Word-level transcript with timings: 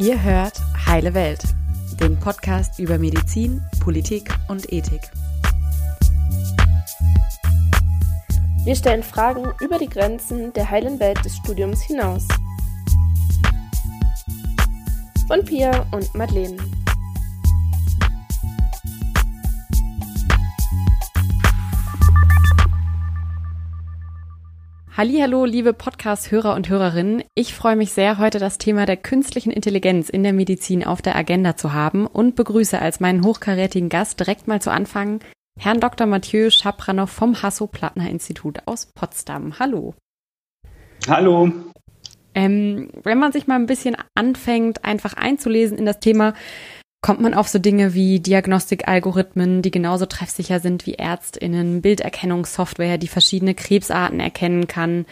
Ihr 0.00 0.22
hört 0.22 0.58
Heile 0.86 1.12
Welt, 1.12 1.42
den 2.00 2.18
Podcast 2.18 2.78
über 2.78 2.96
Medizin, 2.96 3.60
Politik 3.80 4.30
und 4.48 4.72
Ethik. 4.72 5.02
Wir 8.64 8.74
stellen 8.74 9.02
Fragen 9.02 9.44
über 9.60 9.76
die 9.76 9.90
Grenzen 9.90 10.54
der 10.54 10.70
heilen 10.70 10.98
Welt 11.00 11.22
des 11.22 11.36
Studiums 11.36 11.82
hinaus. 11.82 12.26
Von 15.28 15.44
Pia 15.44 15.86
und 15.92 16.14
Madeleine. 16.14 16.56
Hallo, 25.02 25.46
liebe 25.46 25.72
Podcast-Hörer 25.72 26.54
und 26.54 26.68
Hörerinnen. 26.68 27.24
Ich 27.34 27.54
freue 27.54 27.74
mich 27.74 27.90
sehr, 27.92 28.18
heute 28.18 28.38
das 28.38 28.58
Thema 28.58 28.84
der 28.84 28.98
künstlichen 28.98 29.50
Intelligenz 29.50 30.10
in 30.10 30.22
der 30.22 30.34
Medizin 30.34 30.84
auf 30.84 31.00
der 31.00 31.16
Agenda 31.16 31.56
zu 31.56 31.72
haben 31.72 32.06
und 32.06 32.36
begrüße 32.36 32.78
als 32.78 33.00
meinen 33.00 33.24
hochkarätigen 33.24 33.88
Gast 33.88 34.20
direkt 34.20 34.46
mal 34.46 34.60
zu 34.60 34.70
Anfang 34.70 35.20
Herrn 35.58 35.80
Dr. 35.80 36.06
Mathieu 36.06 36.50
Schapranow 36.50 37.10
vom 37.10 37.40
Hasso-Plattner-Institut 37.40 38.58
aus 38.66 38.90
Potsdam. 38.94 39.58
Hallo. 39.58 39.94
Hallo. 41.08 41.50
Ähm, 42.34 42.90
wenn 43.02 43.18
man 43.18 43.32
sich 43.32 43.46
mal 43.46 43.54
ein 43.54 43.64
bisschen 43.64 43.96
anfängt, 44.14 44.84
einfach 44.84 45.14
einzulesen 45.14 45.78
in 45.78 45.86
das 45.86 46.00
Thema, 46.00 46.34
kommt 47.02 47.20
man 47.20 47.34
auf 47.34 47.48
so 47.48 47.58
Dinge 47.58 47.94
wie 47.94 48.20
Diagnostikalgorithmen, 48.20 49.62
die 49.62 49.70
genauso 49.70 50.06
treffsicher 50.06 50.60
sind 50.60 50.86
wie 50.86 50.94
Ärztinnen, 50.94 51.82
Bilderkennungssoftware, 51.82 52.98
die 52.98 53.08
verschiedene 53.08 53.54
Krebsarten 53.54 54.20
erkennen 54.20 54.66
kann, 54.66 55.06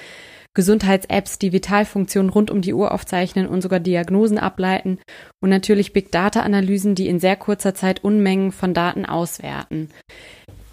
Gesundheits-Apps, 0.55 1.39
die 1.39 1.53
Vitalfunktionen 1.53 2.31
rund 2.31 2.51
um 2.51 2.63
die 2.63 2.75
Uhr 2.75 2.93
aufzeichnen 2.93 3.47
und 3.47 3.63
sogar 3.63 3.81
Diagnosen 3.81 4.39
ableiten 4.39 4.99
und 5.41 5.51
natürlich 5.51 5.93
Big 5.93 6.11
Data-Analysen, 6.11 6.95
die 6.95 7.07
in 7.07 7.21
sehr 7.21 7.37
kurzer 7.37 7.75
Zeit 7.75 8.03
Unmengen 8.03 8.53
von 8.53 8.75
Daten 8.75 9.07
auswerten. 9.07 9.91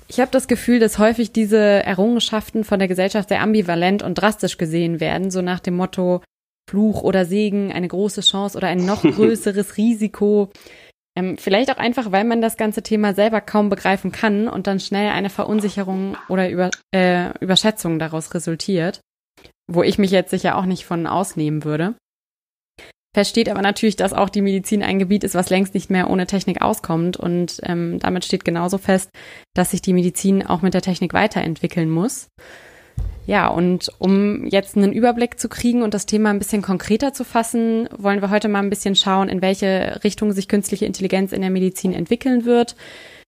Ich 0.07 0.19
habe 0.19 0.31
das 0.31 0.47
Gefühl, 0.47 0.79
dass 0.79 0.97
häufig 0.97 1.31
diese 1.31 1.57
Errungenschaften 1.57 2.63
von 2.63 2.79
der 2.79 2.87
Gesellschaft 2.87 3.29
sehr 3.29 3.41
ambivalent 3.41 4.03
und 4.03 4.15
drastisch 4.15 4.57
gesehen 4.57 4.99
werden, 4.99 5.31
so 5.31 5.41
nach 5.41 5.59
dem 5.59 5.75
Motto 5.75 6.21
Fluch 6.69 7.03
oder 7.03 7.25
Segen, 7.25 7.71
eine 7.71 7.87
große 7.87 8.21
Chance 8.21 8.57
oder 8.57 8.67
ein 8.67 8.85
noch 8.85 9.03
größeres 9.03 9.77
Risiko. 9.77 10.49
Ähm, 11.17 11.37
vielleicht 11.37 11.71
auch 11.71 11.77
einfach, 11.77 12.11
weil 12.11 12.25
man 12.25 12.41
das 12.41 12.57
ganze 12.57 12.83
Thema 12.83 13.13
selber 13.13 13.39
kaum 13.39 13.69
begreifen 13.69 14.11
kann 14.11 14.47
und 14.47 14.67
dann 14.67 14.79
schnell 14.79 15.11
eine 15.11 15.29
Verunsicherung 15.29 16.17
oder 16.27 16.49
Über, 16.49 16.69
äh, 16.93 17.37
Überschätzung 17.39 17.99
daraus 17.99 18.33
resultiert, 18.33 18.99
wo 19.67 19.81
ich 19.81 19.97
mich 19.97 20.11
jetzt 20.11 20.31
sicher 20.31 20.57
auch 20.57 20.65
nicht 20.65 20.85
von 20.85 21.07
ausnehmen 21.07 21.63
würde. 21.63 21.95
Fest 23.15 23.37
aber 23.47 23.61
natürlich, 23.61 23.95
dass 23.95 24.11
auch 24.11 24.27
die 24.27 24.41
Medizin 24.41 24.83
ein 24.83 24.99
Gebiet 24.99 25.23
ist, 25.23 25.35
was 25.35 25.49
längst 25.49 25.73
nicht 25.73 25.89
mehr 25.89 26.09
ohne 26.09 26.27
Technik 26.27 26.61
auskommt. 26.61 27.15
Und 27.15 27.61
ähm, 27.63 27.97
damit 27.99 28.25
steht 28.25 28.43
genauso 28.43 28.77
fest, 28.77 29.09
dass 29.53 29.71
sich 29.71 29.81
die 29.81 29.93
Medizin 29.93 30.45
auch 30.45 30.61
mit 30.61 30.73
der 30.73 30.81
Technik 30.81 31.13
weiterentwickeln 31.13 31.89
muss. 31.89 32.27
Ja, 33.27 33.47
und 33.47 33.91
um 33.97 34.45
jetzt 34.45 34.77
einen 34.77 34.93
Überblick 34.93 35.39
zu 35.39 35.49
kriegen 35.49 35.81
und 35.81 35.93
das 35.93 36.05
Thema 36.05 36.29
ein 36.29 36.39
bisschen 36.39 36.61
konkreter 36.61 37.11
zu 37.11 37.23
fassen, 37.23 37.89
wollen 37.97 38.21
wir 38.21 38.29
heute 38.29 38.47
mal 38.47 38.59
ein 38.59 38.69
bisschen 38.69 38.95
schauen, 38.95 39.29
in 39.29 39.41
welche 39.41 39.99
Richtung 40.03 40.31
sich 40.31 40.47
künstliche 40.47 40.85
Intelligenz 40.85 41.31
in 41.31 41.41
der 41.41 41.49
Medizin 41.49 41.93
entwickeln 41.93 42.45
wird, 42.45 42.75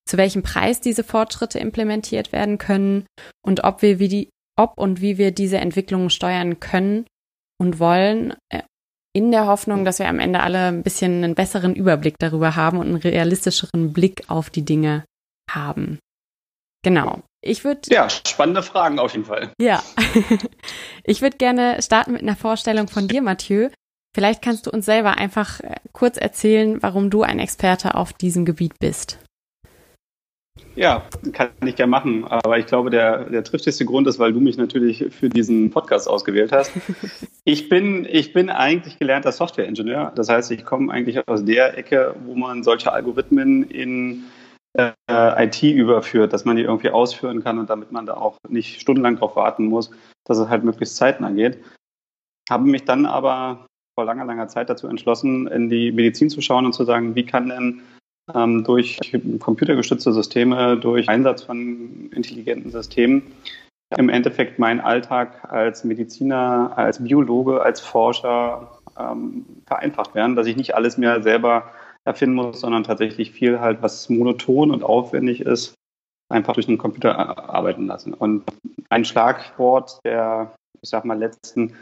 zu 0.05 0.17
welchem 0.17 0.43
Preis 0.43 0.81
diese 0.81 1.03
Fortschritte 1.03 1.57
implementiert 1.59 2.31
werden 2.31 2.59
können 2.59 3.07
und 3.43 3.63
ob 3.63 3.81
wir 3.81 3.97
wie 3.97 4.07
die, 4.07 4.29
ob 4.55 4.77
und 4.77 5.01
wie 5.01 5.17
wir 5.17 5.31
diese 5.31 5.57
Entwicklungen 5.57 6.11
steuern 6.11 6.59
können 6.59 7.05
und 7.59 7.79
wollen, 7.79 8.35
äh, 8.49 8.61
in 9.17 9.31
der 9.31 9.47
Hoffnung, 9.47 9.83
dass 9.83 9.97
wir 9.97 10.07
am 10.07 10.19
Ende 10.19 10.41
alle 10.41 10.67
ein 10.67 10.83
bisschen 10.83 11.23
einen 11.23 11.33
besseren 11.33 11.73
Überblick 11.73 12.19
darüber 12.19 12.55
haben 12.55 12.77
und 12.77 12.85
einen 12.85 12.97
realistischeren 12.97 13.91
Blick 13.91 14.23
auf 14.27 14.51
die 14.51 14.63
Dinge 14.63 15.05
haben. 15.49 15.97
Genau. 16.83 17.23
Ich 17.41 17.63
würde. 17.63 17.81
Ja, 17.89 18.09
spannende 18.09 18.63
Fragen 18.63 18.99
auf 18.99 19.13
jeden 19.13 19.25
Fall. 19.25 19.51
Ja. 19.59 19.83
ich 21.03 21.21
würde 21.21 21.37
gerne 21.37 21.81
starten 21.81 22.13
mit 22.13 22.21
einer 22.21 22.35
Vorstellung 22.35 22.87
von 22.87 23.07
dir, 23.07 23.21
Mathieu. 23.21 23.69
Vielleicht 24.15 24.41
kannst 24.41 24.65
du 24.65 24.71
uns 24.71 24.85
selber 24.85 25.17
einfach 25.17 25.59
äh, 25.59 25.75
kurz 25.91 26.17
erzählen, 26.17 26.81
warum 26.81 27.09
du 27.09 27.21
ein 27.21 27.39
Experte 27.39 27.95
auf 27.95 28.13
diesem 28.13 28.45
Gebiet 28.45 28.79
bist. 28.79 29.19
Ja, 30.75 31.03
kann 31.33 31.49
ich 31.65 31.75
gerne 31.75 31.89
machen. 31.89 32.25
Aber 32.25 32.57
ich 32.57 32.65
glaube, 32.67 32.89
der, 32.89 33.25
der 33.25 33.43
triftigste 33.43 33.85
Grund 33.85 34.07
ist, 34.07 34.19
weil 34.19 34.33
du 34.33 34.39
mich 34.39 34.57
natürlich 34.57 35.05
für 35.09 35.29
diesen 35.29 35.71
Podcast 35.71 36.07
ausgewählt 36.07 36.51
hast. 36.51 36.71
Ich 37.49 37.69
bin, 37.69 38.05
ich 38.11 38.33
bin 38.33 38.49
eigentlich 38.49 38.99
gelernter 38.99 39.31
Softwareingenieur. 39.31 40.11
Das 40.13 40.27
heißt, 40.27 40.51
ich 40.51 40.65
komme 40.65 40.91
eigentlich 40.91 41.25
aus 41.29 41.45
der 41.45 41.77
Ecke, 41.77 42.13
wo 42.25 42.35
man 42.35 42.61
solche 42.61 42.91
Algorithmen 42.91 43.63
in 43.69 44.25
äh, 44.77 45.45
IT 45.45 45.61
überführt, 45.63 46.33
dass 46.33 46.45
man 46.45 46.55
die 46.55 46.63
irgendwie 46.63 46.89
ausführen 46.89 47.43
kann 47.43 47.59
und 47.59 47.69
damit 47.69 47.91
man 47.91 48.05
da 48.05 48.15
auch 48.15 48.37
nicht 48.47 48.79
stundenlang 48.79 49.15
darauf 49.15 49.35
warten 49.35 49.65
muss, 49.65 49.91
dass 50.25 50.37
es 50.37 50.49
halt 50.49 50.63
möglichst 50.63 50.97
zeitnah 50.97 51.31
geht. 51.31 51.57
Habe 52.49 52.67
mich 52.67 52.85
dann 52.85 53.05
aber 53.05 53.65
vor 53.95 54.05
langer, 54.05 54.25
langer 54.25 54.47
Zeit 54.47 54.69
dazu 54.69 54.87
entschlossen, 54.87 55.47
in 55.47 55.69
die 55.69 55.91
Medizin 55.91 56.29
zu 56.29 56.41
schauen 56.41 56.65
und 56.65 56.73
zu 56.73 56.83
sagen, 56.83 57.15
wie 57.15 57.25
kann 57.25 57.49
denn 57.49 57.81
ähm, 58.33 58.63
durch 58.63 58.99
computergestützte 59.39 60.13
Systeme, 60.13 60.77
durch 60.77 61.09
Einsatz 61.09 61.43
von 61.43 62.11
intelligenten 62.13 62.71
Systemen 62.71 63.23
im 63.95 64.09
Endeffekt 64.09 64.59
mein 64.59 64.81
Alltag 64.81 65.49
als 65.49 65.83
Mediziner, 65.83 66.73
als 66.75 67.01
Biologe, 67.01 67.61
als 67.61 67.79
Forscher 67.79 68.79
ähm, 68.99 69.45
vereinfacht 69.65 70.13
werden, 70.13 70.35
dass 70.35 70.47
ich 70.47 70.57
nicht 70.57 70.75
alles 70.75 70.97
mehr 70.97 71.23
selber 71.23 71.71
erfinden 72.07 72.35
muss, 72.35 72.61
sondern 72.61 72.83
tatsächlich 72.83 73.31
viel 73.31 73.59
halt, 73.59 73.81
was 73.81 74.09
monoton 74.09 74.71
und 74.71 74.83
aufwendig 74.83 75.41
ist, 75.41 75.75
einfach 76.29 76.53
durch 76.53 76.65
den 76.65 76.77
Computer 76.77 77.49
arbeiten 77.49 77.85
lassen. 77.85 78.13
Und 78.13 78.43
ein 78.89 79.05
Schlagwort 79.05 79.99
der, 80.05 80.55
ich 80.81 80.89
sag 80.89 81.05
mal, 81.05 81.17
letzten 81.17 81.73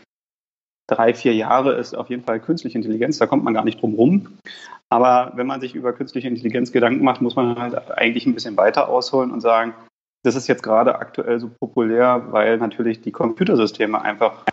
drei, 0.87 1.13
vier 1.13 1.33
Jahre 1.33 1.73
ist 1.75 1.95
auf 1.95 2.09
jeden 2.09 2.23
Fall 2.23 2.39
künstliche 2.39 2.77
Intelligenz. 2.77 3.17
Da 3.17 3.27
kommt 3.27 3.43
man 3.43 3.53
gar 3.53 3.63
nicht 3.63 3.81
drum 3.81 3.95
rum. 3.95 4.37
Aber 4.89 5.31
wenn 5.35 5.47
man 5.47 5.61
sich 5.61 5.73
über 5.73 5.93
künstliche 5.93 6.27
Intelligenz 6.27 6.71
Gedanken 6.71 7.03
macht, 7.03 7.21
muss 7.21 7.35
man 7.35 7.57
halt 7.57 7.91
eigentlich 7.91 8.25
ein 8.25 8.33
bisschen 8.35 8.57
weiter 8.57 8.87
ausholen 8.89 9.31
und 9.31 9.41
sagen, 9.41 9.73
das 10.23 10.35
ist 10.35 10.47
jetzt 10.47 10.63
gerade 10.63 10.97
aktuell 10.97 11.39
so 11.39 11.49
populär, 11.59 12.27
weil 12.31 12.57
natürlich 12.57 13.01
die 13.01 13.11
Computersysteme 13.11 14.01
einfach 14.01 14.43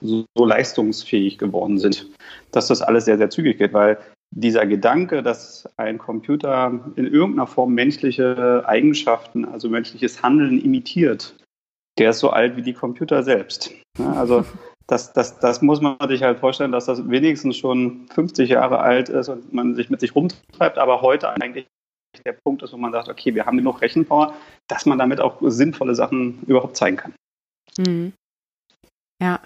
so 0.00 0.24
leistungsfähig 0.34 1.38
geworden 1.38 1.78
sind, 1.78 2.08
dass 2.52 2.68
das 2.68 2.82
alles 2.82 3.04
sehr, 3.04 3.18
sehr 3.18 3.30
zügig 3.30 3.58
geht, 3.58 3.72
weil 3.72 3.98
dieser 4.30 4.66
Gedanke, 4.66 5.22
dass 5.22 5.68
ein 5.76 5.98
Computer 5.98 6.80
in 6.96 7.06
irgendeiner 7.06 7.46
Form 7.46 7.74
menschliche 7.74 8.62
Eigenschaften, 8.66 9.44
also 9.44 9.68
menschliches 9.68 10.22
Handeln 10.22 10.60
imitiert, 10.60 11.36
der 11.98 12.10
ist 12.10 12.20
so 12.20 12.30
alt 12.30 12.56
wie 12.56 12.62
die 12.62 12.72
Computer 12.72 13.22
selbst. 13.22 13.72
Also 13.98 14.44
das, 14.86 15.12
das, 15.12 15.38
das 15.40 15.62
muss 15.62 15.80
man 15.80 15.96
sich 16.08 16.22
halt 16.22 16.38
vorstellen, 16.38 16.72
dass 16.72 16.86
das 16.86 17.08
wenigstens 17.08 17.56
schon 17.56 18.06
50 18.14 18.50
Jahre 18.50 18.78
alt 18.78 19.08
ist 19.08 19.28
und 19.28 19.52
man 19.52 19.74
sich 19.74 19.90
mit 19.90 20.00
sich 20.00 20.14
rumtreibt, 20.14 20.78
aber 20.78 21.02
heute 21.02 21.30
eigentlich 21.30 21.66
der 22.24 22.32
Punkt 22.32 22.62
ist, 22.62 22.72
wo 22.72 22.76
man 22.76 22.92
sagt, 22.92 23.08
okay, 23.08 23.34
wir 23.34 23.46
haben 23.46 23.56
genug 23.56 23.80
Rechenpower, 23.80 24.34
dass 24.68 24.86
man 24.86 24.98
damit 24.98 25.20
auch 25.20 25.38
sinnvolle 25.42 25.94
Sachen 25.94 26.40
überhaupt 26.46 26.76
zeigen 26.76 26.96
kann. 26.96 27.14
Mhm. 27.78 28.12
Ja, 29.22 29.40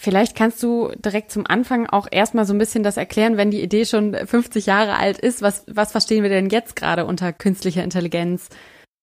Vielleicht 0.00 0.36
kannst 0.36 0.62
du 0.62 0.92
direkt 0.94 1.32
zum 1.32 1.44
Anfang 1.44 1.86
auch 1.86 2.06
erstmal 2.08 2.44
so 2.44 2.54
ein 2.54 2.58
bisschen 2.58 2.84
das 2.84 2.96
erklären, 2.96 3.36
wenn 3.36 3.50
die 3.50 3.60
Idee 3.60 3.84
schon 3.84 4.14
50 4.14 4.64
Jahre 4.66 4.94
alt 4.94 5.18
ist. 5.18 5.42
Was, 5.42 5.64
was 5.66 5.90
verstehen 5.90 6.22
wir 6.22 6.30
denn 6.30 6.50
jetzt 6.50 6.76
gerade 6.76 7.04
unter 7.04 7.32
künstlicher 7.32 7.82
Intelligenz? 7.82 8.48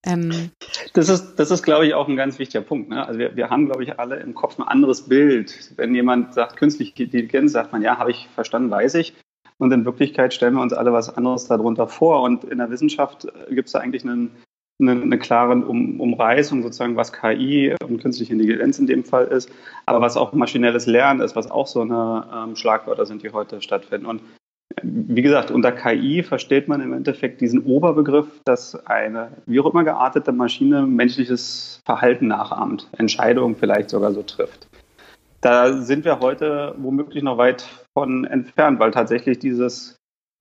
Ähm 0.06 0.52
das 0.94 1.10
ist, 1.10 1.36
das 1.36 1.52
ist, 1.52 1.64
glaube 1.64 1.86
ich, 1.86 1.94
auch 1.96 2.08
ein 2.08 2.16
ganz 2.16 2.40
wichtiger 2.40 2.64
Punkt. 2.64 2.88
Ne? 2.88 3.06
Also 3.06 3.20
wir, 3.20 3.36
wir 3.36 3.50
haben, 3.50 3.66
glaube 3.66 3.84
ich, 3.84 4.00
alle 4.00 4.22
im 4.22 4.36
Kopf 4.36 4.58
ein 4.58 4.64
anderes 4.64 5.10
Bild. 5.10 5.74
Wenn 5.76 5.94
jemand 5.94 6.34
sagt 6.34 6.56
künstliche 6.56 7.04
Intelligenz, 7.04 7.52
sagt 7.52 7.74
man, 7.74 7.82
ja, 7.82 7.98
habe 7.98 8.12
ich 8.12 8.30
verstanden, 8.34 8.72
weiß 8.72 8.96
ich. 8.96 9.16
Und 9.58 9.74
in 9.74 9.84
Wirklichkeit 9.84 10.34
stellen 10.34 10.54
wir 10.54 10.62
uns 10.62 10.72
alle 10.72 10.94
was 10.94 11.10
anderes 11.10 11.46
darunter 11.48 11.90
vor. 11.90 12.22
Und 12.22 12.46
in 12.46 12.60
der 12.60 12.70
Wissenschaft 12.70 13.28
gibt 13.50 13.68
es 13.68 13.74
da 13.74 13.80
eigentlich 13.80 14.06
einen 14.06 14.32
eine, 14.80 14.92
eine 14.92 15.18
klare 15.18 15.56
um, 15.56 16.00
Umreißung, 16.00 16.62
sozusagen, 16.62 16.96
was 16.96 17.14
KI 17.14 17.76
und 17.88 18.02
künstliche 18.02 18.34
Intelligenz 18.34 18.80
in 18.80 18.88
dem 18.88 19.04
Fall 19.04 19.26
ist, 19.28 19.50
aber 19.86 20.02
was 20.02 20.18
auch 20.18 20.34
maschinelles 20.34 20.86
Lernen 20.86 21.22
ist, 21.22 21.36
was 21.36 21.50
auch 21.50 21.68
so 21.68 21.82
eine 21.82 22.26
ähm, 22.34 22.56
Schlagwörter 22.56 23.06
sind, 23.06 23.24
die 23.24 23.32
heute 23.32 23.62
stattfinden. 23.62 24.06
Und 24.06 24.22
wie 24.84 25.22
gesagt, 25.22 25.52
unter 25.52 25.72
KI 25.72 26.24
versteht 26.24 26.68
man 26.68 26.82
im 26.82 26.94
Endeffekt 26.94 27.40
diesen 27.40 27.64
Oberbegriff, 27.64 28.28
dass 28.44 28.76
eine 28.88 29.32
wie 29.46 29.60
auch 29.60 29.72
immer 29.72 29.84
geartete 29.84 30.32
Maschine 30.32 30.86
menschliches 30.86 31.82
Verhalten 31.86 32.28
nachahmt, 32.28 32.90
Entscheidungen 32.98 33.56
vielleicht 33.56 33.90
sogar 33.90 34.12
so 34.12 34.24
trifft. 34.24 34.68
Da 35.42 35.74
sind 35.74 36.06
wir 36.06 36.20
heute 36.20 36.76
womöglich 36.78 37.24
noch 37.24 37.38
weit 37.38 37.68
von 37.94 38.26
entfernt, 38.26 38.80
weil 38.80 38.92
tatsächlich 38.92 39.40
dieses 39.40 39.96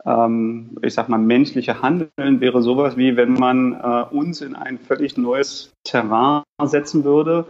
ähm, 0.05 0.76
ich 0.82 0.94
sag 0.94 1.08
mal, 1.08 1.19
menschliche 1.19 1.81
Handeln 1.81 2.41
wäre 2.41 2.62
sowas 2.62 2.96
wie, 2.96 3.17
wenn 3.17 3.35
man 3.35 3.73
äh, 3.73 4.14
uns 4.14 4.41
in 4.41 4.55
ein 4.55 4.79
völlig 4.79 5.17
neues 5.17 5.73
Terrain 5.85 6.43
setzen 6.64 7.05
würde. 7.05 7.46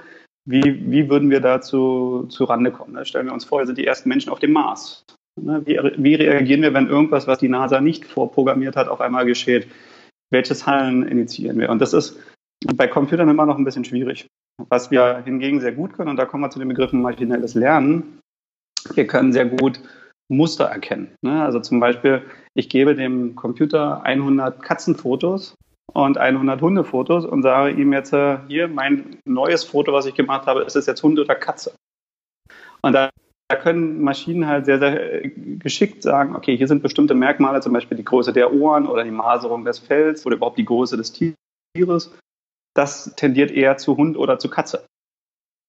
Wie, 0.46 0.91
wie 0.91 1.08
würden 1.08 1.31
wir 1.31 1.41
dazu 1.41 2.26
zu 2.29 2.44
Rande 2.44 2.70
kommen? 2.70 2.93
Ne? 2.93 3.05
Stellen 3.06 3.26
wir 3.26 3.32
uns 3.32 3.44
vor, 3.44 3.61
wir 3.61 3.67
sind 3.67 3.79
die 3.79 3.87
ersten 3.87 4.08
Menschen 4.08 4.31
auf 4.31 4.41
dem 4.41 4.52
Mars. 4.52 5.05
Ne? 5.41 5.62
Wie, 5.64 5.79
wie 5.96 6.14
reagieren 6.14 6.62
wir, 6.62 6.75
wenn 6.75 6.88
irgendwas, 6.88 7.26
was 7.26 7.38
die 7.38 7.49
NASA 7.49 7.81
nicht 7.81 8.05
vorprogrammiert 8.05 8.76
hat, 8.76 8.88
auf 8.88 9.00
einmal 9.00 9.25
geschieht? 9.25 9.67
Welches 10.31 10.67
Handeln 10.67 11.08
initiieren 11.08 11.58
wir? 11.58 11.70
Und 11.70 11.81
das 11.81 11.93
ist 11.93 12.20
bei 12.76 12.87
Computern 12.87 13.29
immer 13.29 13.47
noch 13.47 13.56
ein 13.56 13.64
bisschen 13.64 13.85
schwierig. 13.85 14.26
Was 14.69 14.90
wir 14.90 15.23
hingegen 15.25 15.61
sehr 15.61 15.73
gut 15.73 15.94
können, 15.94 16.11
und 16.11 16.17
da 16.17 16.26
kommen 16.26 16.44
wir 16.44 16.50
zu 16.50 16.58
den 16.58 16.69
Begriffen 16.69 17.02
maschinelles 17.02 17.55
Lernen, 17.55 18.19
wir 18.94 19.06
können 19.06 19.32
sehr 19.32 19.47
gut 19.47 19.81
Muster 20.29 20.65
erkennen. 20.65 21.15
Ne? 21.23 21.43
Also 21.43 21.61
zum 21.61 21.81
Beispiel, 21.81 22.23
ich 22.55 22.69
gebe 22.69 22.94
dem 22.94 23.35
Computer 23.35 24.03
100 24.05 24.62
Katzenfotos 24.62 25.55
und 25.93 26.19
100 26.19 26.61
Hundefotos 26.61 27.25
und 27.25 27.43
sage 27.43 27.71
ihm 27.73 27.93
jetzt, 27.93 28.12
äh, 28.12 28.38
hier, 28.49 28.69
mein 28.69 29.19
neues 29.25 29.65
Foto, 29.65 29.93
was 29.93 30.06
ich 30.06 30.15
gemacht 30.15 30.47
habe, 30.47 30.62
ist 30.62 30.76
es 30.76 30.87
jetzt 30.87 31.03
Hund 31.03 31.19
oder 31.19 31.35
Katze? 31.35 31.75
Und 32.82 32.93
da, 32.93 33.11
da 33.49 33.56
können 33.56 34.03
Maschinen 34.03 34.47
halt 34.47 34.67
sehr, 34.67 34.79
sehr 34.79 35.25
äh, 35.25 35.29
geschickt 35.29 36.03
sagen, 36.03 36.35
okay, 36.35 36.56
hier 36.56 36.69
sind 36.69 36.82
bestimmte 36.82 37.15
Merkmale, 37.15 37.61
zum 37.61 37.73
Beispiel 37.73 37.97
die 37.97 38.05
Größe 38.05 38.32
der 38.32 38.53
Ohren 38.53 38.87
oder 38.87 39.05
die 39.05 39.11
Maserung 39.11 39.65
des 39.65 39.79
Fells 39.79 40.26
oder 40.26 40.37
überhaupt 40.37 40.59
die 40.59 40.65
Größe 40.65 40.97
des 40.97 41.12
Tieres. 41.12 42.15
Das 42.75 43.15
tendiert 43.15 43.50
eher 43.50 43.76
zu 43.76 43.97
Hund 43.97 44.17
oder 44.17 44.38
zu 44.38 44.49
Katze. 44.49 44.85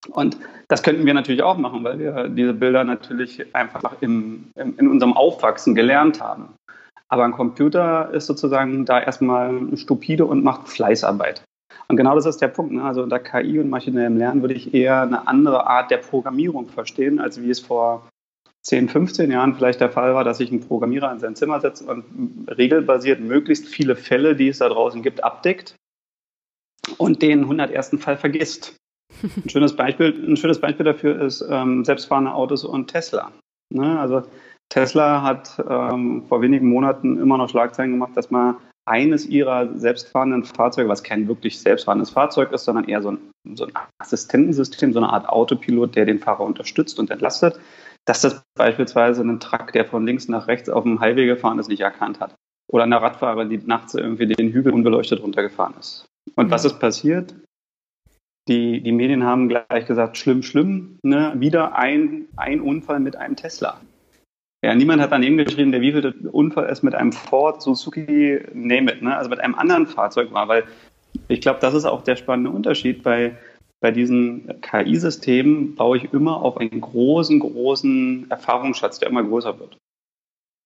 Und 0.08 0.38
das 0.68 0.82
könnten 0.82 1.06
wir 1.06 1.14
natürlich 1.14 1.42
auch 1.42 1.56
machen, 1.56 1.82
weil 1.84 1.98
wir 1.98 2.28
diese 2.28 2.54
Bilder 2.54 2.84
natürlich 2.84 3.54
einfach 3.54 3.94
im, 4.00 4.50
im, 4.54 4.78
in 4.78 4.88
unserem 4.88 5.14
Aufwachsen 5.14 5.74
gelernt 5.74 6.20
haben. 6.20 6.54
Aber 7.08 7.24
ein 7.24 7.32
Computer 7.32 8.10
ist 8.12 8.26
sozusagen 8.26 8.84
da 8.84 9.00
erstmal 9.00 9.76
stupide 9.76 10.26
und 10.26 10.42
macht 10.44 10.68
Fleißarbeit. 10.68 11.42
Und 11.88 11.96
genau 11.96 12.14
das 12.16 12.26
ist 12.26 12.40
der 12.40 12.48
Punkt. 12.48 12.72
Ne? 12.72 12.82
Also 12.82 13.02
unter 13.02 13.18
KI 13.18 13.60
und 13.60 13.70
maschinellem 13.70 14.16
Lernen 14.16 14.42
würde 14.42 14.54
ich 14.54 14.74
eher 14.74 15.02
eine 15.02 15.28
andere 15.28 15.66
Art 15.66 15.90
der 15.90 15.98
Programmierung 15.98 16.68
verstehen, 16.68 17.20
als 17.20 17.40
wie 17.40 17.50
es 17.50 17.60
vor 17.60 18.08
10, 18.62 18.88
15 18.88 19.30
Jahren 19.30 19.54
vielleicht 19.54 19.80
der 19.80 19.90
Fall 19.90 20.14
war, 20.14 20.24
dass 20.24 20.38
sich 20.38 20.50
ein 20.50 20.60
Programmierer 20.60 21.12
in 21.12 21.20
sein 21.20 21.36
Zimmer 21.36 21.60
setzt 21.60 21.82
und 21.82 22.48
regelbasiert 22.48 23.20
möglichst 23.20 23.68
viele 23.68 23.94
Fälle, 23.94 24.34
die 24.34 24.48
es 24.48 24.58
da 24.58 24.68
draußen 24.68 25.02
gibt, 25.02 25.22
abdeckt 25.22 25.76
und 26.98 27.22
den 27.22 27.42
101. 27.42 27.96
Fall 28.00 28.16
vergisst. 28.16 28.74
Ein 29.22 29.48
schönes 29.48 29.74
Beispiel, 29.74 30.14
ein 30.28 30.36
schönes 30.36 30.60
Beispiel 30.60 30.84
dafür 30.84 31.20
ist 31.20 31.44
ähm, 31.48 31.84
selbstfahrende 31.84 32.32
Autos 32.32 32.64
und 32.64 32.88
Tesla. 32.88 33.32
Ne? 33.70 33.98
Also 33.98 34.22
Tesla 34.68 35.22
hat 35.22 35.62
ähm, 35.68 36.24
vor 36.26 36.42
wenigen 36.42 36.68
Monaten 36.68 37.18
immer 37.18 37.38
noch 37.38 37.48
Schlagzeilen 37.48 37.92
gemacht, 37.92 38.12
dass 38.14 38.30
man 38.30 38.56
eines 38.84 39.26
ihrer 39.26 39.76
selbstfahrenden 39.76 40.44
Fahrzeuge, 40.44 40.88
was 40.88 41.02
kein 41.02 41.26
wirklich 41.26 41.58
selbstfahrendes 41.58 42.10
Fahrzeug 42.10 42.52
ist, 42.52 42.64
sondern 42.64 42.84
eher 42.84 43.02
so 43.02 43.12
ein, 43.12 43.18
so 43.54 43.64
ein 43.64 43.72
Assistentensystem, 43.98 44.92
so 44.92 45.00
eine 45.00 45.12
Art 45.12 45.28
Autopilot, 45.28 45.96
der 45.96 46.06
den 46.06 46.20
Fahrer 46.20 46.44
unterstützt 46.44 46.98
und 46.98 47.10
entlastet, 47.10 47.58
dass 48.04 48.20
das 48.20 48.42
beispielsweise 48.56 49.22
einen 49.22 49.40
Truck, 49.40 49.72
der 49.72 49.84
von 49.84 50.06
links 50.06 50.28
nach 50.28 50.46
rechts 50.46 50.68
auf 50.68 50.84
dem 50.84 51.00
Highway 51.00 51.26
gefahren 51.26 51.58
ist, 51.58 51.68
nicht 51.68 51.80
erkannt 51.80 52.20
hat. 52.20 52.34
Oder 52.68 52.84
eine 52.84 53.00
Radfahrerin, 53.00 53.50
die 53.50 53.58
nachts 53.58 53.94
irgendwie 53.94 54.26
den 54.26 54.52
Hügel 54.52 54.72
unbeleuchtet 54.72 55.22
runtergefahren 55.22 55.74
ist. 55.78 56.06
Und 56.34 56.50
was 56.50 56.64
ist 56.64 56.78
passiert? 56.78 57.34
Die, 58.48 58.80
die 58.80 58.92
Medien 58.92 59.24
haben 59.24 59.48
gleich 59.48 59.86
gesagt, 59.86 60.16
schlimm, 60.16 60.42
schlimm, 60.42 60.98
ne? 61.02 61.34
wieder 61.36 61.76
ein, 61.76 62.26
ein 62.36 62.60
Unfall 62.60 63.00
mit 63.00 63.16
einem 63.16 63.34
Tesla. 63.34 63.80
Ja, 64.64 64.74
niemand 64.74 65.02
hat 65.02 65.12
daneben 65.12 65.36
geschrieben, 65.36 65.72
der 65.72 65.80
wievielte 65.80 66.14
Unfall 66.30 66.66
es 66.66 66.82
mit 66.82 66.94
einem 66.94 67.12
Ford, 67.12 67.60
Suzuki, 67.60 68.40
name 68.54 68.92
it, 68.92 69.02
ne? 69.02 69.16
also 69.16 69.30
mit 69.30 69.40
einem 69.40 69.54
anderen 69.54 69.86
Fahrzeug 69.86 70.32
war, 70.32 70.48
weil 70.48 70.64
ich 71.28 71.40
glaube, 71.40 71.60
das 71.60 71.74
ist 71.74 71.84
auch 71.84 72.02
der 72.02 72.16
spannende 72.16 72.50
Unterschied. 72.50 73.02
Bei, 73.02 73.36
bei 73.80 73.90
diesen 73.90 74.60
KI-Systemen 74.60 75.74
baue 75.74 75.96
ich 75.96 76.12
immer 76.12 76.42
auf 76.42 76.58
einen 76.58 76.80
großen, 76.80 77.40
großen 77.40 78.30
Erfahrungsschatz, 78.30 78.98
der 78.98 79.08
immer 79.08 79.24
größer 79.24 79.58
wird. 79.58 79.76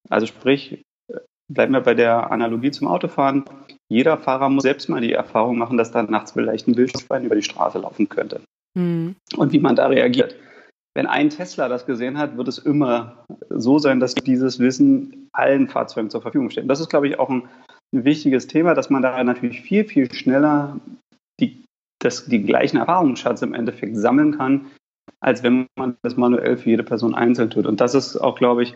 Also 0.09 0.27
sprich, 0.27 0.83
bleiben 1.51 1.73
wir 1.73 1.81
bei 1.81 1.95
der 1.95 2.31
Analogie 2.31 2.71
zum 2.71 2.89
Autofahren. 2.89 3.45
Jeder 3.89 4.17
Fahrer 4.17 4.49
muss 4.49 4.63
selbst 4.63 4.89
mal 4.89 5.01
die 5.01 5.13
Erfahrung 5.13 5.59
machen, 5.59 5.77
dass 5.77 5.91
da 5.91 6.03
nachts 6.03 6.33
vielleicht 6.33 6.69
ein 6.69 6.77
Wildschwein 6.77 7.25
über 7.25 7.35
die 7.35 7.43
Straße 7.43 7.79
laufen 7.79 8.09
könnte. 8.09 8.41
Mhm. 8.75 9.17
Und 9.37 9.53
wie 9.53 9.59
man 9.59 9.77
da 9.77 9.87
reagiert. 9.87 10.37
Wenn 10.95 11.07
ein 11.07 11.31
Tesla 11.31 11.69
das 11.69 11.87
gesehen 11.87 12.19
hat, 12.19 12.37
wird 12.37 12.49
es 12.49 12.59
immer 12.59 13.25
so 13.49 13.79
sein, 13.79 14.01
dass 14.01 14.15
dieses 14.15 14.59
Wissen 14.59 15.29
allen 15.33 15.69
Fahrzeugen 15.69 16.11
zur 16.11 16.23
Verfügung 16.23 16.51
steht. 16.51 16.69
Das 16.69 16.81
ist, 16.81 16.89
glaube 16.89 17.09
ich, 17.09 17.19
auch 17.19 17.31
ein, 17.31 17.49
ein 17.95 18.05
wichtiges 18.05 18.47
Thema, 18.47 18.75
dass 18.75 18.91
man 18.91 19.03
da 19.03 19.23
natürlich 19.23 19.61
viel, 19.61 19.85
viel 19.85 20.13
schneller 20.13 20.81
die, 21.41 21.65
das, 22.01 22.27
die 22.27 22.43
gleichen 22.43 22.77
Erfahrungsschatz 22.77 23.43
im 23.43 23.55
Endeffekt 23.55 23.97
sammeln 23.97 24.37
kann, 24.37 24.67
als 25.21 25.43
wenn 25.43 25.67
man 25.79 25.97
das 26.03 26.17
manuell 26.17 26.57
für 26.57 26.71
jede 26.71 26.83
Person 26.83 27.15
einzeln 27.15 27.51
tut. 27.51 27.67
Und 27.67 27.81
das 27.81 27.95
ist 27.95 28.17
auch, 28.17 28.37
glaube 28.37 28.65
ich, 28.65 28.75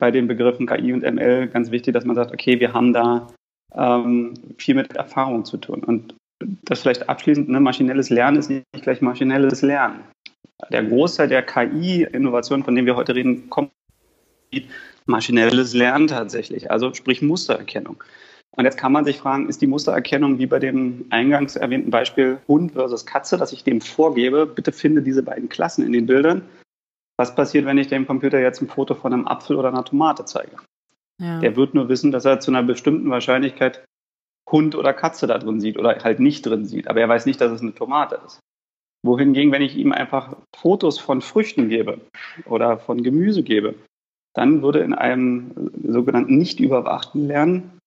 bei 0.00 0.10
den 0.10 0.26
Begriffen 0.26 0.66
KI 0.66 0.92
und 0.92 1.02
ML 1.02 1.46
ganz 1.48 1.70
wichtig, 1.70 1.94
dass 1.94 2.04
man 2.04 2.16
sagt, 2.16 2.32
okay, 2.32 2.58
wir 2.58 2.72
haben 2.72 2.92
da 2.92 3.28
ähm, 3.74 4.34
viel 4.58 4.74
mit 4.74 4.96
Erfahrung 4.96 5.44
zu 5.44 5.58
tun. 5.58 5.84
Und 5.84 6.14
das 6.64 6.80
vielleicht 6.80 7.08
abschließend, 7.08 7.48
ne, 7.48 7.60
maschinelles 7.60 8.10
Lernen 8.10 8.38
ist 8.38 8.50
nicht 8.50 8.64
gleich 8.82 9.00
maschinelles 9.00 9.62
Lernen. 9.62 10.00
Der 10.72 10.82
Großteil 10.82 11.28
der 11.28 11.42
KI-Innovationen, 11.42 12.64
von 12.64 12.74
denen 12.74 12.86
wir 12.86 12.96
heute 12.96 13.14
reden, 13.14 13.48
kommt 13.48 13.70
maschinelles 15.06 15.74
Lernen 15.74 16.08
tatsächlich, 16.08 16.70
also 16.70 16.92
sprich 16.92 17.22
Mustererkennung. 17.22 18.02
Und 18.56 18.64
jetzt 18.64 18.78
kann 18.78 18.92
man 18.92 19.04
sich 19.04 19.18
fragen, 19.18 19.48
ist 19.48 19.62
die 19.62 19.66
Mustererkennung 19.66 20.38
wie 20.38 20.46
bei 20.46 20.58
dem 20.58 21.06
eingangs 21.10 21.56
erwähnten 21.56 21.90
Beispiel 21.90 22.38
Hund 22.48 22.72
versus 22.72 23.06
Katze, 23.06 23.36
dass 23.36 23.52
ich 23.52 23.62
dem 23.62 23.80
vorgebe, 23.80 24.44
bitte 24.44 24.72
finde 24.72 25.02
diese 25.02 25.22
beiden 25.22 25.48
Klassen 25.48 25.86
in 25.86 25.92
den 25.92 26.06
Bildern 26.06 26.42
was 27.20 27.34
passiert, 27.34 27.66
wenn 27.66 27.76
ich 27.76 27.88
dem 27.88 28.06
Computer 28.06 28.40
jetzt 28.40 28.62
ein 28.62 28.68
Foto 28.68 28.94
von 28.94 29.12
einem 29.12 29.28
Apfel 29.28 29.56
oder 29.56 29.68
einer 29.68 29.84
Tomate 29.84 30.24
zeige? 30.24 30.56
Ja. 31.20 31.38
Der 31.40 31.54
wird 31.54 31.74
nur 31.74 31.90
wissen, 31.90 32.12
dass 32.12 32.24
er 32.24 32.40
zu 32.40 32.50
einer 32.50 32.62
bestimmten 32.62 33.10
Wahrscheinlichkeit 33.10 33.84
Hund 34.50 34.74
oder 34.74 34.94
Katze 34.94 35.26
da 35.26 35.36
drin 35.36 35.60
sieht 35.60 35.78
oder 35.78 36.02
halt 36.02 36.18
nicht 36.18 36.46
drin 36.46 36.64
sieht. 36.64 36.88
Aber 36.88 36.98
er 36.98 37.10
weiß 37.10 37.26
nicht, 37.26 37.38
dass 37.38 37.52
es 37.52 37.60
eine 37.60 37.74
Tomate 37.74 38.18
ist. 38.24 38.40
Wohingegen, 39.04 39.52
wenn 39.52 39.60
ich 39.60 39.76
ihm 39.76 39.92
einfach 39.92 40.34
Fotos 40.56 40.98
von 40.98 41.20
Früchten 41.20 41.68
gebe 41.68 42.00
oder 42.46 42.78
von 42.78 43.02
Gemüse 43.02 43.42
gebe, 43.42 43.74
dann 44.34 44.62
würde 44.62 44.80
in 44.80 44.94
einem 44.94 45.70
sogenannten 45.86 46.38
nicht 46.38 46.58
überwachten 46.58 47.26
Lernen 47.26 47.78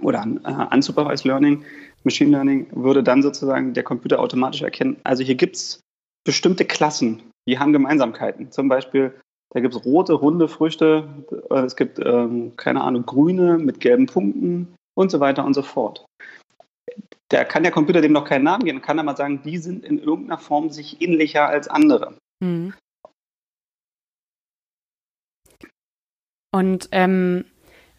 oder 0.00 0.26
äh, 0.44 0.74
Unsupervised 0.74 1.24
Learning, 1.24 1.64
Machine 2.02 2.32
Learning, 2.32 2.66
würde 2.72 3.04
dann 3.04 3.22
sozusagen 3.22 3.74
der 3.74 3.84
Computer 3.84 4.18
automatisch 4.18 4.62
erkennen, 4.62 4.96
also 5.04 5.22
hier 5.22 5.36
gibt 5.36 5.54
es 5.54 5.80
bestimmte 6.24 6.64
Klassen 6.64 7.22
die 7.48 7.58
haben 7.58 7.72
Gemeinsamkeiten. 7.72 8.50
Zum 8.50 8.68
Beispiel, 8.68 9.14
da 9.50 9.60
gibt 9.60 9.74
es 9.74 9.84
rote, 9.84 10.14
runde 10.14 10.48
Früchte, 10.48 11.08
äh, 11.50 11.60
es 11.60 11.76
gibt, 11.76 11.98
ähm, 11.98 12.56
keine 12.56 12.82
Ahnung, 12.82 13.04
grüne 13.04 13.58
mit 13.58 13.80
gelben 13.80 14.06
Punkten 14.06 14.74
und 14.94 15.10
so 15.10 15.20
weiter 15.20 15.44
und 15.44 15.54
so 15.54 15.62
fort. 15.62 16.04
Da 17.28 17.44
kann 17.44 17.62
der 17.62 17.72
Computer 17.72 18.00
dem 18.00 18.12
noch 18.12 18.24
keinen 18.24 18.44
Namen 18.44 18.64
geben, 18.64 18.82
kann 18.82 18.98
aber 18.98 19.16
sagen, 19.16 19.42
die 19.42 19.58
sind 19.58 19.84
in 19.84 19.98
irgendeiner 19.98 20.38
Form 20.38 20.70
sich 20.70 21.00
ähnlicher 21.00 21.48
als 21.48 21.68
andere. 21.68 22.14
Mhm. 22.40 22.74
Und 26.54 26.88
ähm, 26.92 27.46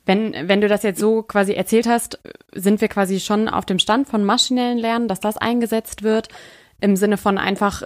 wenn, 0.05 0.33
wenn 0.47 0.61
du 0.61 0.67
das 0.67 0.83
jetzt 0.83 0.99
so 0.99 1.23
quasi 1.23 1.53
erzählt 1.53 1.87
hast, 1.87 2.19
sind 2.53 2.81
wir 2.81 2.87
quasi 2.87 3.19
schon 3.19 3.49
auf 3.49 3.65
dem 3.65 3.79
Stand 3.79 4.07
von 4.07 4.23
maschinellen 4.23 4.77
Lernen, 4.77 5.07
dass 5.07 5.19
das 5.19 5.37
eingesetzt 5.37 6.03
wird, 6.03 6.27
im 6.79 6.95
Sinne 6.95 7.17
von 7.17 7.37
einfach 7.37 7.83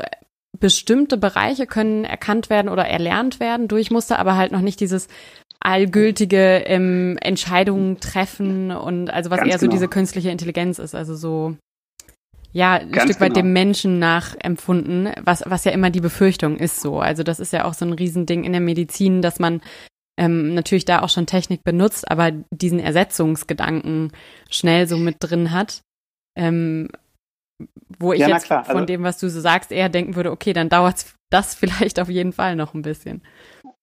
bestimmte 0.59 1.17
Bereiche 1.17 1.67
können 1.67 2.03
erkannt 2.03 2.49
werden 2.49 2.69
oder 2.69 2.85
erlernt 2.85 3.39
werden 3.39 3.67
durch 3.67 3.91
Muster, 3.91 4.19
aber 4.19 4.35
halt 4.35 4.51
noch 4.51 4.61
nicht 4.61 4.79
dieses 4.79 5.07
allgültige 5.59 6.63
ähm, 6.65 7.17
Entscheidungen 7.21 7.99
treffen 7.99 8.71
und 8.71 9.09
also 9.09 9.29
was 9.29 9.39
Ganz 9.39 9.51
eher 9.51 9.59
so 9.59 9.65
genau. 9.65 9.73
diese 9.73 9.87
künstliche 9.87 10.29
Intelligenz 10.29 10.79
ist, 10.79 10.95
also 10.95 11.15
so 11.15 11.55
ja, 12.53 12.75
ein 12.75 12.91
Ganz 12.91 13.11
Stück 13.11 13.21
weit 13.21 13.33
genau. 13.33 13.45
dem 13.45 13.53
Menschen 13.53 13.99
nachempfunden, 13.99 15.11
was, 15.21 15.43
was 15.45 15.65
ja 15.65 15.71
immer 15.71 15.89
die 15.89 16.01
Befürchtung 16.01 16.57
ist 16.57 16.81
so. 16.81 16.99
Also 16.99 17.23
das 17.23 17.39
ist 17.39 17.53
ja 17.53 17.65
auch 17.65 17.73
so 17.73 17.85
ein 17.85 17.93
Riesending 17.93 18.43
in 18.43 18.51
der 18.51 18.61
Medizin, 18.61 19.21
dass 19.21 19.39
man 19.39 19.61
ähm, 20.17 20.55
natürlich 20.55 20.85
da 20.85 21.01
auch 21.01 21.09
schon 21.09 21.27
Technik 21.27 21.63
benutzt, 21.63 22.09
aber 22.09 22.31
diesen 22.49 22.79
Ersetzungsgedanken 22.79 24.11
schnell 24.49 24.87
so 24.87 24.97
mit 24.97 25.17
drin 25.19 25.51
hat. 25.51 25.81
Ähm, 26.35 26.89
wo 27.99 28.13
ich 28.13 28.19
ja, 28.19 28.27
jetzt 28.27 28.47
von 28.47 28.57
also, 28.57 28.85
dem, 28.85 29.03
was 29.03 29.17
du 29.17 29.29
so 29.29 29.39
sagst, 29.39 29.71
eher 29.71 29.89
denken 29.89 30.15
würde, 30.15 30.31
okay, 30.31 30.53
dann 30.53 30.69
dauert 30.69 31.05
das 31.29 31.55
vielleicht 31.55 31.99
auf 31.99 32.09
jeden 32.09 32.33
Fall 32.33 32.55
noch 32.55 32.73
ein 32.73 32.81
bisschen. 32.81 33.21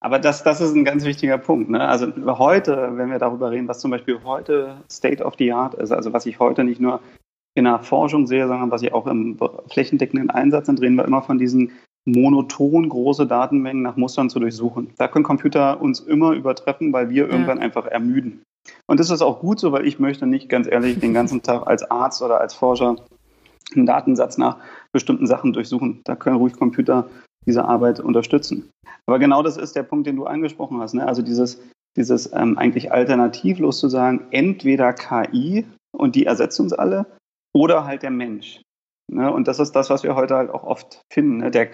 Aber 0.01 0.19
das, 0.19 0.43
das 0.43 0.61
ist 0.61 0.75
ein 0.75 0.85
ganz 0.85 1.05
wichtiger 1.05 1.39
Punkt. 1.39 1.71
Ne? 1.71 1.81
Also 1.81 2.09
heute, 2.39 2.93
wenn 2.97 3.11
wir 3.11 3.19
darüber 3.19 3.51
reden, 3.51 3.69
was 3.69 3.81
zum 3.81 3.91
Beispiel 3.91 4.21
heute 4.25 4.77
State 4.91 5.25
of 5.25 5.35
the 5.39 5.53
Art 5.53 5.75
ist, 5.75 5.93
also 5.93 6.13
was 6.13 6.27
ich 6.27 6.39
heute 6.39 6.63
nicht 6.63 6.81
nur 6.81 7.01
in 7.55 7.65
der 7.65 7.79
Forschung 7.79 8.27
sehe, 8.27 8.47
sondern 8.47 8.71
was 8.71 8.83
ich 8.83 8.93
auch 8.93 9.07
im 9.07 9.39
flächendeckenden 9.69 10.31
Einsatz 10.31 10.67
sind, 10.67 10.81
reden 10.81 10.97
wir 10.97 11.05
immer 11.05 11.23
von 11.23 11.39
diesen 11.39 11.73
monoton 12.05 12.89
große 12.89 13.27
Datenmengen 13.27 13.83
nach 13.83 13.97
Mustern 13.97 14.29
zu 14.29 14.41
durchsuchen. 14.41 14.93
Da 14.99 15.09
können 15.09 15.25
Computer 15.25 15.81
uns 15.81 16.01
immer 16.01 16.33
übertreffen, 16.33 16.93
weil 16.93 17.09
wir 17.09 17.25
ja. 17.25 17.31
irgendwann 17.31 17.59
einfach 17.59 17.87
ermüden. 17.87 18.43
Und 18.87 19.01
das 19.01 19.11
ist 19.11 19.23
auch 19.23 19.41
gut 19.41 19.59
so, 19.59 19.73
weil 19.73 19.87
ich 19.87 19.99
möchte 19.99 20.27
nicht 20.27 20.49
ganz 20.49 20.67
ehrlich 20.67 20.99
den 20.99 21.15
ganzen 21.15 21.43
Tag 21.43 21.67
als 21.67 21.91
Arzt 21.91 22.23
oder 22.23 22.41
als 22.41 22.55
Forscher 22.55 22.97
einen 23.77 23.87
Datensatz 23.87 24.39
nach 24.39 24.59
bestimmten 24.93 25.27
Sachen 25.27 25.53
durchsuchen. 25.53 26.01
Da 26.05 26.17
können 26.17 26.37
ruhig 26.37 26.55
Computer 26.55 27.09
diese 27.47 27.65
Arbeit 27.65 28.01
unterstützen. 28.01 28.71
Aber 29.07 29.19
genau 29.19 29.43
das 29.43 29.57
ist 29.57 29.77
der 29.77 29.83
Punkt, 29.83 30.07
den 30.07 30.17
du 30.17 30.27
angesprochen 30.27 30.81
hast. 30.81 30.95
Ne? 30.95 31.07
Also 31.07 31.23
dieses, 31.23 31.61
dieses 31.97 32.33
ähm, 32.33 32.59
eigentlich 32.59 32.93
alternativlos 32.93 33.79
zu 33.79 33.89
sagen, 33.89 34.27
entweder 34.31 34.93
KI 34.93 35.67
und 35.93 36.15
die 36.17 36.27
ersetzt 36.27 36.59
uns 36.61 36.73
alle 36.73 37.07
oder 37.55 37.85
halt 37.85 38.03
der 38.03 38.11
Mensch. 38.11 38.63
Ne? 39.13 39.33
Und 39.33 39.49
das 39.49 39.59
ist 39.59 39.73
das, 39.73 39.91
was 39.91 40.03
wir 40.03 40.15
heute 40.15 40.37
halt 40.37 40.51
auch 40.51 40.65
oft 40.65 41.03
finden. 41.13 41.39
Ne? 41.39 41.51
Der, 41.51 41.69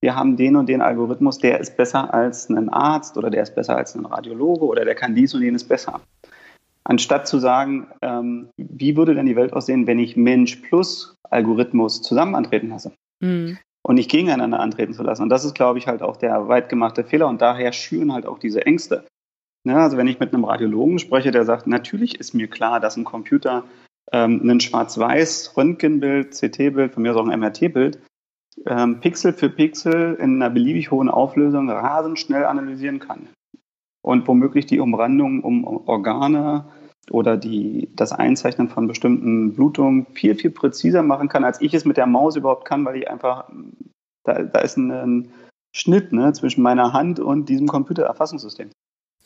wir 0.00 0.16
haben 0.16 0.36
den 0.36 0.56
und 0.56 0.68
den 0.68 0.82
Algorithmus, 0.82 1.38
der 1.38 1.60
ist 1.60 1.76
besser 1.76 2.12
als 2.12 2.48
ein 2.48 2.68
Arzt 2.68 3.16
oder 3.16 3.30
der 3.30 3.42
ist 3.42 3.54
besser 3.54 3.76
als 3.76 3.94
ein 3.94 4.04
Radiologe 4.04 4.64
oder 4.64 4.84
der 4.84 4.94
kann 4.94 5.14
dies 5.14 5.34
und 5.34 5.42
jenes 5.42 5.64
besser. 5.64 6.00
Anstatt 6.84 7.28
zu 7.28 7.38
sagen, 7.38 7.86
ähm, 8.02 8.48
wie 8.56 8.96
würde 8.96 9.14
denn 9.14 9.26
die 9.26 9.36
Welt 9.36 9.52
aussehen, 9.52 9.86
wenn 9.86 10.00
ich 10.00 10.16
Mensch 10.16 10.56
plus 10.56 11.14
Algorithmus 11.32 12.02
zusammen 12.02 12.34
antreten 12.34 12.68
lasse? 12.68 12.92
Mhm. 13.20 13.58
Und 13.84 13.96
nicht 13.96 14.10
gegeneinander 14.10 14.60
antreten 14.60 14.94
zu 14.94 15.02
lassen. 15.02 15.22
Und 15.22 15.28
das 15.28 15.44
ist, 15.44 15.54
glaube 15.54 15.78
ich, 15.78 15.88
halt 15.88 16.02
auch 16.02 16.16
der 16.16 16.48
weit 16.48 16.68
gemachte 16.68 17.02
Fehler. 17.02 17.26
Und 17.26 17.42
daher 17.42 17.72
schüren 17.72 18.12
halt 18.12 18.26
auch 18.26 18.38
diese 18.38 18.64
Ängste. 18.64 19.04
Ja, 19.64 19.78
also 19.78 19.96
wenn 19.96 20.08
ich 20.08 20.20
mit 20.20 20.32
einem 20.32 20.44
Radiologen 20.44 20.98
spreche, 20.98 21.30
der 21.30 21.44
sagt, 21.44 21.66
natürlich 21.66 22.18
ist 22.18 22.34
mir 22.34 22.48
klar, 22.48 22.80
dass 22.80 22.96
ein 22.96 23.04
Computer 23.04 23.64
ähm, 24.12 24.48
ein 24.48 24.60
schwarz-weiß 24.60 25.56
Röntgenbild, 25.56 26.32
CT-Bild, 26.32 26.92
von 26.92 27.02
mir 27.02 27.12
aus 27.12 27.16
auch 27.16 27.28
ein 27.28 27.38
MRT-Bild, 27.40 28.00
ähm, 28.66 29.00
Pixel 29.00 29.32
für 29.32 29.48
Pixel 29.48 30.14
in 30.14 30.42
einer 30.42 30.50
beliebig 30.50 30.90
hohen 30.90 31.08
Auflösung 31.08 31.70
rasend 31.70 32.18
schnell 32.18 32.44
analysieren 32.44 32.98
kann. 32.98 33.28
Und 34.02 34.26
womöglich 34.26 34.66
die 34.66 34.80
Umrandung 34.80 35.42
um 35.42 35.64
Organe 35.64 36.64
oder 37.10 37.36
die, 37.36 37.88
das 37.96 38.12
Einzeichnen 38.12 38.68
von 38.68 38.86
bestimmten 38.86 39.54
Blutungen 39.54 40.06
viel, 40.12 40.34
viel 40.34 40.50
präziser 40.50 41.02
machen 41.02 41.28
kann, 41.28 41.44
als 41.44 41.60
ich 41.60 41.74
es 41.74 41.84
mit 41.84 41.96
der 41.96 42.06
Maus 42.06 42.36
überhaupt 42.36 42.64
kann, 42.64 42.84
weil 42.84 42.96
ich 42.96 43.10
einfach, 43.10 43.48
da, 44.24 44.42
da 44.42 44.60
ist 44.60 44.76
ein, 44.76 44.90
ein 44.90 45.32
Schnitt 45.74 46.12
ne, 46.12 46.32
zwischen 46.32 46.62
meiner 46.62 46.92
Hand 46.92 47.18
und 47.18 47.48
diesem 47.48 47.66
Computererfassungssystem. 47.66 48.70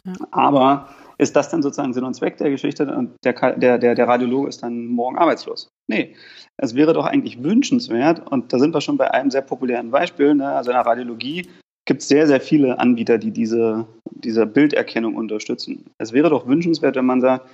Ja. 0.04 0.14
Aber 0.30 0.88
ist 1.18 1.34
das 1.34 1.48
dann 1.48 1.62
sozusagen 1.62 1.92
Sinn 1.92 2.04
und 2.04 2.14
Zweck 2.14 2.36
der 2.36 2.50
Geschichte 2.50 2.94
und 2.94 3.16
der, 3.24 3.32
der, 3.56 3.78
der, 3.78 3.94
der 3.94 4.08
Radiologe 4.08 4.48
ist 4.48 4.62
dann 4.62 4.86
morgen 4.86 5.18
arbeitslos? 5.18 5.68
Nee, 5.88 6.14
es 6.56 6.74
wäre 6.74 6.92
doch 6.92 7.06
eigentlich 7.06 7.42
wünschenswert, 7.42 8.30
und 8.30 8.52
da 8.52 8.58
sind 8.58 8.74
wir 8.74 8.80
schon 8.80 8.96
bei 8.96 9.10
einem 9.12 9.30
sehr 9.30 9.42
populären 9.42 9.90
Beispiel, 9.90 10.34
ne? 10.34 10.48
also 10.48 10.70
in 10.70 10.76
der 10.76 10.86
Radiologie 10.86 11.48
gibt 11.86 12.02
es 12.02 12.08
sehr, 12.08 12.26
sehr 12.26 12.40
viele 12.40 12.78
Anbieter, 12.78 13.16
die 13.16 13.30
diese, 13.30 13.86
diese 14.10 14.44
Bilderkennung 14.46 15.14
unterstützen. 15.14 15.86
Es 15.98 16.12
wäre 16.12 16.30
doch 16.30 16.46
wünschenswert, 16.46 16.96
wenn 16.96 17.06
man 17.06 17.20
sagt, 17.20 17.48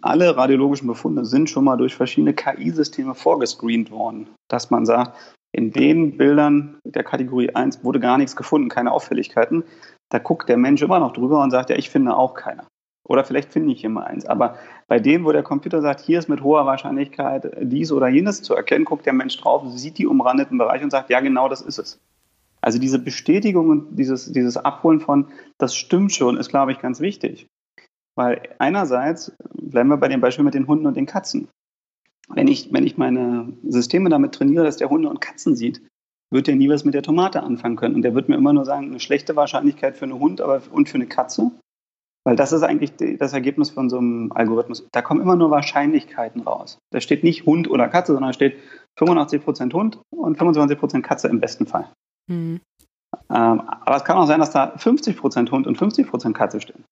alle 0.00 0.36
radiologischen 0.36 0.86
Befunde 0.86 1.24
sind 1.24 1.50
schon 1.50 1.64
mal 1.64 1.76
durch 1.76 1.94
verschiedene 1.94 2.34
KI-Systeme 2.34 3.14
vorgescreent 3.14 3.90
worden, 3.90 4.28
dass 4.48 4.70
man 4.70 4.86
sagt, 4.86 5.18
in 5.52 5.70
den 5.70 6.16
Bildern 6.16 6.78
der 6.84 7.04
Kategorie 7.04 7.50
1 7.50 7.84
wurde 7.84 8.00
gar 8.00 8.16
nichts 8.16 8.36
gefunden, 8.36 8.68
keine 8.68 8.92
Auffälligkeiten. 8.92 9.64
Da 10.10 10.18
guckt 10.18 10.48
der 10.48 10.56
Mensch 10.56 10.82
immer 10.82 10.98
noch 10.98 11.12
drüber 11.12 11.42
und 11.42 11.50
sagt, 11.50 11.68
ja, 11.70 11.76
ich 11.76 11.90
finde 11.90 12.16
auch 12.16 12.34
keine. 12.34 12.64
Oder 13.06 13.24
vielleicht 13.24 13.52
finde 13.52 13.72
ich 13.72 13.86
mal 13.86 14.04
eins. 14.04 14.24
Aber 14.24 14.56
bei 14.86 14.98
denen, 14.98 15.24
wo 15.24 15.32
der 15.32 15.42
Computer 15.42 15.82
sagt, 15.82 16.00
hier 16.00 16.18
ist 16.18 16.28
mit 16.28 16.42
hoher 16.42 16.64
Wahrscheinlichkeit 16.64 17.50
dies 17.60 17.90
oder 17.92 18.08
jenes 18.08 18.42
zu 18.42 18.54
erkennen, 18.54 18.84
guckt 18.84 19.04
der 19.04 19.12
Mensch 19.12 19.36
drauf, 19.38 19.62
sieht 19.74 19.98
die 19.98 20.06
umrandeten 20.06 20.56
Bereiche 20.56 20.84
und 20.84 20.90
sagt, 20.90 21.10
ja, 21.10 21.20
genau 21.20 21.48
das 21.48 21.60
ist 21.60 21.78
es. 21.78 21.98
Also 22.62 22.78
diese 22.78 22.98
Bestätigung 22.98 23.68
und 23.68 23.98
dieses, 23.98 24.32
dieses 24.32 24.56
Abholen 24.56 25.00
von, 25.00 25.26
das 25.58 25.74
stimmt 25.74 26.12
schon, 26.12 26.36
ist, 26.36 26.48
glaube 26.48 26.72
ich, 26.72 26.78
ganz 26.78 27.00
wichtig. 27.00 27.48
Weil 28.14 28.42
einerseits, 28.58 29.32
bleiben 29.54 29.88
wir 29.88 29.96
bei 29.96 30.08
dem 30.08 30.20
Beispiel 30.20 30.44
mit 30.44 30.54
den 30.54 30.66
Hunden 30.66 30.86
und 30.86 30.96
den 30.96 31.06
Katzen. 31.06 31.48
Wenn 32.28 32.46
ich, 32.46 32.72
wenn 32.72 32.86
ich 32.86 32.96
meine 32.96 33.52
Systeme 33.68 34.10
damit 34.10 34.32
trainiere, 34.32 34.64
dass 34.64 34.76
der 34.76 34.90
Hunde 34.90 35.08
und 35.08 35.20
Katzen 35.20 35.56
sieht, 35.56 35.82
wird 36.30 36.46
der 36.46 36.56
nie 36.56 36.68
was 36.68 36.84
mit 36.84 36.94
der 36.94 37.02
Tomate 37.02 37.42
anfangen 37.42 37.76
können. 37.76 37.94
Und 37.94 38.02
der 38.02 38.14
wird 38.14 38.28
mir 38.28 38.36
immer 38.36 38.52
nur 38.52 38.64
sagen, 38.64 38.86
eine 38.86 39.00
schlechte 39.00 39.36
Wahrscheinlichkeit 39.36 39.96
für 39.96 40.04
einen 40.04 40.18
Hund 40.18 40.40
aber, 40.40 40.62
und 40.70 40.88
für 40.88 40.94
eine 40.94 41.06
Katze. 41.06 41.50
Weil 42.24 42.36
das 42.36 42.52
ist 42.52 42.62
eigentlich 42.62 42.92
das 43.18 43.32
Ergebnis 43.32 43.70
von 43.70 43.90
so 43.90 43.98
einem 43.98 44.30
Algorithmus. 44.32 44.86
Da 44.92 45.02
kommen 45.02 45.20
immer 45.20 45.34
nur 45.34 45.50
Wahrscheinlichkeiten 45.50 46.42
raus. 46.42 46.78
Da 46.92 47.00
steht 47.00 47.24
nicht 47.24 47.44
Hund 47.46 47.68
oder 47.68 47.88
Katze, 47.88 48.12
sondern 48.12 48.28
da 48.28 48.34
steht 48.34 48.56
85% 48.98 49.72
Hund 49.72 49.98
und 50.10 50.38
25% 50.38 51.02
Katze 51.02 51.28
im 51.28 51.40
besten 51.40 51.66
Fall. 51.66 51.90
Mhm. 52.28 52.60
Ähm, 53.30 53.60
aber 53.60 53.96
es 53.96 54.04
kann 54.04 54.16
auch 54.16 54.26
sein, 54.26 54.40
dass 54.40 54.50
da 54.50 54.74
50% 54.74 55.50
Hund 55.50 55.66
und 55.66 55.78
50% 55.78 56.32
Katze 56.32 56.60
stehen. 56.60 56.84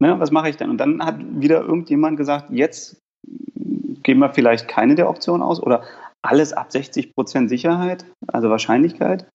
Ne, 0.00 0.18
was 0.20 0.30
mache 0.30 0.48
ich 0.48 0.56
denn? 0.56 0.70
Und 0.70 0.78
dann 0.78 1.04
hat 1.04 1.16
wieder 1.18 1.62
irgendjemand 1.62 2.16
gesagt, 2.16 2.50
jetzt 2.50 3.00
geben 4.02 4.20
wir 4.20 4.30
vielleicht 4.30 4.68
keine 4.68 4.94
der 4.94 5.08
Optionen 5.10 5.42
aus 5.42 5.60
oder 5.60 5.82
alles 6.22 6.52
ab 6.52 6.68
60% 6.70 7.48
Sicherheit, 7.48 8.04
also 8.28 8.48
Wahrscheinlichkeit, 8.48 9.28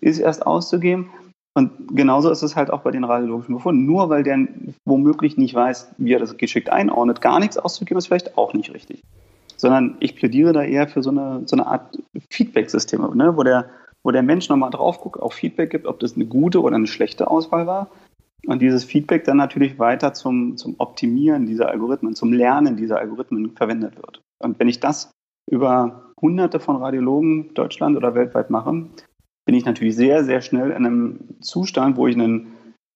ist 0.00 0.18
erst 0.18 0.46
auszugeben. 0.46 1.10
Und 1.54 1.96
genauso 1.96 2.30
ist 2.30 2.42
es 2.42 2.54
halt 2.54 2.70
auch 2.70 2.82
bei 2.82 2.90
den 2.90 3.04
radiologischen 3.04 3.54
Befunden. 3.54 3.86
Nur 3.86 4.08
weil 4.10 4.22
der 4.22 4.46
womöglich 4.84 5.36
nicht 5.36 5.54
weiß, 5.54 5.94
wie 5.98 6.12
er 6.12 6.20
das 6.20 6.36
geschickt 6.36 6.70
einordnet, 6.70 7.20
gar 7.20 7.40
nichts 7.40 7.58
auszugeben, 7.58 7.98
ist 7.98 8.06
vielleicht 8.06 8.36
auch 8.36 8.54
nicht 8.54 8.72
richtig. 8.72 9.02
Sondern 9.56 9.96
ich 9.98 10.14
plädiere 10.14 10.52
da 10.52 10.62
eher 10.62 10.86
für 10.86 11.02
so 11.02 11.10
eine, 11.10 11.42
so 11.46 11.56
eine 11.56 11.66
Art 11.66 11.98
Feedback-System, 12.30 13.16
ne, 13.16 13.36
wo 13.36 13.42
der 13.42 13.68
wo 14.08 14.10
der 14.10 14.22
Mensch 14.22 14.48
nochmal 14.48 14.70
drauf 14.70 15.02
guckt, 15.02 15.20
auch 15.20 15.34
Feedback 15.34 15.68
gibt, 15.68 15.86
ob 15.86 16.00
das 16.00 16.16
eine 16.16 16.24
gute 16.24 16.62
oder 16.62 16.76
eine 16.76 16.86
schlechte 16.86 17.30
Auswahl 17.30 17.66
war. 17.66 17.90
Und 18.46 18.62
dieses 18.62 18.82
Feedback 18.82 19.24
dann 19.24 19.36
natürlich 19.36 19.78
weiter 19.78 20.14
zum, 20.14 20.56
zum 20.56 20.76
Optimieren 20.78 21.44
dieser 21.44 21.68
Algorithmen, 21.68 22.14
zum 22.14 22.32
Lernen 22.32 22.78
dieser 22.78 23.00
Algorithmen 23.00 23.50
verwendet 23.54 23.96
wird. 23.96 24.22
Und 24.38 24.58
wenn 24.58 24.66
ich 24.66 24.80
das 24.80 25.10
über 25.50 26.14
hunderte 26.22 26.58
von 26.58 26.76
Radiologen 26.76 27.52
Deutschland 27.52 27.98
oder 27.98 28.14
weltweit 28.14 28.48
mache, 28.48 28.86
bin 29.44 29.54
ich 29.54 29.66
natürlich 29.66 29.94
sehr, 29.94 30.24
sehr 30.24 30.40
schnell 30.40 30.70
in 30.70 30.86
einem 30.86 31.18
Zustand, 31.42 31.98
wo 31.98 32.06
ich 32.06 32.14
einen 32.16 32.54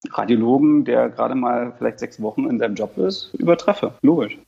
Radiologen, 0.08 0.86
der 0.86 1.10
gerade 1.10 1.34
mal 1.34 1.74
vielleicht 1.76 1.98
sechs 1.98 2.22
Wochen 2.22 2.48
in 2.48 2.58
seinem 2.58 2.74
Job 2.74 2.96
ist, 2.96 3.34
übertreffe. 3.34 3.92
Logisch. 4.00 4.38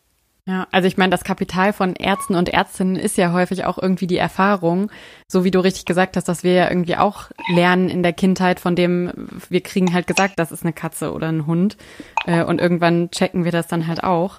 Ja, 0.47 0.67
also 0.71 0.87
ich 0.87 0.99
meine, 0.99 1.11
das 1.11 1.25
Kapital 1.25 1.73
von 1.73 1.97
Ärzten 1.97 2.35
und 2.35 2.51
Ärztinnen 2.51 2.97
ist 2.97 3.17
ja 3.17 3.33
häufig 3.33 3.65
auch 3.65 3.79
irgendwie 3.79 4.07
die 4.07 4.19
Erfahrung, 4.19 4.91
so 5.27 5.43
wie 5.43 5.51
du 5.51 5.61
richtig 5.61 5.87
gesagt 5.87 6.17
hast, 6.17 6.29
dass 6.29 6.45
wir 6.45 6.53
ja 6.53 6.69
irgendwie 6.69 6.97
auch 6.97 7.31
lernen 7.49 7.89
in 7.89 8.03
der 8.03 8.13
Kindheit, 8.13 8.61
von 8.61 8.77
dem 8.77 9.11
wir 9.49 9.63
kriegen 9.63 9.95
halt 9.95 10.07
gesagt, 10.07 10.39
das 10.39 10.53
ist 10.53 10.63
eine 10.63 10.75
Katze 10.75 11.15
oder 11.15 11.29
ein 11.29 11.47
Hund 11.47 11.79
äh, 12.27 12.45
und 12.45 12.61
irgendwann 12.61 13.11
checken 13.11 13.45
wir 13.45 13.53
das 13.53 13.69
dann 13.69 13.87
halt 13.87 14.05
auch. 14.05 14.39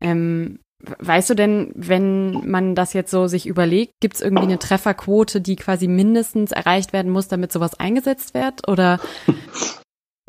Ähm, 0.00 0.58
weißt 0.98 1.30
du 1.30 1.34
denn, 1.34 1.72
wenn 1.76 2.50
man 2.50 2.74
das 2.74 2.92
jetzt 2.92 3.12
so 3.12 3.28
sich 3.28 3.46
überlegt, 3.46 3.92
gibt 4.00 4.16
es 4.16 4.22
irgendwie 4.22 4.44
eine 4.44 4.58
Trefferquote, 4.58 5.40
die 5.40 5.54
quasi 5.54 5.86
mindestens 5.86 6.50
erreicht 6.50 6.92
werden 6.92 7.12
muss, 7.12 7.28
damit 7.28 7.52
sowas 7.52 7.78
eingesetzt 7.78 8.34
wird? 8.34 8.66
Oder 8.66 8.98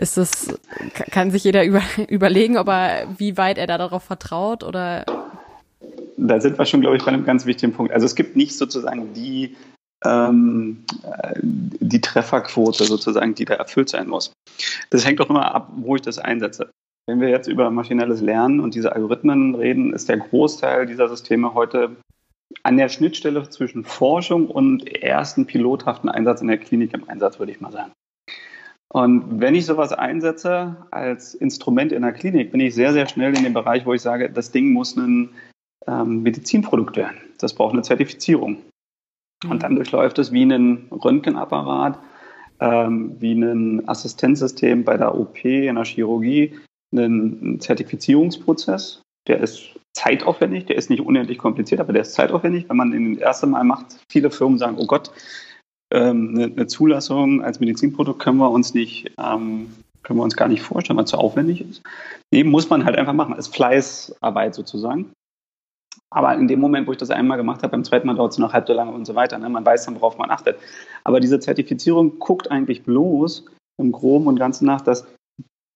ist 0.01 0.17
das, 0.17 0.60
kann 1.12 1.31
sich 1.31 1.43
jeder 1.43 1.63
über, 1.63 1.81
überlegen, 2.10 2.58
ob 2.58 2.67
er, 2.67 3.08
wie 3.17 3.38
weit 3.38 3.58
er 3.58 3.67
da 3.67 3.77
darauf 3.77 4.03
vertraut 4.03 4.63
oder? 4.63 5.05
Da 6.17 6.41
sind 6.41 6.58
wir 6.58 6.65
schon, 6.65 6.81
glaube 6.81 6.98
ich, 6.98 7.03
bei 7.03 7.12
einem 7.12 7.25
ganz 7.25 7.46
wichtigen 7.46 7.74
Punkt. 7.74 7.93
Also 7.93 8.05
es 8.05 8.15
gibt 8.15 8.36
nicht 8.36 8.58
sozusagen 8.58 9.13
die, 9.13 9.55
ähm, 10.03 10.84
die 11.43 12.01
Trefferquote 12.01 12.84
sozusagen, 12.84 13.34
die 13.36 13.46
da 13.46 13.55
erfüllt 13.55 13.89
sein 13.89 14.08
muss. 14.08 14.34
Das 14.89 15.05
hängt 15.05 15.20
doch 15.20 15.29
immer 15.29 15.53
ab, 15.53 15.72
wo 15.77 15.96
ich 15.96 16.01
das 16.01 16.20
einsetze. 16.20 16.70
Wenn 17.08 17.22
wir 17.22 17.29
jetzt 17.29 17.48
über 17.48 17.70
maschinelles 17.72 18.22
Lernen 18.22 18.60
und 18.60 18.75
diese 18.75 18.93
Algorithmen 18.93 19.55
reden, 19.55 19.93
ist 19.93 20.10
der 20.10 20.17
Großteil 20.17 20.86
dieser 20.86 21.10
Systeme 21.10 21.53
heute 21.53 21.96
an 22.63 22.77
der 22.77 22.89
Schnittstelle 22.89 23.50
zwischen 23.50 23.84
Forschung 23.84 24.48
und 24.48 24.88
ersten 24.88 25.46
pilothaften 25.46 26.10
Einsatz 26.10 26.41
in 26.41 26.48
der 26.48 26.58
Klinik 26.58 26.93
im 26.93 27.10
Einsatz, 27.10 27.39
würde 27.39 27.51
ich 27.51 27.62
mal 27.62 27.72
sagen. 27.72 27.91
Und 28.93 29.39
wenn 29.39 29.55
ich 29.55 29.65
sowas 29.65 29.93
einsetze 29.93 30.75
als 30.91 31.33
Instrument 31.33 31.93
in 31.93 32.01
der 32.01 32.12
Klinik, 32.12 32.51
bin 32.51 32.60
ich 32.60 32.75
sehr, 32.75 32.91
sehr 32.91 33.07
schnell 33.07 33.36
in 33.38 33.43
dem 33.43 33.53
Bereich, 33.53 33.86
wo 33.86 33.93
ich 33.93 34.01
sage, 34.01 34.29
das 34.29 34.51
Ding 34.51 34.74
muss 34.74 34.98
ein 34.98 35.29
ähm, 35.88 36.24
Medizinprodukt 36.24 36.98
werden. 36.98 37.17
Das 37.39 37.53
braucht 37.53 37.71
eine 37.71 37.83
Zertifizierung. 37.83 38.57
Und 39.50 39.63
dann 39.63 39.75
durchläuft 39.75 40.19
es 40.19 40.33
wie 40.33 40.43
ein 40.43 40.89
Röntgenapparat, 40.91 42.00
ähm, 42.60 43.15
wie 43.19 43.31
ein 43.31 43.88
Assistenzsystem 43.88 44.83
bei 44.83 44.98
der 44.98 45.17
OP, 45.17 45.45
in 45.45 45.75
der 45.75 45.86
Chirurgie, 45.86 46.60
einen 46.91 47.62
Zertifizierungsprozess. 47.62 49.01
Der 49.27 49.39
ist 49.39 49.79
zeitaufwendig, 49.93 50.65
der 50.65 50.75
ist 50.75 50.89
nicht 50.89 51.01
unendlich 51.01 51.38
kompliziert, 51.38 51.79
aber 51.79 51.93
der 51.93 52.01
ist 52.01 52.13
zeitaufwendig. 52.13 52.67
Wenn 52.67 52.77
man 52.77 52.91
den 52.91 53.13
das 53.13 53.24
erste 53.24 53.48
Mal 53.48 53.63
macht, 53.63 53.86
viele 54.10 54.31
Firmen 54.31 54.57
sagen, 54.57 54.75
oh 54.77 54.86
Gott, 54.86 55.12
ähm, 55.91 56.29
eine, 56.36 56.45
eine, 56.45 56.67
Zulassung 56.67 57.43
als 57.43 57.60
Medizinprodukt 57.60 58.19
können 58.19 58.38
wir 58.38 58.50
uns 58.50 58.74
nicht, 58.74 59.12
ähm, 59.17 59.74
können 60.03 60.19
wir 60.19 60.24
uns 60.24 60.36
gar 60.36 60.48
nicht 60.48 60.62
vorstellen, 60.62 60.98
weil 60.98 61.05
es 61.05 61.12
zu 61.12 61.17
aufwendig 61.17 61.62
ist. 61.62 61.81
Nee, 62.31 62.43
muss 62.43 62.69
man 62.69 62.86
halt 62.86 62.98
einfach 62.98 63.13
machen. 63.13 63.36
Ist 63.36 63.53
Fleißarbeit 63.53 64.55
sozusagen. 64.55 65.12
Aber 66.13 66.36
in 66.36 66.48
dem 66.48 66.60
Moment, 66.60 66.88
wo 66.88 66.91
ich 66.91 66.98
das 66.98 67.10
einmal 67.10 67.38
gemacht 67.38 67.63
habe, 67.63 67.71
beim 67.71 67.83
zweiten 67.83 68.07
Mal 68.07 68.15
dauert 68.15 68.33
es 68.33 68.38
noch 68.38 68.53
halb 68.53 68.67
so 68.67 68.74
lange 68.74 68.91
und 68.91 69.05
so 69.05 69.15
weiter. 69.15 69.38
Ne? 69.38 69.48
Man 69.50 69.65
weiß 69.65 69.86
dann, 69.86 69.95
worauf 69.95 70.17
man 70.17 70.29
achtet. 70.29 70.57
Aber 71.03 71.19
diese 71.19 71.39
Zertifizierung 71.39 72.19
guckt 72.19 72.51
eigentlich 72.51 72.83
bloß 72.83 73.45
im 73.79 73.91
Groben 73.91 74.27
und 74.27 74.38
Ganzen 74.38 74.65
nach, 74.65 74.81
dass 74.81 75.07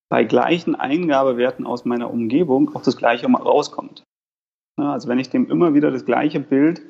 bei 0.09 0.23
gleichen 0.23 0.75
Eingabewerten 0.75 1.65
aus 1.65 1.85
meiner 1.85 2.11
Umgebung 2.11 2.75
auch 2.75 2.83
das 2.83 2.97
Gleiche 2.97 3.27
rauskommt. 3.27 4.03
Also 4.77 5.07
wenn 5.07 5.19
ich 5.19 5.29
dem 5.29 5.49
immer 5.49 5.73
wieder 5.73 5.89
das 5.89 6.05
gleiche 6.05 6.39
Bild 6.39 6.81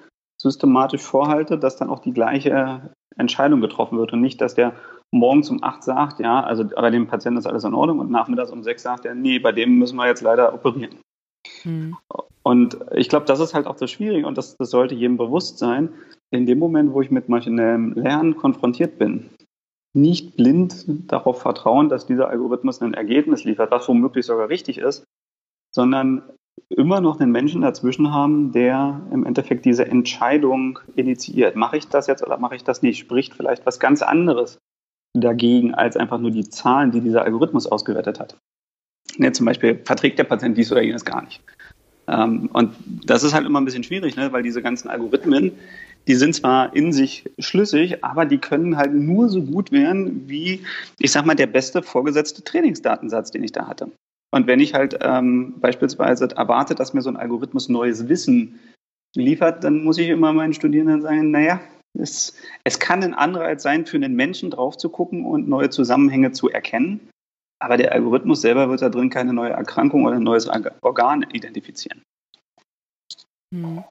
systematisch 0.46 1.02
vorhalte, 1.02 1.58
dass 1.58 1.76
dann 1.76 1.90
auch 1.90 2.00
die 2.00 2.14
gleiche 2.14 2.92
Entscheidung 3.18 3.62
getroffen 3.62 3.98
wird 3.98 4.14
und 4.14 4.22
nicht, 4.22 4.40
dass 4.42 4.54
der 4.54 4.74
morgens 5.12 5.50
um 5.50 5.64
acht 5.64 5.84
sagt, 5.84 6.20
ja, 6.20 6.44
also 6.44 6.66
bei 6.66 6.92
dem 6.92 7.08
Patienten 7.08 7.40
ist 7.40 7.48
alles 7.48 7.64
in 7.64 7.74
Ordnung 7.74 7.98
und 7.98 8.12
nachmittags 8.12 8.52
um 8.52 8.62
sechs 8.62 8.84
sagt 8.84 9.06
er, 9.06 9.16
nee, 9.16 9.40
bei 9.40 9.52
dem 9.52 9.80
müssen 9.80 9.96
wir 9.96 10.06
jetzt 10.06 10.22
leider 10.22 10.54
operieren. 10.54 10.98
Mhm. 11.64 11.98
Und 12.44 12.78
ich 12.94 13.10
glaube, 13.10 13.26
das 13.26 13.40
ist 13.40 13.56
halt 13.56 13.66
auch 13.66 13.76
das 13.76 13.90
Schwierige 13.90 14.28
und 14.28 14.38
das, 14.38 14.56
das 14.56 14.70
sollte 14.70 14.94
jedem 14.94 15.18
bewusst 15.18 15.58
sein. 15.58 15.90
In 16.30 16.46
dem 16.46 16.60
Moment, 16.60 16.94
wo 16.94 17.02
ich 17.02 17.10
mit 17.10 17.28
maschinellem 17.28 17.94
Lernen 17.94 18.36
konfrontiert 18.36 19.00
bin, 19.00 19.32
nicht 19.94 20.36
blind 20.38 20.86
darauf 21.12 21.42
vertrauen, 21.42 21.90
dass 21.90 22.06
dieser 22.06 22.30
Algorithmus 22.30 22.82
ein 22.82 22.94
Ergebnis 22.94 23.46
liefert, 23.46 23.72
was 23.72 23.88
womöglich 23.88 24.28
sogar 24.28 24.50
richtig 24.50 24.78
ist, 24.78 25.06
sondern 25.74 26.22
immer 26.70 27.02
noch 27.02 27.20
einen 27.20 27.32
Menschen 27.32 27.62
dazwischen 27.62 28.14
haben, 28.14 28.52
der 28.52 29.02
im 29.12 29.26
Endeffekt 29.26 29.66
diese 29.66 29.86
Entscheidung 29.86 30.80
initiiert. 30.96 31.56
Mache 31.56 31.78
ich 31.78 31.88
das 31.88 32.08
jetzt 32.08 32.24
oder 32.24 32.38
mache 32.38 32.56
ich 32.56 32.64
das 32.64 32.82
nicht? 32.82 32.98
Spricht 32.98 33.34
vielleicht 33.34 33.66
was 33.66 33.80
ganz 33.80 34.02
anderes 34.02 34.58
dagegen 35.14 35.74
als 35.74 35.96
einfach 35.96 36.20
nur 36.20 36.32
die 36.32 36.50
Zahlen, 36.50 36.92
die 36.92 37.02
dieser 37.02 37.24
Algorithmus 37.24 37.68
ausgewertet 37.68 38.20
hat. 38.20 38.38
Ne, 39.18 39.32
zum 39.32 39.46
Beispiel 39.46 39.80
verträgt 39.86 40.20
der 40.20 40.26
Patient 40.26 40.58
dies 40.58 40.72
oder 40.72 40.82
jenes 40.82 41.06
gar 41.06 41.24
nicht. 41.24 41.42
Ähm, 42.08 42.50
und 42.52 42.76
das 43.06 43.24
ist 43.24 43.34
halt 43.34 43.46
immer 43.46 43.62
ein 43.62 43.66
bisschen 43.66 43.84
schwierig, 43.84 44.16
ne, 44.16 44.32
weil 44.32 44.44
diese 44.44 44.62
ganzen 44.62 44.90
Algorithmen, 44.90 45.54
die 46.08 46.16
sind 46.16 46.36
zwar 46.36 46.76
in 46.76 46.92
sich 46.92 47.32
schlüssig, 47.40 48.04
aber 48.04 48.26
die 48.26 48.38
können 48.38 48.78
halt 48.78 48.94
nur 48.94 49.30
so 49.30 49.42
gut 49.42 49.72
werden 49.72 50.28
wie, 50.28 50.62
ich 51.00 51.12
sag 51.12 51.26
mal, 51.26 51.36
der 51.36 51.48
beste 51.48 51.82
vorgesetzte 51.82 52.44
Trainingsdatensatz, 52.44 53.32
den 53.32 53.44
ich 53.44 53.54
da 53.54 53.68
hatte. 53.68 53.90
Und 54.32 54.48
wenn 54.48 54.60
ich 54.60 54.74
halt 54.74 55.00
ähm, 55.02 55.60
beispielsweise 55.60 56.30
erwarte, 56.36 56.76
dass 56.76 56.94
mir 56.94 57.02
so 57.02 57.10
ein 57.10 57.18
Algorithmus 57.18 57.70
neues 57.70 58.10
Wissen 58.10 58.60
liefert, 59.16 59.64
dann 59.64 59.84
muss 59.84 59.98
ich 59.98 60.10
immer 60.10 60.34
meinen 60.34 60.54
Studierenden 60.54 61.02
sagen, 61.02 61.32
naja, 61.32 61.62
es, 61.98 62.36
es 62.64 62.80
kann 62.80 63.04
ein 63.04 63.14
Anreiz 63.14 63.64
sein, 63.64 63.86
für 63.86 63.98
einen 63.98 64.16
Menschen 64.16 64.52
drauf 64.52 64.78
zu 64.78 64.90
gucken 64.90 65.26
und 65.26 65.48
neue 65.48 65.70
Zusammenhänge 65.70 66.32
zu 66.32 66.50
erkennen. 66.50 67.10
Aber 67.60 67.78
der 67.78 67.94
Algorithmus 67.94 68.42
selber 68.42 68.70
wird 68.70 68.82
da 68.82 68.90
drin 68.90 69.10
keine 69.10 69.34
neue 69.34 69.52
Erkrankung 69.52 70.04
oder 70.04 70.18
ein 70.18 70.24
neues 70.24 70.50
Organ 70.82 71.26
identifizieren. 71.32 72.04
Hm. 73.54 73.84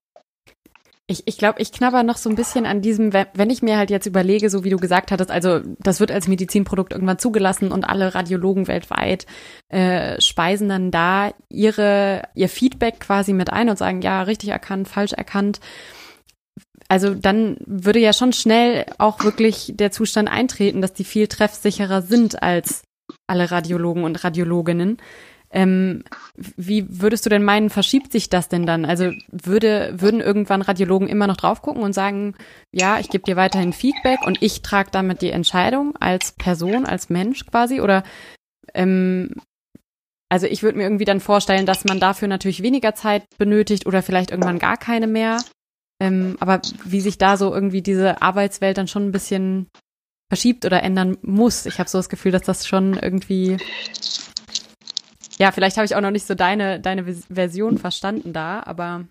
Ich, 1.06 1.25
ich 1.26 1.37
glaube, 1.37 1.61
ich 1.61 1.70
knabber 1.70 2.02
noch 2.02 2.16
so 2.16 2.30
ein 2.30 2.34
bisschen 2.34 2.64
an 2.64 2.80
diesem, 2.80 3.12
wenn 3.12 3.50
ich 3.50 3.61
mir 3.61 3.76
halt 3.76 3.90
jetzt 3.90 4.06
überlege, 4.06 4.49
so 4.49 4.64
wie 4.64 4.70
du 4.70 4.78
gesagt 4.78 5.11
hattest, 5.11 5.30
also 5.30 5.61
das 5.78 6.00
wird 6.00 6.11
als 6.11 6.28
Medizinprodukt 6.28 6.94
irgendwann 6.94 7.18
zugelassen 7.18 7.73
und 7.73 7.84
alle 7.84 8.14
Radiologen 8.14 8.68
weltweit 8.68 9.26
äh, 9.68 10.18
speisen 10.23 10.70
dann 10.70 10.90
da 10.90 11.32
ihre 11.50 12.23
ihr 12.34 12.49
Feedback 12.49 13.00
quasi 13.00 13.34
mit 13.34 13.52
ein 13.52 13.68
und 13.68 13.76
sagen, 13.76 14.00
ja, 14.00 14.23
richtig 14.23 14.49
erkannt, 14.49 14.88
falsch 14.88 15.12
erkannt. 15.12 15.61
Also 16.88 17.14
dann 17.14 17.56
würde 17.66 17.99
ja 17.99 18.14
schon 18.14 18.32
schnell 18.32 18.87
auch 18.96 19.25
wirklich 19.25 19.73
der 19.75 19.90
Zustand 19.90 20.30
eintreten, 20.30 20.80
dass 20.80 20.94
die 20.94 21.04
viel 21.04 21.28
treffsicherer 21.28 22.00
sind 22.00 22.42
als 22.42 22.82
alle 23.26 23.50
Radiologen 23.50 24.04
und 24.04 24.25
Radiologinnen. 24.25 24.99
Ähm, 25.54 26.02
wie 26.56 26.84
würdest 27.00 27.25
du 27.25 27.30
denn 27.30 27.44
meinen, 27.44 27.70
verschiebt 27.70 28.11
sich 28.11 28.28
das 28.28 28.49
denn 28.49 28.66
dann? 28.66 28.84
Also 28.84 29.12
würde, 29.30 29.94
würden 29.96 30.20
irgendwann 30.20 30.62
Radiologen 30.62 31.06
immer 31.06 31.28
noch 31.28 31.37
drauf 31.37 31.62
gucken 31.62 31.84
und 31.84 31.92
sagen, 31.92 32.34
ja, 32.73 32.99
ich 32.99 33.08
gebe 33.08 33.23
dir 33.23 33.37
weiterhin 33.37 33.73
Feedback 33.73 34.26
und 34.26 34.42
ich 34.42 34.62
trage 34.62 34.90
damit 34.90 35.23
die 35.23 35.30
Entscheidung 35.30 35.96
als 35.96 36.32
Person, 36.32 36.87
als 36.87 37.08
Mensch 37.08 37.46
quasi? 37.46 37.80
Oder 37.80 38.02
ähm, 38.75 39.30
also 40.28 40.49
ich 40.49 40.64
würde 40.64 40.76
mir 40.76 40.84
irgendwie 40.84 41.04
dann 41.04 41.20
vorstellen, 41.20 41.66
dass 41.66 41.84
man 41.84 42.00
dafür 42.00 42.26
natürlich 42.26 42.64
weniger 42.64 42.96
Zeit 42.96 43.23
benötigt 43.38 43.87
oder 43.87 44.02
vielleicht 44.02 44.32
irgendwann 44.32 44.58
gar 44.58 44.76
keine 44.76 45.06
mehr. 45.06 45.38
Ähm, 46.00 46.37
aber 46.40 46.62
wie 46.84 47.00
sich 47.00 47.16
da 47.16 47.37
so 47.37 47.54
irgendwie 47.54 47.82
diese 47.82 48.20
Arbeitswelt 48.23 48.76
dann 48.76 48.88
schon 48.88 49.06
ein 49.06 49.12
bisschen 49.12 49.68
verschiebt 50.28 50.64
oder 50.64 50.82
ändern 50.82 51.17
muss. 51.23 51.64
Ich 51.67 51.78
habe 51.78 51.88
so 51.88 51.99
das 51.99 52.08
Gefühl, 52.08 52.32
dass 52.32 52.43
das 52.43 52.67
schon 52.67 52.95
irgendwie 52.95 53.58
ja, 55.45 55.52
vielleicht 55.52 55.76
habe 55.76 55.85
ich 55.85 55.95
auch 55.95 56.00
noch 56.00 56.11
nicht 56.11 56.26
so 56.26 56.35
deine, 56.35 56.80
deine 56.80 57.04
Version 57.04 57.76
verstanden 57.76 58.33
da, 58.33 58.63
aber. 58.65 59.04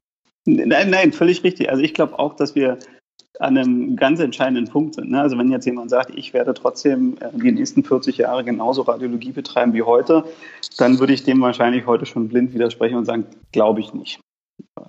Nein, 0.46 0.90
nein, 0.90 1.14
völlig 1.14 1.44
richtig. 1.44 1.70
Also 1.70 1.84
ich 1.84 1.94
glaube 1.94 2.18
auch, 2.18 2.36
dass 2.36 2.56
wir 2.56 2.80
an 3.40 3.56
einem 3.56 3.96
ganz 3.96 4.20
entscheidenden 4.20 4.68
Punkt 4.68 4.96
sind. 4.96 5.12
Ne? 5.12 5.22
Also 5.22 5.38
wenn 5.38 5.52
jetzt 5.52 5.68
jemand 5.68 5.92
sagt, 5.92 6.10
ich 6.16 6.34
werde 6.34 6.56
trotzdem 6.56 7.18
äh, 7.20 7.30
die 7.38 7.52
nächsten 7.52 7.84
40 7.84 8.18
Jahre 8.18 8.44
genauso 8.44 8.82
Radiologie 8.82 9.32
betreiben 9.32 9.74
wie 9.74 9.84
heute, 9.84 10.24
dann 10.78 11.00
würde 11.00 11.14
ich 11.14 11.24
dem 11.24 11.40
wahrscheinlich 11.40 11.86
heute 11.86 12.08
schon 12.08 12.30
blind 12.30 12.52
widersprechen 12.56 12.98
und 12.98 13.06
sagen, 13.06 13.28
glaube 13.52 13.82
ich 13.82 13.94
nicht. 13.94 14.20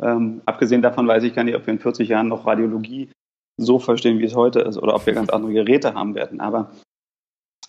Ähm, 0.00 0.40
abgesehen 0.46 0.80
davon 0.80 1.07
weiß 1.07 1.24
ich 1.24 1.35
gar 1.35 1.44
nicht, 1.44 1.57
ob 1.57 1.66
wir 1.66 1.74
in 1.74 1.80
40 1.80 2.09
Jahren 2.09 2.28
noch 2.28 2.46
Radiologie 2.46 3.11
so 3.59 3.78
verstehen, 3.78 4.18
wie 4.18 4.24
es 4.24 4.35
heute 4.35 4.61
ist, 4.61 4.78
oder 4.78 4.94
ob 4.94 5.04
wir 5.04 5.12
ganz 5.12 5.28
andere 5.28 5.52
Geräte 5.52 5.92
haben 5.92 6.14
werden. 6.14 6.40
Aber 6.40 6.70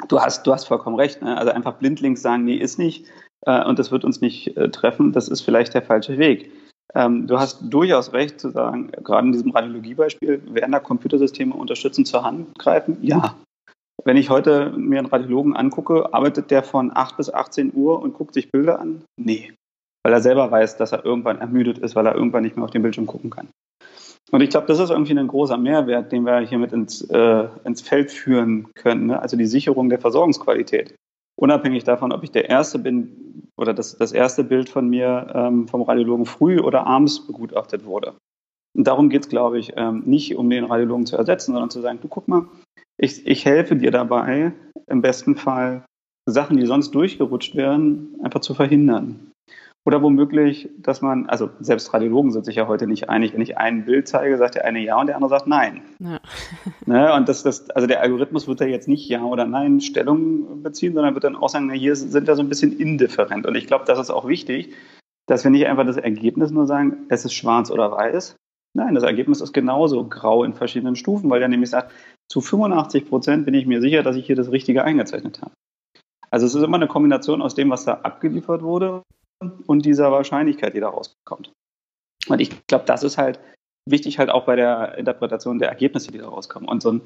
du 0.07 0.21
hast, 0.21 0.47
du 0.47 0.53
hast 0.53 0.65
vollkommen 0.65 0.95
recht. 0.95 1.21
Ne? 1.21 1.37
Also 1.37 1.51
einfach 1.51 1.73
blindlings 1.73 2.21
sagen, 2.21 2.45
nee, 2.45 2.55
ist 2.55 2.79
nicht 2.79 3.05
äh, 3.45 3.63
und 3.65 3.79
das 3.79 3.91
wird 3.91 4.05
uns 4.05 4.21
nicht 4.21 4.55
äh, 4.57 4.69
treffen, 4.69 5.11
das 5.11 5.27
ist 5.27 5.41
vielleicht 5.41 5.73
der 5.73 5.81
falsche 5.81 6.17
Weg. 6.17 6.51
Ähm, 6.93 7.27
du 7.27 7.39
hast 7.39 7.61
durchaus 7.61 8.13
recht 8.13 8.39
zu 8.39 8.49
sagen, 8.49 8.91
gerade 9.03 9.27
in 9.27 9.33
diesem 9.33 9.51
Radiologiebeispiel, 9.51 10.41
werden 10.53 10.71
da 10.71 10.79
Computersysteme 10.79 11.53
unterstützend 11.53 12.07
zur 12.07 12.23
Hand 12.23 12.57
greifen? 12.57 12.97
Ja. 13.01 13.35
Wenn 14.03 14.17
ich 14.17 14.29
heute 14.29 14.71
mir 14.77 14.99
einen 14.99 15.07
Radiologen 15.07 15.55
angucke, 15.55 16.13
arbeitet 16.13 16.51
der 16.51 16.63
von 16.63 16.91
8 16.95 17.17
bis 17.17 17.33
18 17.33 17.73
Uhr 17.73 17.99
und 18.01 18.13
guckt 18.13 18.33
sich 18.33 18.51
Bilder 18.51 18.79
an? 18.79 19.03
Nee. 19.17 19.53
Weil 20.03 20.13
er 20.13 20.21
selber 20.21 20.51
weiß, 20.51 20.77
dass 20.77 20.91
er 20.91 21.03
irgendwann 21.03 21.39
ermüdet 21.39 21.79
ist, 21.79 21.95
weil 21.95 22.05
er 22.05 22.15
irgendwann 22.15 22.43
nicht 22.43 22.55
mehr 22.55 22.65
auf 22.65 22.71
den 22.71 22.83
Bildschirm 22.83 23.07
gucken 23.07 23.31
kann. 23.31 23.47
Und 24.31 24.41
ich 24.41 24.49
glaube, 24.49 24.67
das 24.67 24.79
ist 24.79 24.89
irgendwie 24.89 25.17
ein 25.17 25.27
großer 25.27 25.57
Mehrwert, 25.57 26.11
den 26.11 26.23
wir 26.23 26.39
hiermit 26.39 26.71
ins, 26.71 27.01
äh, 27.09 27.47
ins 27.63 27.81
Feld 27.81 28.11
führen 28.11 28.67
können. 28.75 29.07
Ne? 29.07 29.19
Also 29.19 29.37
die 29.37 29.45
Sicherung 29.45 29.89
der 29.89 29.99
Versorgungsqualität. 29.99 30.95
Unabhängig 31.37 31.83
davon, 31.83 32.11
ob 32.11 32.23
ich 32.23 32.31
der 32.31 32.49
Erste 32.49 32.79
bin 32.79 33.49
oder 33.57 33.73
das, 33.73 33.97
das 33.97 34.11
erste 34.11 34.43
Bild 34.43 34.69
von 34.69 34.89
mir 34.89 35.31
ähm, 35.33 35.67
vom 35.67 35.81
Radiologen 35.81 36.25
früh 36.25 36.59
oder 36.59 36.85
abends 36.85 37.25
begutachtet 37.25 37.85
wurde. 37.85 38.15
Und 38.75 38.87
darum 38.87 39.09
geht 39.09 39.23
es, 39.23 39.29
glaube 39.29 39.59
ich, 39.59 39.73
ähm, 39.75 40.03
nicht 40.05 40.35
um 40.35 40.49
den 40.49 40.65
Radiologen 40.65 41.05
zu 41.05 41.17
ersetzen, 41.17 41.53
sondern 41.53 41.69
zu 41.69 41.81
sagen, 41.81 41.99
du 42.01 42.07
guck 42.07 42.27
mal, 42.27 42.47
ich, 42.97 43.25
ich 43.25 43.45
helfe 43.45 43.75
dir 43.75 43.91
dabei, 43.91 44.53
im 44.87 45.01
besten 45.01 45.35
Fall 45.35 45.85
Sachen, 46.25 46.57
die 46.57 46.65
sonst 46.65 46.91
durchgerutscht 46.91 47.55
wären, 47.55 48.15
einfach 48.23 48.39
zu 48.41 48.53
verhindern. 48.53 49.31
Oder 49.87 50.01
womöglich, 50.01 50.67
dass 50.79 51.03
man, 51.03 51.27
also 51.27 51.51
selbst 51.59 51.93
Radiologen 51.93 52.31
sind 52.31 52.43
sich 52.43 52.55
ja 52.55 52.67
heute 52.67 52.87
nicht 52.87 53.07
einig. 53.07 53.33
Wenn 53.33 53.41
ich 53.41 53.59
ein 53.59 53.85
Bild 53.85 54.07
zeige, 54.07 54.35
sagt 54.35 54.55
der 54.55 54.65
eine 54.65 54.79
ja 54.79 54.99
und 54.99 55.05
der 55.05 55.15
andere 55.15 55.29
sagt 55.29 55.45
nein. 55.45 55.81
Ja. 55.99 56.19
Ne, 56.87 57.13
und 57.13 57.29
das, 57.29 57.43
das, 57.43 57.69
also 57.71 57.87
der 57.87 58.01
Algorithmus 58.01 58.47
wird 58.47 58.61
da 58.61 58.65
jetzt 58.65 58.87
nicht 58.87 59.07
ja 59.09 59.23
oder 59.23 59.45
nein 59.45 59.81
Stellung 59.81 60.63
beziehen, 60.63 60.93
sondern 60.93 61.13
wird 61.13 61.23
dann 61.23 61.35
auch 61.35 61.49
sagen, 61.49 61.67
na, 61.67 61.73
hier 61.73 61.95
sind 61.95 62.27
wir 62.27 62.35
so 62.35 62.41
ein 62.41 62.49
bisschen 62.49 62.77
indifferent. 62.77 63.45
Und 63.45 63.55
ich 63.55 63.67
glaube, 63.67 63.85
das 63.85 63.99
ist 63.99 64.09
auch 64.09 64.27
wichtig, 64.27 64.73
dass 65.27 65.43
wir 65.43 65.51
nicht 65.51 65.67
einfach 65.67 65.85
das 65.85 65.97
Ergebnis 65.97 66.51
nur 66.51 66.65
sagen, 66.65 67.05
es 67.09 67.25
ist 67.25 67.33
schwarz 67.33 67.69
oder 67.69 67.91
weiß. 67.91 68.35
Nein, 68.75 68.95
das 68.95 69.03
Ergebnis 69.03 69.41
ist 69.41 69.53
genauso 69.53 70.07
grau 70.07 70.43
in 70.43 70.53
verschiedenen 70.53 70.95
Stufen, 70.95 71.29
weil 71.29 71.41
er 71.41 71.47
nämlich 71.47 71.69
sagt, 71.69 71.91
zu 72.27 72.41
85 72.41 73.07
Prozent 73.07 73.45
bin 73.45 73.53
ich 73.53 73.67
mir 73.67 73.81
sicher, 73.81 74.03
dass 74.03 74.15
ich 74.15 74.25
hier 74.25 74.35
das 74.35 74.51
Richtige 74.51 74.83
eingezeichnet 74.83 75.41
habe. 75.41 75.53
Also 76.29 76.45
es 76.45 76.55
ist 76.55 76.63
immer 76.63 76.77
eine 76.77 76.87
Kombination 76.87 77.41
aus 77.41 77.55
dem, 77.55 77.69
was 77.69 77.85
da 77.85 77.93
abgeliefert 78.03 78.61
wurde 78.61 79.03
und 79.67 79.85
dieser 79.85 80.11
Wahrscheinlichkeit, 80.11 80.73
die 80.73 80.79
da 80.79 80.89
rauskommt. 80.89 81.51
Und 82.27 82.39
ich 82.39 82.65
glaube, 82.67 82.85
das 82.85 83.03
ist 83.03 83.17
halt 83.17 83.39
wichtig 83.87 84.19
halt 84.19 84.29
auch 84.29 84.45
bei 84.45 84.55
der 84.55 84.97
Interpretation 84.97 85.59
der 85.59 85.69
Ergebnisse, 85.69 86.11
die 86.11 86.17
da 86.17 86.27
rauskommen. 86.27 86.67
Und 86.67 86.81
so 86.81 86.93
ein, 86.93 87.01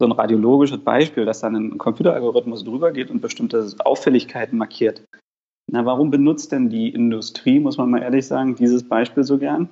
so 0.00 0.06
ein 0.06 0.12
radiologisches 0.12 0.78
Beispiel, 0.78 1.24
dass 1.24 1.40
dann 1.40 1.54
ein 1.54 1.78
Computeralgorithmus 1.78 2.64
drüber 2.64 2.92
geht 2.92 3.10
und 3.10 3.20
bestimmte 3.20 3.74
Auffälligkeiten 3.84 4.58
markiert. 4.58 5.04
Na, 5.70 5.84
warum 5.84 6.10
benutzt 6.10 6.52
denn 6.52 6.70
die 6.70 6.88
Industrie, 6.88 7.60
muss 7.60 7.78
man 7.78 7.90
mal 7.90 8.02
ehrlich 8.02 8.26
sagen, 8.26 8.56
dieses 8.56 8.88
Beispiel 8.88 9.24
so 9.24 9.38
gern? 9.38 9.68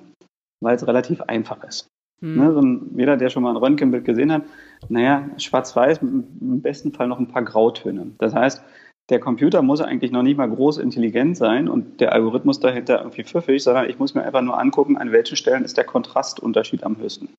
Weil 0.63 0.75
es 0.75 0.87
relativ 0.87 1.21
einfach 1.21 1.63
ist. 1.63 1.87
Hm. 2.21 2.37
Ne, 2.37 2.53
so 2.53 2.61
ein, 2.61 2.91
jeder, 2.95 3.17
der 3.17 3.29
schon 3.29 3.43
mal 3.43 3.49
ein 3.49 3.57
Röntgenbild 3.57 4.05
gesehen 4.05 4.31
hat, 4.31 4.43
naja, 4.89 5.27
schwarz-weiß, 5.37 6.01
im 6.01 6.61
besten 6.61 6.91
Fall 6.93 7.07
noch 7.07 7.19
ein 7.19 7.27
paar 7.27 7.43
Grautöne. 7.43 8.11
Das 8.19 8.33
heißt, 8.33 8.63
der 9.11 9.19
Computer 9.19 9.61
muss 9.61 9.81
eigentlich 9.81 10.11
noch 10.11 10.23
nicht 10.23 10.37
mal 10.37 10.49
groß 10.49 10.77
intelligent 10.77 11.35
sein 11.35 11.67
und 11.67 11.99
der 11.99 12.13
Algorithmus 12.13 12.61
dahinter 12.61 12.99
irgendwie 12.99 13.25
pfiffig, 13.25 13.61
sondern 13.61 13.89
ich 13.89 13.99
muss 13.99 14.15
mir 14.15 14.23
einfach 14.23 14.41
nur 14.41 14.57
angucken, 14.57 14.97
an 14.97 15.11
welchen 15.11 15.35
Stellen 15.35 15.65
ist 15.65 15.75
der 15.75 15.83
Kontrastunterschied 15.83 16.83
am 16.83 16.97
höchsten. 16.97 17.29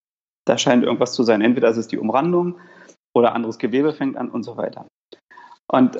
Da 0.45 0.59
scheint 0.59 0.85
irgendwas 0.85 1.15
zu 1.15 1.23
sein. 1.23 1.41
Entweder 1.41 1.71
ist 1.71 1.79
es 1.79 1.89
die 1.89 1.99
Umrandung 1.99 2.57
oder 3.15 3.35
anderes 3.35 3.59
Gewebe 3.59 3.95
fängt 3.95 4.19
an 4.19 4.29
und 4.29 4.43
so 4.43 4.59
weiter. 4.59 4.87
Und 5.67 5.97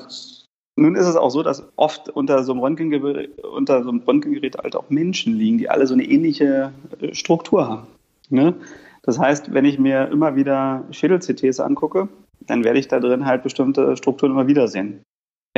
nun 0.75 0.95
ist 0.95 1.07
es 1.07 1.15
auch 1.15 1.31
so, 1.31 1.41
dass 1.41 1.67
oft 1.75 2.07
unter 2.09 2.43
so 2.43 2.51
einem 2.51 2.61
Röntgengerät, 2.61 3.43
unter 3.43 3.83
so 3.83 3.89
einem 3.89 4.01
Röntgengerät 4.01 4.57
halt 4.57 4.75
auch 4.75 4.91
Menschen 4.91 5.33
liegen, 5.33 5.57
die 5.57 5.69
alle 5.69 5.87
so 5.87 5.95
eine 5.95 6.03
ähnliche 6.03 6.71
äh, 6.99 7.15
Struktur 7.15 7.67
haben. 7.67 7.87
Ne? 8.29 8.53
Das 9.01 9.17
heißt, 9.17 9.53
wenn 9.53 9.65
ich 9.65 9.79
mir 9.79 10.07
immer 10.09 10.35
wieder 10.35 10.83
Schädel-CTs 10.91 11.59
angucke, 11.59 12.09
dann 12.41 12.63
werde 12.63 12.77
ich 12.77 12.87
da 12.87 12.99
drin 12.99 13.25
halt 13.25 13.41
bestimmte 13.41 13.97
Strukturen 13.97 14.33
immer 14.33 14.47
wieder 14.47 14.67
sehen. 14.67 15.01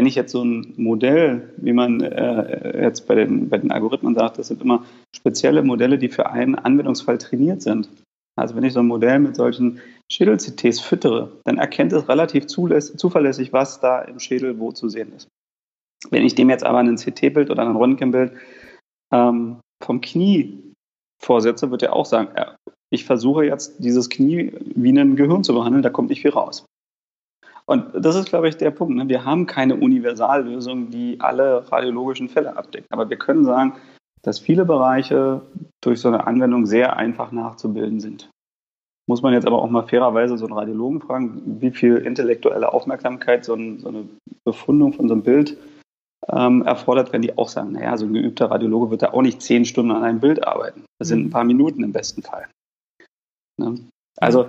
Wenn 0.05 0.09
ich 0.09 0.15
jetzt 0.17 0.33
so 0.33 0.43
ein 0.43 0.75
Modell, 0.77 1.51
wie 1.57 1.73
man 1.73 1.99
äh, 2.01 2.83
jetzt 2.83 3.07
bei 3.07 3.15
den, 3.15 3.49
bei 3.49 3.57
den 3.57 3.71
Algorithmen 3.71 4.13
sagt, 4.13 4.37
das 4.37 4.49
sind 4.49 4.61
immer 4.61 4.85
spezielle 5.15 5.63
Modelle, 5.63 5.97
die 5.97 6.09
für 6.09 6.29
einen 6.29 6.53
Anwendungsfall 6.53 7.17
trainiert 7.17 7.63
sind. 7.63 7.89
Also 8.35 8.55
wenn 8.55 8.63
ich 8.63 8.73
so 8.73 8.81
ein 8.81 8.85
Modell 8.85 9.17
mit 9.17 9.35
solchen 9.35 9.81
Schädel-CTs 10.11 10.79
füttere, 10.79 11.31
dann 11.45 11.57
erkennt 11.57 11.91
es 11.91 12.07
relativ 12.07 12.45
zuverlässig, 12.45 13.51
was 13.51 13.79
da 13.79 14.03
im 14.03 14.19
Schädel 14.19 14.59
wo 14.59 14.71
zu 14.71 14.89
sehen 14.89 15.11
ist. 15.15 15.27
Wenn 16.11 16.23
ich 16.23 16.35
dem 16.35 16.51
jetzt 16.51 16.63
aber 16.63 16.77
ein 16.77 16.97
CT-Bild 16.97 17.49
oder 17.49 17.67
ein 17.67 17.75
Röntgenbild 17.75 18.33
ähm, 19.11 19.59
vom 19.83 20.01
Knie 20.01 20.71
vorsetze, 21.19 21.71
wird 21.71 21.81
er 21.81 21.93
auch 21.93 22.05
sagen, 22.05 22.29
ja, 22.37 22.55
ich 22.93 23.05
versuche 23.05 23.43
jetzt 23.43 23.83
dieses 23.83 24.11
Knie 24.11 24.53
wie 24.75 24.91
ein 24.91 25.15
Gehirn 25.15 25.43
zu 25.43 25.55
behandeln, 25.55 25.81
da 25.81 25.89
kommt 25.89 26.09
nicht 26.09 26.21
viel 26.21 26.29
raus. 26.29 26.63
Und 27.67 27.93
das 27.93 28.15
ist, 28.15 28.29
glaube 28.29 28.47
ich, 28.47 28.57
der 28.57 28.71
Punkt. 28.71 28.95
Ne? 28.95 29.09
Wir 29.09 29.25
haben 29.25 29.47
keine 29.47 29.75
Universallösung, 29.75 30.91
die 30.91 31.19
alle 31.19 31.69
radiologischen 31.71 32.29
Fälle 32.29 32.55
abdeckt. 32.55 32.87
Aber 32.91 33.09
wir 33.09 33.17
können 33.17 33.43
sagen, 33.43 33.73
dass 34.21 34.39
viele 34.39 34.65
Bereiche 34.65 35.41
durch 35.81 35.99
so 35.99 36.07
eine 36.07 36.27
Anwendung 36.27 36.65
sehr 36.65 36.97
einfach 36.97 37.31
nachzubilden 37.31 37.99
sind. 37.99 38.29
Muss 39.07 39.21
man 39.21 39.33
jetzt 39.33 39.45
aber 39.45 39.61
auch 39.61 39.69
mal 39.69 39.87
fairerweise 39.87 40.37
so 40.37 40.45
einen 40.45 40.57
Radiologen 40.57 41.01
fragen, 41.01 41.61
wie 41.61 41.71
viel 41.71 41.97
intellektuelle 41.97 42.73
Aufmerksamkeit 42.73 43.45
so, 43.45 43.53
ein, 43.53 43.79
so 43.79 43.89
eine 43.89 44.07
Befundung 44.43 44.93
von 44.93 45.07
so 45.07 45.13
einem 45.13 45.23
Bild 45.23 45.57
ähm, 46.27 46.63
erfordert, 46.63 47.13
wenn 47.13 47.21
die 47.21 47.37
auch 47.37 47.49
sagen, 47.49 47.73
naja, 47.73 47.97
so 47.97 48.05
ein 48.05 48.13
geübter 48.13 48.49
Radiologe 48.49 48.89
wird 48.89 49.03
da 49.03 49.13
auch 49.13 49.21
nicht 49.21 49.43
zehn 49.43 49.65
Stunden 49.65 49.91
an 49.91 50.03
einem 50.03 50.19
Bild 50.19 50.45
arbeiten. 50.47 50.85
Das 50.99 51.07
sind 51.07 51.25
ein 51.25 51.29
paar 51.29 51.43
Minuten 51.43 51.83
im 51.83 51.91
besten 51.91 52.23
Fall. 52.23 52.47
Ne? 53.57 53.75
Also 54.17 54.47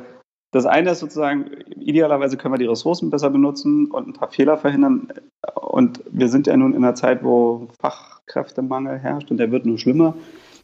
das 0.57 0.66
eine 0.66 0.90
ist 0.90 1.01
sozusagen, 1.01 1.51
idealerweise 1.77 2.37
können 2.37 2.55
wir 2.55 2.59
die 2.59 2.66
Ressourcen 2.66 3.11
besser 3.11 3.31
benutzen 3.31 3.90
und 3.90 4.09
ein 4.09 4.12
paar 4.12 4.31
Fehler 4.31 4.57
verhindern. 4.57 5.09
Und 5.55 6.03
wir 6.11 6.29
sind 6.29 6.47
ja 6.47 6.57
nun 6.57 6.73
in 6.75 6.85
einer 6.85 6.95
Zeit, 6.95 7.23
wo 7.23 7.69
Fachkräftemangel 7.81 8.99
herrscht 8.99 9.31
und 9.31 9.37
der 9.37 9.51
wird 9.51 9.66
nur 9.66 9.79
schlimmer. 9.79 10.14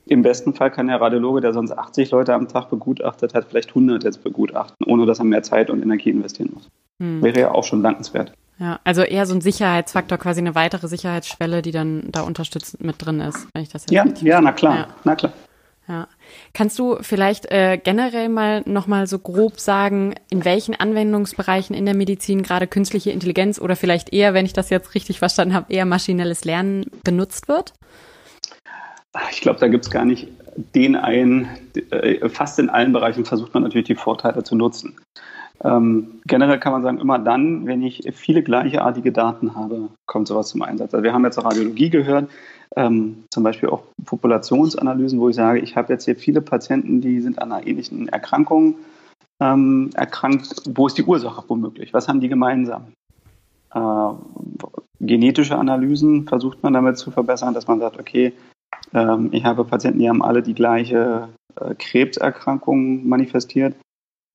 Im 0.07 0.23
besten 0.23 0.53
Fall 0.53 0.71
kann 0.71 0.89
der 0.89 1.01
Radiologe, 1.01 1.41
der 1.41 1.53
sonst 1.53 1.71
80 1.71 2.11
Leute 2.11 2.35
am 2.35 2.49
Tag 2.49 2.71
begutachtet 2.71 3.35
hat, 3.35 3.47
vielleicht 3.49 3.69
100 3.69 4.03
jetzt 4.03 4.25
begutachten, 4.25 4.87
ohne 4.87 5.07
dass 5.07 5.21
er 5.21 5.25
mehr 5.25 5.43
Zeit 5.45 5.71
und 5.71 5.81
Energie 5.81 6.11
investieren 6.11 6.51
muss. 6.55 6.69
Hm. 7.01 7.23
Wäre 7.23 7.39
ja 7.39 7.51
auch 7.53 7.65
schon 7.65 7.83
dankenswert. 7.83 8.33
Ja, 8.59 8.81
also 8.85 9.03
eher 9.03 9.27
so 9.27 9.35
ein 9.35 9.41
Sicherheitsfaktor, 9.41 10.19
quasi 10.19 10.41
eine 10.41 10.55
weitere 10.55 10.89
Sicherheitsschwelle, 10.89 11.63
die 11.63 11.71
dann 11.71 12.05
da 12.11 12.23
unterstützend 12.23 12.83
mit 12.85 13.05
drin 13.05 13.21
ist, 13.21 13.49
wenn 13.55 13.63
ich 13.63 13.69
das 13.69 13.83
jetzt 13.83 13.93
Ja, 13.93 14.05
ja, 14.23 14.41
na 14.41 14.53
klar, 14.53 14.77
ja. 14.77 14.89
na 15.05 15.17
klar. 15.17 15.33
Ja. 15.89 16.07
Kannst 16.55 16.79
du 16.79 16.99
vielleicht 17.01 17.51
äh, 17.51 17.79
generell 17.83 18.29
mal 18.29 18.63
nochmal 18.67 19.07
so 19.07 19.19
grob 19.19 19.59
sagen, 19.59 20.15
in 20.31 20.45
welchen 20.45 20.75
Anwendungsbereichen 20.75 21.75
in 21.75 21.85
der 21.85 21.95
Medizin 21.95 22.43
gerade 22.43 22.67
künstliche 22.67 23.11
Intelligenz 23.11 23.61
oder 23.61 23.77
vielleicht 23.77 24.13
eher, 24.13 24.35
wenn 24.35 24.47
ich 24.47 24.53
das 24.53 24.71
jetzt 24.71 24.95
richtig 24.95 25.19
verstanden 25.19 25.55
habe, 25.55 25.73
eher 25.73 25.87
maschinelles 25.87 26.45
Lernen 26.45 26.85
benutzt 27.05 27.49
wird? 27.49 27.73
Ich 29.31 29.41
glaube, 29.41 29.61
da 29.61 29.69
gibt 29.69 29.85
es 29.85 29.91
gar 29.91 30.05
nicht 30.05 30.29
den 30.75 30.97
einen. 30.97 31.49
Äh, 31.91 32.29
fast 32.29 32.59
in 32.59 32.71
allen 32.71 32.93
Bereichen 32.93 33.25
versucht 33.25 33.55
man 33.55 33.63
natürlich 33.63 33.87
die 33.87 33.95
Vorteile 33.95 34.43
zu 34.43 34.55
nutzen. 34.55 34.97
Ähm, 35.65 36.21
generell 36.27 36.59
kann 36.59 36.73
man 36.73 36.83
sagen, 36.83 36.99
immer 36.99 37.19
dann, 37.19 37.67
wenn 37.67 37.83
ich 37.83 38.03
viele 38.15 38.43
gleichartige 38.43 39.13
Daten 39.13 39.55
habe, 39.55 39.91
kommt 40.07 40.29
sowas 40.29 40.49
zum 40.49 40.63
Einsatz. 40.63 40.93
Also 40.93 41.05
wir 41.05 41.13
haben 41.13 41.25
jetzt 41.25 41.43
Radiologie 41.43 41.91
gehört, 41.91 42.29
ähm, 42.77 43.25
zum 43.31 43.43
Beispiel 43.43 43.69
auch 43.69 43.83
Populationsanalysen, 44.05 45.21
wo 45.21 45.29
ich 45.29 45.37
sage, 45.37 45.61
ich 45.61 45.77
habe 45.77 45.93
jetzt 45.93 46.05
hier 46.05 46.17
viele 46.17 46.41
Patienten, 46.41 47.01
die 47.01 47.21
sind 47.21 47.41
an 47.41 47.53
einer 47.53 47.67
ähnlichen 47.67 48.09
Erkrankung 48.09 48.77
ähm, 49.41 49.91
erkrankt. 49.95 50.55
Wo 50.75 50.87
ist 50.87 50.97
die 50.97 51.05
Ursache 51.05 51.45
womöglich? 51.49 51.93
Was 51.93 52.09
haben 52.09 52.21
die 52.21 52.29
gemeinsam? 52.29 52.93
Äh, 53.75 54.11
genetische 55.01 55.59
Analysen 55.59 56.27
versucht 56.27 56.63
man 56.63 56.73
damit 56.73 56.99
zu 56.99 57.11
verbessern, 57.11 57.55
dass 57.55 57.67
man 57.67 57.81
sagt, 57.81 57.99
okay, 57.99 58.33
ähm, 58.95 59.29
ich 59.33 59.45
habe 59.45 59.65
Patienten, 59.65 59.99
die 59.99 60.09
haben 60.09 60.23
alle 60.23 60.43
die 60.43 60.55
gleiche 60.55 61.29
äh, 61.57 61.75
Krebserkrankung 61.75 63.07
manifestiert. 63.07 63.75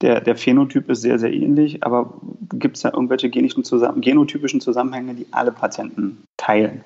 Der, 0.02 0.22
der 0.22 0.36
Phänotyp 0.36 0.90
ist 0.90 1.02
sehr, 1.02 1.18
sehr 1.18 1.34
ähnlich, 1.34 1.84
aber 1.84 2.14
gibt 2.54 2.76
es 2.76 2.84
da 2.84 2.92
irgendwelche 2.94 3.32
genischen 3.32 3.64
Zusammen 3.64 4.02
genotypischen 4.02 4.62
Zusammenhänge, 4.62 5.16
die 5.16 5.26
alle 5.32 5.52
Patienten 5.52 6.24
teilen? 6.38 6.84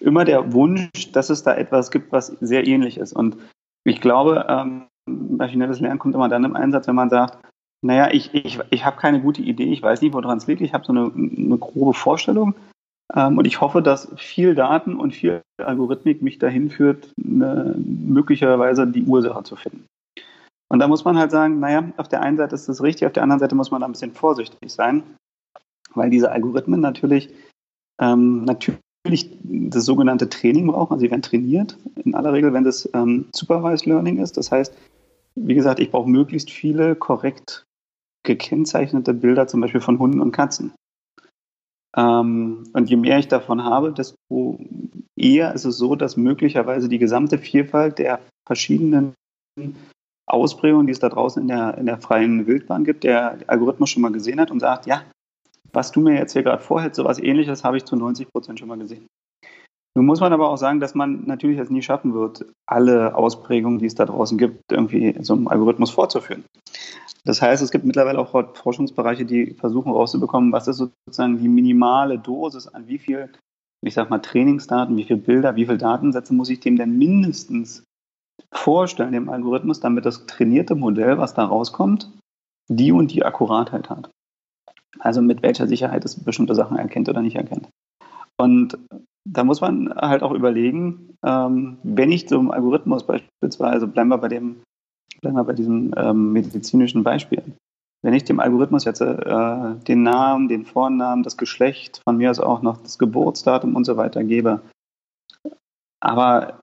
Immer 0.00 0.24
der 0.24 0.52
Wunsch, 0.52 1.12
dass 1.12 1.30
es 1.30 1.42
da 1.42 1.54
etwas 1.54 1.90
gibt, 1.90 2.12
was 2.12 2.28
sehr 2.40 2.66
ähnlich 2.66 2.98
ist. 2.98 3.12
Und 3.12 3.36
ich 3.84 4.00
glaube, 4.00 4.46
ähm, 4.48 4.86
maschinelles 5.06 5.80
Lernen 5.80 5.98
kommt 5.98 6.14
immer 6.14 6.28
dann 6.28 6.44
im 6.44 6.56
Einsatz, 6.56 6.86
wenn 6.88 6.94
man 6.94 7.10
sagt, 7.10 7.38
naja, 7.84 8.08
ich, 8.12 8.32
ich, 8.34 8.60
ich 8.70 8.84
habe 8.84 8.96
keine 8.96 9.20
gute 9.20 9.42
Idee, 9.42 9.72
ich 9.72 9.82
weiß 9.82 10.00
nicht, 10.02 10.14
woran 10.14 10.38
es 10.38 10.46
liegt, 10.46 10.60
ich 10.60 10.72
habe 10.72 10.84
so 10.84 10.92
eine, 10.92 11.10
eine 11.14 11.58
grobe 11.58 11.94
Vorstellung, 11.94 12.54
ähm, 13.14 13.38
und 13.38 13.46
ich 13.46 13.60
hoffe, 13.60 13.82
dass 13.82 14.08
viel 14.16 14.54
Daten 14.54 14.96
und 14.96 15.14
viel 15.14 15.42
Algorithmik 15.58 16.22
mich 16.22 16.38
dahin 16.38 16.70
führt, 16.70 17.12
eine, 17.22 17.74
möglicherweise 17.76 18.86
die 18.86 19.04
Ursache 19.04 19.42
zu 19.44 19.56
finden. 19.56 19.86
Und 20.68 20.78
da 20.78 20.88
muss 20.88 21.04
man 21.04 21.18
halt 21.18 21.30
sagen, 21.30 21.60
naja, 21.60 21.92
auf 21.98 22.08
der 22.08 22.22
einen 22.22 22.38
Seite 22.38 22.54
ist 22.54 22.68
das 22.68 22.82
richtig, 22.82 23.06
auf 23.06 23.12
der 23.12 23.22
anderen 23.22 23.40
Seite 23.40 23.54
muss 23.54 23.70
man 23.70 23.82
da 23.82 23.86
ein 23.86 23.92
bisschen 23.92 24.14
vorsichtig 24.14 24.72
sein, 24.72 25.02
weil 25.94 26.08
diese 26.08 26.32
Algorithmen 26.32 26.80
natürlich, 26.80 27.28
ähm, 28.00 28.44
natürlich 28.44 28.80
das 29.04 29.84
sogenannte 29.84 30.28
Training 30.28 30.68
brauchen. 30.68 30.92
Also 30.92 31.04
sie 31.04 31.10
werden 31.10 31.22
trainiert, 31.22 31.76
in 32.04 32.14
aller 32.14 32.32
Regel, 32.32 32.52
wenn 32.52 32.64
das 32.64 32.88
ähm, 32.94 33.26
Supervised 33.34 33.86
Learning 33.86 34.18
ist. 34.18 34.36
Das 34.36 34.52
heißt, 34.52 34.74
wie 35.34 35.54
gesagt, 35.54 35.80
ich 35.80 35.90
brauche 35.90 36.08
möglichst 36.08 36.50
viele 36.50 36.94
korrekt 36.94 37.64
gekennzeichnete 38.24 39.14
Bilder, 39.14 39.48
zum 39.48 39.60
Beispiel 39.60 39.80
von 39.80 39.98
Hunden 39.98 40.20
und 40.20 40.32
Katzen. 40.32 40.72
Ähm, 41.96 42.64
und 42.72 42.88
je 42.88 42.96
mehr 42.96 43.18
ich 43.18 43.28
davon 43.28 43.64
habe, 43.64 43.92
desto 43.92 44.58
eher 45.16 45.54
ist 45.54 45.64
es 45.64 45.76
so, 45.76 45.96
dass 45.96 46.16
möglicherweise 46.16 46.88
die 46.88 46.98
gesamte 46.98 47.38
Vielfalt 47.38 47.98
der 47.98 48.20
verschiedenen 48.46 49.14
Ausprägungen, 50.26 50.86
die 50.86 50.92
es 50.92 51.00
da 51.00 51.08
draußen 51.08 51.42
in 51.42 51.48
der, 51.48 51.76
in 51.78 51.86
der 51.86 51.98
freien 51.98 52.46
Wildbahn 52.46 52.84
gibt, 52.84 53.04
der 53.04 53.38
Algorithmus 53.48 53.90
schon 53.90 54.02
mal 54.02 54.12
gesehen 54.12 54.40
hat 54.40 54.50
und 54.50 54.60
sagt, 54.60 54.86
ja, 54.86 55.02
was 55.72 55.92
du 55.92 56.00
mir 56.00 56.14
jetzt 56.14 56.32
hier 56.32 56.42
gerade 56.42 56.62
vorhältst, 56.62 56.96
sowas 56.96 57.18
ähnliches 57.18 57.64
habe 57.64 57.76
ich 57.76 57.84
zu 57.84 57.96
90 57.96 58.28
Prozent 58.32 58.58
schon 58.58 58.68
mal 58.68 58.78
gesehen. 58.78 59.06
Nun 59.94 60.06
muss 60.06 60.20
man 60.20 60.32
aber 60.32 60.48
auch 60.48 60.56
sagen, 60.56 60.80
dass 60.80 60.94
man 60.94 61.26
natürlich 61.26 61.58
es 61.58 61.68
nie 61.68 61.82
schaffen 61.82 62.14
wird, 62.14 62.46
alle 62.66 63.14
Ausprägungen, 63.14 63.78
die 63.78 63.86
es 63.86 63.94
da 63.94 64.06
draußen 64.06 64.38
gibt, 64.38 64.60
irgendwie 64.70 65.14
so 65.20 65.34
einem 65.34 65.48
Algorithmus 65.48 65.90
vorzuführen. 65.90 66.44
Das 67.24 67.42
heißt, 67.42 67.62
es 67.62 67.70
gibt 67.70 67.84
mittlerweile 67.84 68.18
auch 68.18 68.56
Forschungsbereiche, 68.56 69.24
die 69.26 69.52
versuchen 69.52 69.92
herauszubekommen, 69.92 70.50
was 70.50 70.66
ist 70.66 70.78
sozusagen 70.78 71.38
die 71.38 71.48
minimale 71.48 72.18
Dosis 72.18 72.68
an 72.68 72.88
wie 72.88 72.98
viel, 72.98 73.30
ich 73.84 73.94
sag 73.94 74.08
mal, 74.08 74.18
Trainingsdaten, 74.18 74.96
wie 74.96 75.04
viele 75.04 75.20
Bilder, 75.20 75.56
wie 75.56 75.66
viele 75.66 75.78
Datensätze 75.78 76.34
muss 76.34 76.48
ich 76.48 76.60
dem 76.60 76.76
denn 76.76 76.96
mindestens 76.98 77.84
vorstellen, 78.50 79.12
dem 79.12 79.28
Algorithmus, 79.28 79.80
damit 79.80 80.06
das 80.06 80.26
trainierte 80.26 80.74
Modell, 80.74 81.18
was 81.18 81.34
da 81.34 81.44
rauskommt, 81.44 82.10
die 82.68 82.92
und 82.92 83.12
die 83.12 83.24
Akkuratheit 83.24 83.90
hat. 83.90 84.10
Also 84.98 85.22
mit 85.22 85.42
welcher 85.42 85.66
Sicherheit 85.66 86.04
es 86.04 86.22
bestimmte 86.22 86.54
Sachen 86.54 86.76
erkennt 86.76 87.08
oder 87.08 87.22
nicht 87.22 87.36
erkennt. 87.36 87.68
Und 88.38 88.78
da 89.24 89.44
muss 89.44 89.60
man 89.60 89.94
halt 89.94 90.22
auch 90.22 90.32
überlegen, 90.32 91.16
ähm, 91.24 91.78
wenn 91.82 92.12
ich 92.12 92.28
zum 92.28 92.50
Algorithmus 92.50 93.06
beispielsweise, 93.06 93.86
bleiben 93.86 94.08
wir 94.08 94.18
bei 94.18 94.28
dem, 94.28 94.62
bleiben 95.20 95.36
wir 95.36 95.44
bei 95.44 95.52
diesem 95.52 95.94
ähm, 95.96 96.32
medizinischen 96.32 97.04
Beispiel, 97.04 97.42
wenn 98.02 98.14
ich 98.14 98.24
dem 98.24 98.40
Algorithmus 98.40 98.84
jetzt 98.84 99.00
äh, 99.00 99.74
den 99.86 100.02
Namen, 100.02 100.48
den 100.48 100.64
Vornamen, 100.64 101.22
das 101.22 101.36
Geschlecht, 101.36 102.00
von 102.04 102.16
mir 102.16 102.30
aus 102.30 102.40
auch 102.40 102.62
noch 102.62 102.78
das 102.78 102.98
Geburtsdatum 102.98 103.76
und 103.76 103.84
so 103.84 103.96
weiter 103.96 104.24
gebe, 104.24 104.60
aber 106.00 106.58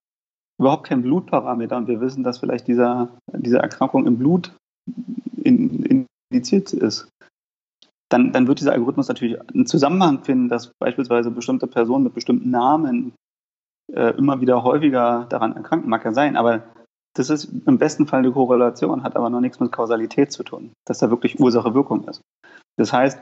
überhaupt 0.60 0.88
kein 0.88 1.02
Blutparameter 1.02 1.78
und 1.78 1.88
wir 1.88 2.02
wissen, 2.02 2.24
dass 2.24 2.40
vielleicht 2.40 2.68
dieser, 2.68 3.10
diese 3.32 3.60
Erkrankung 3.60 4.06
im 4.06 4.18
Blut 4.18 4.54
in, 5.42 6.06
indiziert 6.30 6.74
ist, 6.74 7.08
dann, 8.10 8.32
dann 8.32 8.48
wird 8.48 8.60
dieser 8.60 8.74
Algorithmus 8.74 9.08
natürlich 9.08 9.40
einen 9.54 9.68
Zusammenhang 9.68 10.24
finden, 10.24 10.50
dass 10.50 10.72
beispielsweise 10.80 11.32
bestimmte 11.32 11.68
Personen 11.68 12.04
mit 12.04 12.14
bestimmten 12.14 12.50
Namen 12.50 13.14
äh, 13.94 14.18
immer 14.18 14.42
wieder 14.42 14.64
häufiger 14.64 15.28
daran 15.30 15.56
erkranken. 15.56 15.90
Mag 15.90 16.04
ja 16.06 16.12
sein, 16.12 16.36
aber 16.36 16.64
das 17.16 17.30
ist 17.30 17.52
im 17.66 17.78
besten 17.78 18.08
Fall 18.08 18.20
eine 18.20 18.32
Korrelation, 18.32 19.04
hat 19.04 19.16
aber 19.16 19.30
noch 19.30 19.42
nichts 19.42 19.60
mit 19.60 19.72
Kausalität 19.72 20.32
zu 20.32 20.44
tun, 20.44 20.72
dass 20.86 21.00
da 21.00 21.10
wirklich 21.10 21.40
Ursache-Wirkung 21.40 22.08
ist. 22.08 22.22
Das 22.78 22.94
heißt, 22.94 23.20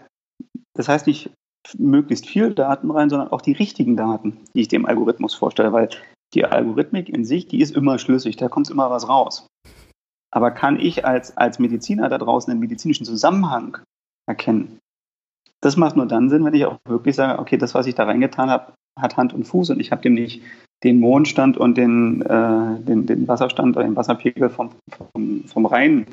das 0.73 0.87
heißt 0.87 1.07
nicht 1.07 1.31
möglichst 1.77 2.27
viel 2.27 2.53
Daten 2.53 2.91
rein, 2.91 3.09
sondern 3.09 3.29
auch 3.29 3.41
die 3.41 3.53
richtigen 3.53 3.97
Daten, 3.97 4.39
die 4.53 4.61
ich 4.61 4.67
dem 4.67 4.85
Algorithmus 4.85 5.35
vorstelle, 5.35 5.73
weil 5.73 5.89
die 6.33 6.45
Algorithmik 6.45 7.09
in 7.09 7.25
sich, 7.25 7.47
die 7.47 7.59
ist 7.59 7.75
immer 7.75 7.97
schlüssig, 7.97 8.37
da 8.37 8.47
kommt 8.47 8.69
immer 8.69 8.89
was 8.89 9.09
raus. 9.09 9.47
Aber 10.31 10.51
kann 10.51 10.79
ich 10.79 11.05
als, 11.05 11.35
als 11.37 11.59
Mediziner 11.59 12.09
da 12.09 12.17
draußen 12.17 12.51
einen 12.51 12.59
medizinischen 12.59 13.05
Zusammenhang 13.05 13.79
erkennen? 14.27 14.79
Das 15.61 15.77
macht 15.77 15.95
nur 15.95 16.05
dann 16.05 16.29
Sinn, 16.29 16.45
wenn 16.45 16.53
ich 16.53 16.65
auch 16.65 16.77
wirklich 16.87 17.15
sage, 17.15 17.39
okay, 17.39 17.57
das, 17.57 17.73
was 17.73 17.87
ich 17.87 17.95
da 17.95 18.03
reingetan 18.03 18.49
habe, 18.49 18.73
hat 18.99 19.17
Hand 19.17 19.33
und 19.33 19.45
Fuß 19.45 19.71
und 19.71 19.79
ich 19.79 19.91
habe 19.91 20.01
dem 20.01 20.13
nicht 20.13 20.43
den 20.83 20.99
Mondstand 20.99 21.57
und 21.57 21.77
den, 21.77 22.21
äh, 22.21 22.79
den, 22.81 23.05
den 23.07 23.27
Wasserstand 23.27 23.75
oder 23.75 23.85
den 23.85 23.95
Wasserpegel 23.95 24.49
vom, 24.49 24.69
vom, 24.91 25.43
vom 25.45 25.65
Rhein 25.65 26.05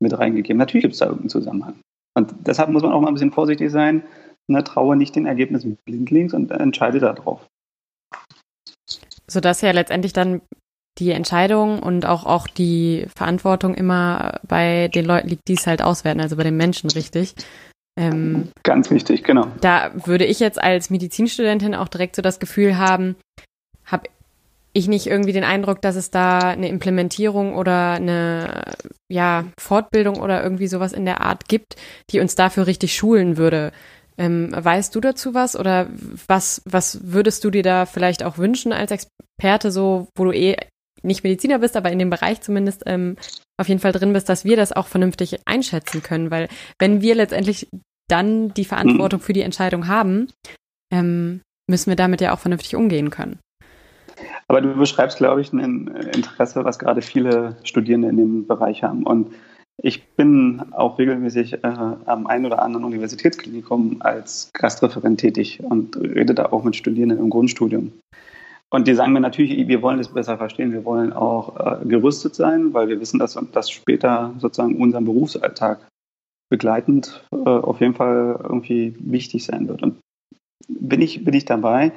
mit 0.00 0.18
reingegeben. 0.18 0.58
Natürlich 0.58 0.82
gibt 0.82 0.94
es 0.94 0.98
da 0.98 1.06
irgendeinen 1.06 1.30
Zusammenhang. 1.30 1.74
Und 2.16 2.34
deshalb 2.40 2.70
muss 2.70 2.82
man 2.82 2.92
auch 2.92 3.00
mal 3.00 3.08
ein 3.08 3.14
bisschen 3.14 3.30
vorsichtig 3.30 3.70
sein. 3.70 4.02
Ne, 4.48 4.62
traue 4.64 4.96
nicht 4.96 5.14
den 5.14 5.26
Ergebnissen 5.26 5.76
blindlings 5.84 6.32
und 6.32 6.50
entscheide 6.50 6.98
darauf 7.00 7.46
sodass 9.26 9.60
ja 9.60 9.72
letztendlich 9.72 10.12
dann 10.12 10.40
die 10.98 11.10
Entscheidung 11.10 11.80
und 11.80 12.06
auch, 12.06 12.24
auch 12.24 12.46
die 12.46 13.06
Verantwortung 13.14 13.74
immer 13.74 14.40
bei 14.46 14.88
den 14.88 15.04
Leuten 15.04 15.28
liegt, 15.28 15.48
die 15.48 15.54
es 15.54 15.66
halt 15.66 15.82
auswerten, 15.82 16.20
also 16.20 16.36
bei 16.36 16.42
den 16.42 16.56
Menschen 16.56 16.90
richtig. 16.90 17.34
Ähm, 17.98 18.48
Ganz 18.62 18.90
wichtig, 18.90 19.24
genau. 19.24 19.46
Da 19.60 19.90
würde 19.94 20.24
ich 20.24 20.40
jetzt 20.40 20.62
als 20.62 20.90
Medizinstudentin 20.90 21.74
auch 21.74 21.88
direkt 21.88 22.16
so 22.16 22.22
das 22.22 22.38
Gefühl 22.38 22.78
haben, 22.78 23.16
habe 23.84 24.08
ich 24.72 24.88
nicht 24.88 25.06
irgendwie 25.06 25.32
den 25.32 25.44
Eindruck, 25.44 25.80
dass 25.80 25.96
es 25.96 26.10
da 26.10 26.38
eine 26.40 26.68
Implementierung 26.68 27.54
oder 27.54 27.92
eine 27.92 28.74
ja, 29.08 29.44
Fortbildung 29.58 30.20
oder 30.20 30.42
irgendwie 30.42 30.66
sowas 30.66 30.92
in 30.92 31.06
der 31.06 31.22
Art 31.22 31.48
gibt, 31.48 31.76
die 32.10 32.20
uns 32.20 32.34
dafür 32.34 32.66
richtig 32.66 32.94
schulen 32.94 33.38
würde. 33.38 33.72
Ähm, 34.18 34.50
weißt 34.52 34.94
du 34.94 35.00
dazu 35.00 35.32
was 35.32 35.56
oder 35.58 35.88
was, 36.26 36.62
was 36.66 37.00
würdest 37.04 37.44
du 37.44 37.50
dir 37.50 37.62
da 37.62 37.86
vielleicht 37.86 38.22
auch 38.22 38.36
wünschen 38.36 38.72
als 38.72 38.90
Experte, 38.90 39.70
so 39.70 40.08
wo 40.14 40.24
du 40.24 40.32
eh 40.32 40.56
nicht 41.06 41.24
Mediziner 41.24 41.58
bist, 41.58 41.76
aber 41.76 41.90
in 41.90 41.98
dem 41.98 42.10
Bereich 42.10 42.40
zumindest 42.40 42.82
ähm, 42.86 43.16
auf 43.58 43.68
jeden 43.68 43.80
Fall 43.80 43.92
drin 43.92 44.12
bist, 44.12 44.28
dass 44.28 44.44
wir 44.44 44.56
das 44.56 44.72
auch 44.72 44.86
vernünftig 44.86 45.40
einschätzen 45.46 46.02
können. 46.02 46.30
Weil 46.30 46.48
wenn 46.78 47.00
wir 47.00 47.14
letztendlich 47.14 47.68
dann 48.08 48.52
die 48.54 48.64
Verantwortung 48.64 49.20
für 49.20 49.32
die 49.32 49.40
Entscheidung 49.42 49.88
haben, 49.88 50.28
ähm, 50.92 51.40
müssen 51.68 51.90
wir 51.90 51.96
damit 51.96 52.20
ja 52.20 52.32
auch 52.32 52.38
vernünftig 52.38 52.76
umgehen 52.76 53.10
können. 53.10 53.38
Aber 54.48 54.60
du 54.60 54.74
beschreibst, 54.74 55.18
glaube 55.18 55.40
ich, 55.40 55.52
ein 55.52 55.88
Interesse, 56.14 56.64
was 56.64 56.78
gerade 56.78 57.02
viele 57.02 57.56
Studierende 57.64 58.08
in 58.08 58.16
dem 58.16 58.46
Bereich 58.46 58.82
haben. 58.82 59.02
Und 59.02 59.32
ich 59.78 60.06
bin 60.14 60.62
auch 60.72 60.98
regelmäßig 60.98 61.54
äh, 61.54 61.58
am 61.62 62.26
einen 62.26 62.46
oder 62.46 62.62
anderen 62.62 62.84
Universitätsklinikum 62.84 63.96
als 64.00 64.50
Gastreferent 64.54 65.20
tätig 65.20 65.60
und 65.62 65.96
rede 65.96 66.34
da 66.34 66.46
auch 66.46 66.64
mit 66.64 66.76
Studierenden 66.76 67.18
im 67.18 67.28
Grundstudium. 67.28 67.92
Und 68.70 68.88
die 68.88 68.94
sagen 68.94 69.12
mir 69.12 69.20
natürlich, 69.20 69.68
wir 69.68 69.82
wollen 69.82 69.98
das 69.98 70.08
besser 70.08 70.38
verstehen, 70.38 70.72
wir 70.72 70.84
wollen 70.84 71.12
auch 71.12 71.56
äh, 71.82 71.84
gerüstet 71.84 72.34
sein, 72.34 72.74
weil 72.74 72.88
wir 72.88 73.00
wissen, 73.00 73.18
dass 73.18 73.38
das 73.52 73.70
später 73.70 74.34
sozusagen 74.38 74.80
unseren 74.80 75.04
Berufsalltag 75.04 75.86
begleitend 76.50 77.24
äh, 77.32 77.36
auf 77.36 77.80
jeden 77.80 77.94
Fall 77.94 78.40
irgendwie 78.42 78.94
wichtig 78.98 79.44
sein 79.44 79.68
wird. 79.68 79.82
Und 79.82 79.98
bin 80.68 81.00
ich, 81.00 81.24
bin 81.24 81.34
ich 81.34 81.44
dabei, 81.44 81.92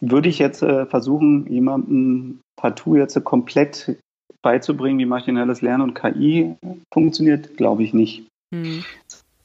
würde 0.00 0.28
ich 0.28 0.38
jetzt 0.38 0.62
äh, 0.62 0.86
versuchen, 0.86 1.46
jemandem 1.50 2.40
partout 2.56 2.96
jetzt 2.96 3.22
komplett 3.24 3.96
beizubringen, 4.42 4.98
wie 4.98 5.06
maschinelles 5.06 5.62
Lernen 5.62 5.82
und 5.82 5.94
KI 5.94 6.56
funktioniert, 6.92 7.56
glaube 7.56 7.84
ich 7.84 7.94
nicht. 7.94 8.26
Mhm. 8.52 8.84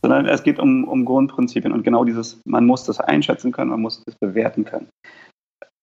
Sondern 0.02 0.26
es 0.26 0.44
geht 0.44 0.60
um, 0.60 0.88
um 0.88 1.06
Grundprinzipien 1.06 1.72
und 1.72 1.84
genau 1.84 2.04
dieses, 2.04 2.40
man 2.46 2.66
muss 2.66 2.84
das 2.84 3.00
einschätzen 3.00 3.52
können, 3.52 3.70
man 3.70 3.82
muss 3.82 4.04
das 4.06 4.16
bewerten 4.16 4.66
können 4.66 4.88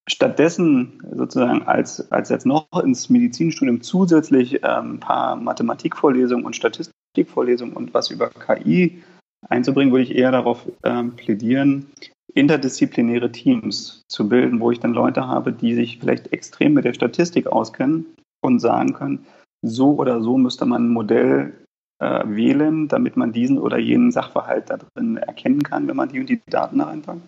stattdessen 0.09 1.01
sozusagen 1.15 1.63
als, 1.63 2.11
als 2.11 2.29
jetzt 2.29 2.45
noch 2.45 2.67
ins 2.83 3.09
Medizinstudium 3.09 3.81
zusätzlich 3.81 4.55
ähm, 4.63 4.95
ein 4.95 4.99
paar 4.99 5.35
Mathematikvorlesungen 5.35 6.45
und 6.45 6.55
Statistikvorlesungen 6.55 7.75
und 7.75 7.93
was 7.93 8.09
über 8.09 8.29
KI 8.29 9.03
einzubringen, 9.47 9.91
würde 9.91 10.03
ich 10.03 10.15
eher 10.15 10.31
darauf 10.31 10.67
ähm, 10.83 11.15
plädieren, 11.15 11.87
interdisziplinäre 12.33 13.31
Teams 13.31 14.03
zu 14.07 14.27
bilden, 14.29 14.59
wo 14.59 14.71
ich 14.71 14.79
dann 14.79 14.93
Leute 14.93 15.27
habe, 15.27 15.51
die 15.51 15.75
sich 15.75 15.99
vielleicht 15.99 16.31
extrem 16.31 16.73
mit 16.73 16.85
der 16.85 16.93
Statistik 16.93 17.47
auskennen 17.47 18.05
und 18.41 18.59
sagen 18.59 18.93
können, 18.93 19.25
so 19.61 19.95
oder 19.95 20.21
so 20.21 20.37
müsste 20.37 20.65
man 20.65 20.85
ein 20.85 20.93
Modell 20.93 21.53
äh, 21.99 22.23
wählen, 22.25 22.87
damit 22.87 23.17
man 23.17 23.31
diesen 23.31 23.59
oder 23.59 23.77
jenen 23.77 24.11
Sachverhalt 24.11 24.69
da 24.69 24.77
drin 24.77 25.17
erkennen 25.17 25.61
kann, 25.61 25.87
wenn 25.87 25.95
man 25.95 26.09
die 26.09 26.19
und 26.19 26.29
die 26.29 26.41
Daten 26.47 26.79
da 26.79 26.85
reinpackt. 26.85 27.21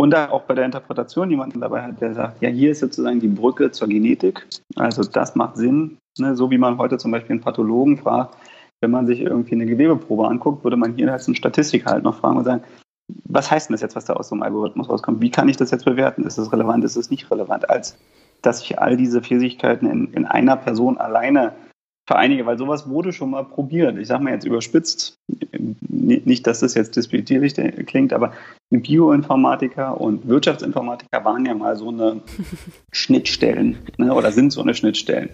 Und 0.00 0.10
da 0.10 0.30
auch 0.30 0.42
bei 0.42 0.54
der 0.54 0.64
Interpretation 0.64 1.28
jemanden 1.28 1.60
dabei 1.60 1.82
hat, 1.82 2.00
der 2.00 2.14
sagt, 2.14 2.40
ja, 2.40 2.48
hier 2.48 2.70
ist 2.70 2.80
sozusagen 2.80 3.18
die 3.18 3.28
Brücke 3.28 3.72
zur 3.72 3.88
Genetik. 3.88 4.46
Also 4.76 5.02
das 5.02 5.34
macht 5.34 5.56
Sinn. 5.56 5.98
Ne? 6.18 6.36
So 6.36 6.50
wie 6.52 6.58
man 6.58 6.78
heute 6.78 6.98
zum 6.98 7.10
Beispiel 7.10 7.32
einen 7.32 7.40
Pathologen 7.40 7.98
fragt, 7.98 8.36
wenn 8.80 8.92
man 8.92 9.08
sich 9.08 9.20
irgendwie 9.20 9.56
eine 9.56 9.66
Gewebeprobe 9.66 10.28
anguckt, 10.28 10.62
würde 10.62 10.76
man 10.76 10.94
hier 10.94 11.12
als 11.12 11.26
einen 11.26 11.34
Statistiker 11.34 11.90
halt 11.90 12.04
noch 12.04 12.20
fragen 12.20 12.36
und 12.36 12.44
sagen, 12.44 12.62
was 13.24 13.50
heißt 13.50 13.68
denn 13.68 13.74
das 13.74 13.80
jetzt, 13.80 13.96
was 13.96 14.04
da 14.04 14.12
aus 14.12 14.28
so 14.28 14.36
einem 14.36 14.42
Algorithmus 14.42 14.88
rauskommt? 14.88 15.20
Wie 15.20 15.30
kann 15.30 15.48
ich 15.48 15.56
das 15.56 15.72
jetzt 15.72 15.84
bewerten? 15.84 16.24
Ist 16.24 16.38
es 16.38 16.52
relevant, 16.52 16.84
ist 16.84 16.96
es 16.96 17.10
nicht 17.10 17.28
relevant? 17.30 17.68
Als 17.68 17.96
dass 18.42 18.62
ich 18.62 18.78
all 18.78 18.96
diese 18.96 19.20
Fähigkeiten 19.20 19.86
in, 19.86 20.12
in 20.12 20.26
einer 20.26 20.56
Person 20.56 20.98
alleine 20.98 21.52
vereinige, 22.08 22.46
weil 22.46 22.56
sowas 22.56 22.88
wurde 22.88 23.12
schon 23.12 23.28
mal 23.28 23.44
probiert. 23.44 23.98
Ich 23.98 24.08
sage 24.08 24.24
mal 24.24 24.32
jetzt 24.32 24.46
überspitzt, 24.46 25.18
nicht, 25.86 26.46
dass 26.46 26.60
das 26.60 26.72
jetzt 26.72 26.96
disputierlich 26.96 27.52
klingt, 27.84 28.14
aber 28.14 28.32
Bioinformatiker 28.70 30.00
und 30.00 30.26
Wirtschaftsinformatiker 30.26 31.22
waren 31.22 31.44
ja 31.44 31.54
mal 31.54 31.76
so 31.76 31.90
eine 31.90 32.22
Schnittstellen 32.92 33.76
ne, 33.98 34.14
oder 34.14 34.32
sind 34.32 34.54
so 34.54 34.62
eine 34.62 34.74
Schnittstellen. 34.74 35.28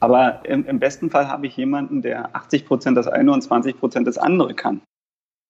Aber 0.00 0.40
im, 0.44 0.66
im 0.66 0.80
besten 0.80 1.10
Fall 1.10 1.28
habe 1.28 1.46
ich 1.46 1.56
jemanden, 1.56 2.02
der 2.02 2.34
80 2.34 2.66
Prozent 2.66 2.96
das 2.96 3.06
eine 3.06 3.30
und 3.32 3.42
20 3.42 3.78
Prozent 3.78 4.08
das 4.08 4.18
andere 4.18 4.54
kann 4.54 4.80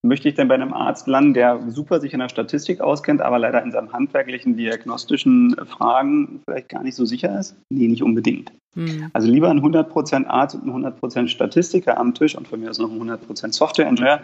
möchte 0.02 0.28
ich 0.28 0.34
denn 0.34 0.48
bei 0.48 0.54
einem 0.54 0.72
Arzt 0.72 1.06
landen, 1.06 1.34
der 1.34 1.60
super 1.68 2.00
sich 2.00 2.12
in 2.12 2.20
der 2.20 2.28
Statistik 2.28 2.80
auskennt, 2.80 3.20
aber 3.20 3.38
leider 3.38 3.62
in 3.62 3.72
seinen 3.72 3.92
handwerklichen, 3.92 4.56
diagnostischen 4.56 5.56
Fragen 5.66 6.40
vielleicht 6.44 6.68
gar 6.68 6.82
nicht 6.82 6.94
so 6.94 7.04
sicher 7.04 7.38
ist? 7.38 7.56
Nee, 7.70 7.88
nicht 7.88 8.02
unbedingt. 8.02 8.52
Mhm. 8.74 9.10
Also 9.12 9.28
lieber 9.28 9.50
ein 9.50 9.60
100% 9.60 10.26
Arzt 10.26 10.54
und 10.54 10.68
ein 10.68 10.84
100% 10.84 11.28
Statistiker 11.28 11.98
am 11.98 12.14
Tisch 12.14 12.36
und 12.36 12.46
von 12.46 12.60
mir 12.60 12.70
aus 12.70 12.78
noch 12.78 12.90
ein 12.90 13.00
100% 13.00 13.52
Software-Ingenieur, 13.52 14.20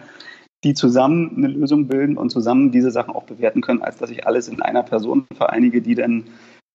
die 0.63 0.73
zusammen 0.73 1.33
eine 1.35 1.47
Lösung 1.47 1.87
bilden 1.87 2.17
und 2.17 2.29
zusammen 2.29 2.71
diese 2.71 2.91
Sachen 2.91 3.13
auch 3.13 3.23
bewerten 3.23 3.61
können, 3.61 3.81
als 3.81 3.97
dass 3.97 4.09
ich 4.09 4.25
alles 4.25 4.47
in 4.47 4.61
einer 4.61 4.83
Person 4.83 5.25
vereinige, 5.35 5.81
die 5.81 5.95
dann 5.95 6.23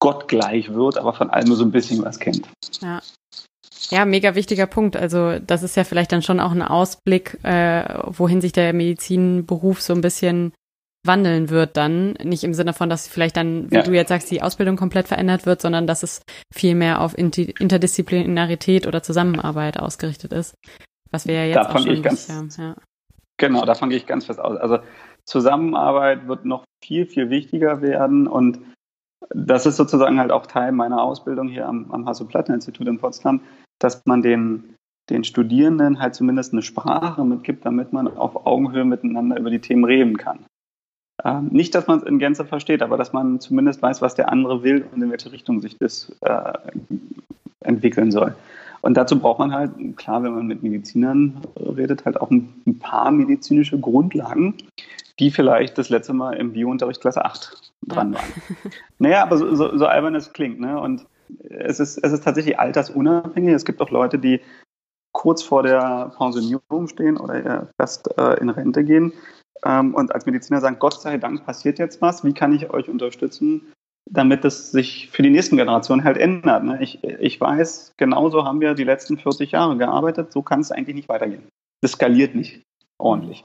gottgleich 0.01 0.73
wird, 0.73 0.99
aber 0.99 1.13
von 1.13 1.31
allem 1.31 1.49
nur 1.49 1.57
so 1.57 1.65
ein 1.65 1.73
bisschen 1.73 2.05
was 2.05 2.19
kennt. 2.19 2.49
Ja. 2.81 3.01
Ja, 3.91 4.05
mega 4.05 4.35
wichtiger 4.35 4.67
Punkt. 4.67 4.97
Also 4.97 5.39
das 5.39 5.63
ist 5.63 5.77
ja 5.77 5.85
vielleicht 5.85 6.13
dann 6.13 6.23
schon 6.23 6.41
auch 6.41 6.53
ein 6.53 6.63
Ausblick, 6.63 7.39
äh, 7.43 7.85
wohin 8.07 8.41
sich 8.41 8.53
der 8.53 8.73
Medizinberuf 8.73 9.81
so 9.81 9.95
ein 9.95 10.01
bisschen 10.01 10.53
wandeln 11.05 11.49
wird 11.49 11.77
dann. 11.77 12.13
Nicht 12.23 12.45
im 12.45 12.55
Sinne 12.55 12.75
von, 12.75 12.91
dass 12.91 13.09
vielleicht 13.09 13.37
dann, 13.37 13.71
wie 13.71 13.77
ja. 13.77 13.83
du 13.83 13.93
jetzt 13.93 14.11
sagst, 14.11 14.31
die 14.31 14.43
Ausbildung 14.43 14.77
komplett 14.77 15.09
verändert 15.09 15.47
wird, 15.47 15.63
sondern 15.63 15.87
dass 15.87 16.03
es 16.03 16.23
viel 16.53 16.75
mehr 16.75 17.01
auf 17.01 17.17
Interdisziplinarität 17.17 18.87
oder 18.87 19.03
Zusammenarbeit 19.03 19.79
ausgerichtet 19.79 20.33
ist. 20.33 20.55
Was 21.11 21.27
wir 21.27 21.35
ja 21.35 21.45
jetzt 21.45 21.57
da 21.57 21.75
auch 21.75 21.79
schon 21.79 21.91
ich 21.91 22.03
ganz, 22.03 22.29
haben. 22.29 22.51
Ja. 22.59 22.77
Genau, 23.39 23.65
davon 23.65 23.89
gehe 23.89 23.99
ich 23.99 24.07
ganz 24.07 24.27
fest 24.27 24.41
aus. 24.41 24.59
Also 24.59 24.81
Zusammenarbeit 25.25 26.29
wird 26.29 26.45
noch 26.45 26.65
viel, 26.85 27.07
viel 27.07 27.31
wichtiger 27.31 27.81
werden 27.81 28.27
und 28.27 28.59
das 29.31 29.67
ist 29.67 29.77
sozusagen 29.77 30.19
halt 30.19 30.31
auch 30.31 30.47
Teil 30.47 30.73
meiner 30.73 31.03
Ausbildung 31.03 31.49
hier 31.49 31.67
am, 31.67 31.91
am 31.91 32.07
Hasso-Platten-Institut 32.07 32.87
in 32.87 32.99
Potsdam, 32.99 33.41
dass 33.79 34.05
man 34.07 34.23
den, 34.23 34.75
den 35.11 35.25
Studierenden 35.25 36.01
halt 36.01 36.15
zumindest 36.15 36.53
eine 36.53 36.63
Sprache 36.63 37.25
mitgibt, 37.25 37.65
damit 37.65 37.93
man 37.93 38.09
auf 38.09 38.47
Augenhöhe 38.47 38.85
miteinander 38.85 39.39
über 39.39 39.51
die 39.51 39.61
Themen 39.61 39.85
reden 39.85 40.17
kann. 40.17 40.45
Ähm, 41.25 41.49
nicht, 41.51 41.75
dass 41.75 41.87
man 41.87 41.99
es 41.99 42.05
in 42.05 42.19
Gänze 42.19 42.45
versteht, 42.45 42.83
aber 42.83 42.97
dass 42.97 43.13
man 43.13 43.41
zumindest 43.41 43.83
weiß, 43.83 44.03
was 44.03 44.15
der 44.15 44.31
andere 44.31 44.63
will 44.63 44.87
und 44.93 45.03
in 45.03 45.11
welche 45.11 45.33
Richtung 45.33 45.61
sich 45.61 45.77
das 45.79 46.13
äh, 46.21 46.53
entwickeln 47.61 48.13
soll. 48.13 48.35
Und 48.81 48.97
dazu 48.97 49.19
braucht 49.19 49.41
man 49.41 49.53
halt, 49.53 49.73
klar, 49.97 50.23
wenn 50.23 50.35
man 50.35 50.47
mit 50.47 50.63
Medizinern 50.63 51.41
redet, 51.57 52.05
halt 52.05 52.21
auch 52.21 52.31
ein, 52.31 52.55
ein 52.67 52.79
paar 52.79 53.11
medizinische 53.11 53.79
Grundlagen, 53.79 54.55
die 55.19 55.33
vielleicht 55.33 55.79
das 55.79 55.89
letzte 55.89 56.13
Mal 56.13 56.35
im 56.35 56.53
Biounterricht 56.53 57.01
Klasse 57.01 57.25
8 57.25 57.73
dran 57.87 58.15
waren. 58.15 58.33
naja, 58.99 59.23
aber 59.23 59.37
so, 59.37 59.55
so, 59.57 59.77
so 59.77 59.87
albern 59.87 60.15
es 60.15 60.33
klingt. 60.33 60.61
Ne? 60.61 60.81
Und 60.81 61.07
es 61.51 61.81
ist, 61.81 61.99
es 61.99 62.13
ist 62.13 62.25
tatsächlich 62.25 62.59
altersunabhängig. 62.59 63.55
Es 63.55 63.65
gibt 63.65 63.81
auch 63.81 63.91
Leute, 63.91 64.19
die 64.19 64.41
kurz 65.13 65.43
vor 65.43 65.63
der 65.63 66.13
Pensionierung 66.17 66.87
stehen 66.87 67.17
oder 67.17 67.69
erst 67.79 68.17
äh, 68.19 68.35
in 68.41 68.51
Rente 68.51 68.85
gehen 68.85 69.13
ähm, 69.65 69.95
und 69.95 70.15
als 70.15 70.27
Mediziner 70.27 70.61
sagen, 70.61 70.79
Gott 70.79 71.01
sei 71.01 71.19
Dank 71.19 71.45
passiert 71.45 71.79
jetzt 71.79 72.01
was, 72.01 72.25
wie 72.25 72.33
kann 72.33 72.53
ich 72.53 72.71
euch 72.71 72.89
unterstützen, 72.89 73.73
damit 74.11 74.45
es 74.45 74.71
sich 74.71 75.11
für 75.11 75.23
die 75.23 75.31
nächsten 75.31 75.57
Generationen 75.57 76.05
halt 76.05 76.19
ändert. 76.19 76.65
Ne? 76.65 76.83
Ich, 76.83 77.03
ich 77.05 77.41
weiß, 77.41 77.95
genauso 77.97 78.45
haben 78.45 78.61
wir 78.61 78.75
die 78.75 78.85
letzten 78.85 79.19
40 79.19 79.53
Jahre 79.53 79.77
gearbeitet, 79.77 80.33
so 80.33 80.43
kann 80.43 80.61
es 80.61 80.71
eigentlich 80.71 80.97
nicht 80.97 81.09
weitergehen. 81.09 81.49
Das 81.83 81.93
skaliert 81.93 82.35
nicht 82.35 82.63
ordentlich. 82.99 83.45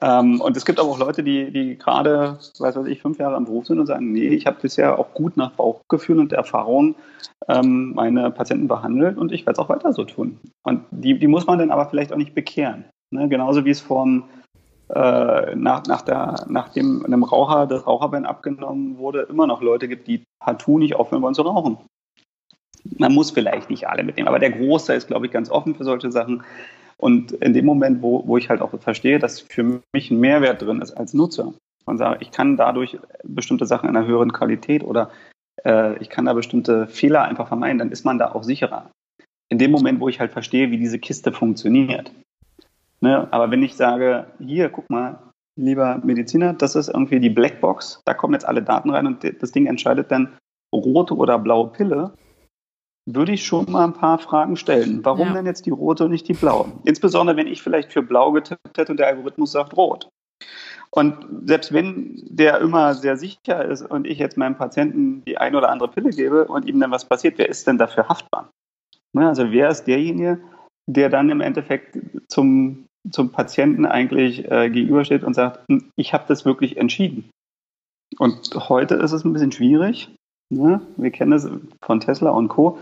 Ähm, 0.00 0.40
und 0.40 0.56
es 0.56 0.64
gibt 0.64 0.78
aber 0.78 0.90
auch 0.90 0.98
Leute, 0.98 1.22
die, 1.22 1.50
die 1.50 1.76
gerade, 1.76 2.38
weiß 2.58 2.76
was 2.76 2.86
ich, 2.86 3.02
fünf 3.02 3.18
Jahre 3.18 3.36
im 3.36 3.46
Beruf 3.46 3.66
sind 3.66 3.80
und 3.80 3.86
sagen, 3.86 4.12
nee, 4.12 4.28
ich 4.28 4.46
habe 4.46 4.58
bisher 4.60 4.98
auch 4.98 5.12
gut 5.12 5.36
nach 5.36 5.50
Bauchgefühl 5.52 6.20
und 6.20 6.32
Erfahrung 6.32 6.94
ähm, 7.48 7.94
meine 7.94 8.30
Patienten 8.30 8.68
behandelt 8.68 9.18
und 9.18 9.32
ich 9.32 9.44
werde 9.44 9.52
es 9.52 9.58
auch 9.58 9.68
weiter 9.68 9.92
so 9.92 10.04
tun. 10.04 10.38
Und 10.62 10.84
die, 10.90 11.18
die 11.18 11.26
muss 11.26 11.46
man 11.46 11.58
dann 11.58 11.70
aber 11.70 11.86
vielleicht 11.86 12.12
auch 12.12 12.16
nicht 12.16 12.34
bekehren. 12.34 12.84
Ne? 13.10 13.28
Genauso 13.28 13.64
wie 13.64 13.70
es 13.70 13.80
vom 13.80 14.24
äh, 14.94 15.54
nach, 15.54 15.84
nach, 15.86 16.02
der, 16.02 16.46
nachdem 16.48 17.04
einem 17.04 17.24
Raucher 17.24 17.66
das 17.66 17.86
Raucherbein 17.86 18.24
abgenommen 18.24 18.98
wurde, 18.98 19.22
immer 19.22 19.46
noch 19.46 19.60
Leute 19.60 19.88
gibt, 19.88 20.06
die 20.06 20.22
partout 20.40 20.78
nicht 20.78 20.96
aufhören 20.96 21.22
wollen 21.22 21.34
zu 21.34 21.42
rauchen. 21.42 21.78
Man 22.96 23.12
muss 23.12 23.30
vielleicht 23.30 23.68
nicht 23.68 23.88
alle 23.88 24.02
mitnehmen, 24.02 24.28
aber 24.28 24.38
der 24.38 24.52
Großteil 24.52 24.96
ist, 24.96 25.08
glaube 25.08 25.26
ich, 25.26 25.32
ganz 25.32 25.50
offen 25.50 25.74
für 25.74 25.84
solche 25.84 26.10
Sachen. 26.10 26.42
Und 27.00 27.32
in 27.32 27.54
dem 27.54 27.64
Moment, 27.64 28.02
wo, 28.02 28.26
wo 28.26 28.36
ich 28.36 28.50
halt 28.50 28.60
auch 28.60 28.78
verstehe, 28.80 29.18
dass 29.18 29.40
für 29.40 29.80
mich 29.92 30.10
ein 30.10 30.20
Mehrwert 30.20 30.62
drin 30.62 30.82
ist 30.82 30.92
als 30.92 31.14
Nutzer 31.14 31.54
und 31.84 31.98
sage, 31.98 32.18
ich 32.20 32.32
kann 32.32 32.56
dadurch 32.56 32.98
bestimmte 33.22 33.66
Sachen 33.66 33.88
in 33.88 33.96
einer 33.96 34.06
höheren 34.06 34.32
Qualität 34.32 34.82
oder 34.82 35.10
äh, 35.64 35.96
ich 35.98 36.10
kann 36.10 36.24
da 36.24 36.32
bestimmte 36.32 36.88
Fehler 36.88 37.22
einfach 37.22 37.48
vermeiden, 37.48 37.78
dann 37.78 37.92
ist 37.92 38.04
man 38.04 38.18
da 38.18 38.32
auch 38.32 38.42
sicherer. 38.42 38.90
In 39.48 39.58
dem 39.58 39.70
Moment, 39.70 40.00
wo 40.00 40.08
ich 40.08 40.20
halt 40.20 40.32
verstehe, 40.32 40.70
wie 40.70 40.76
diese 40.76 40.98
Kiste 40.98 41.32
funktioniert. 41.32 42.12
Ne? 43.00 43.28
Aber 43.30 43.50
wenn 43.50 43.62
ich 43.62 43.76
sage, 43.76 44.26
hier, 44.40 44.68
guck 44.68 44.90
mal, 44.90 45.18
lieber 45.56 46.00
Mediziner, 46.04 46.52
das 46.52 46.76
ist 46.76 46.88
irgendwie 46.88 47.20
die 47.20 47.30
Blackbox, 47.30 48.02
da 48.04 48.14
kommen 48.14 48.34
jetzt 48.34 48.46
alle 48.46 48.62
Daten 48.62 48.90
rein 48.90 49.06
und 49.06 49.24
das 49.40 49.52
Ding 49.52 49.66
entscheidet 49.66 50.10
dann 50.10 50.36
rote 50.74 51.16
oder 51.16 51.38
blaue 51.38 51.68
Pille, 51.68 52.12
würde 53.14 53.32
ich 53.32 53.44
schon 53.44 53.70
mal 53.70 53.84
ein 53.84 53.94
paar 53.94 54.18
Fragen 54.18 54.56
stellen. 54.56 55.04
Warum 55.04 55.28
ja. 55.28 55.34
denn 55.34 55.46
jetzt 55.46 55.64
die 55.66 55.70
rote 55.70 56.04
und 56.04 56.10
nicht 56.10 56.28
die 56.28 56.34
blaue? 56.34 56.72
Insbesondere, 56.84 57.36
wenn 57.36 57.46
ich 57.46 57.62
vielleicht 57.62 57.92
für 57.92 58.02
blau 58.02 58.32
getippt 58.32 58.76
hätte 58.76 58.92
und 58.92 58.98
der 58.98 59.06
Algorithmus 59.06 59.52
sagt 59.52 59.76
rot. 59.76 60.08
Und 60.90 61.16
selbst 61.44 61.72
wenn 61.72 62.22
der 62.28 62.60
immer 62.60 62.94
sehr 62.94 63.16
sicher 63.16 63.64
ist 63.64 63.82
und 63.82 64.06
ich 64.06 64.18
jetzt 64.18 64.36
meinem 64.36 64.56
Patienten 64.56 65.22
die 65.26 65.38
eine 65.38 65.56
oder 65.56 65.70
andere 65.70 65.88
Pille 65.88 66.10
gebe 66.10 66.46
und 66.46 66.66
ihm 66.66 66.80
dann 66.80 66.90
was 66.90 67.04
passiert, 67.04 67.38
wer 67.38 67.48
ist 67.48 67.66
denn 67.66 67.78
dafür 67.78 68.08
haftbar? 68.08 68.50
Ne, 69.14 69.26
also 69.26 69.50
wer 69.50 69.68
ist 69.68 69.84
derjenige, 69.84 70.40
der 70.86 71.08
dann 71.08 71.30
im 71.30 71.40
Endeffekt 71.40 71.98
zum, 72.28 72.86
zum 73.10 73.32
Patienten 73.32 73.86
eigentlich 73.86 74.50
äh, 74.50 74.70
gegenübersteht 74.70 75.24
und 75.24 75.34
sagt, 75.34 75.66
hm, 75.68 75.90
ich 75.96 76.12
habe 76.12 76.24
das 76.28 76.44
wirklich 76.44 76.76
entschieden. 76.76 77.30
Und 78.18 78.54
heute 78.54 78.94
ist 78.94 79.12
es 79.12 79.24
ein 79.24 79.32
bisschen 79.32 79.52
schwierig. 79.52 80.10
Ne? 80.50 80.80
Wir 80.96 81.10
kennen 81.10 81.32
es 81.32 81.48
von 81.82 82.00
Tesla 82.00 82.30
und 82.30 82.48
Co. 82.48 82.78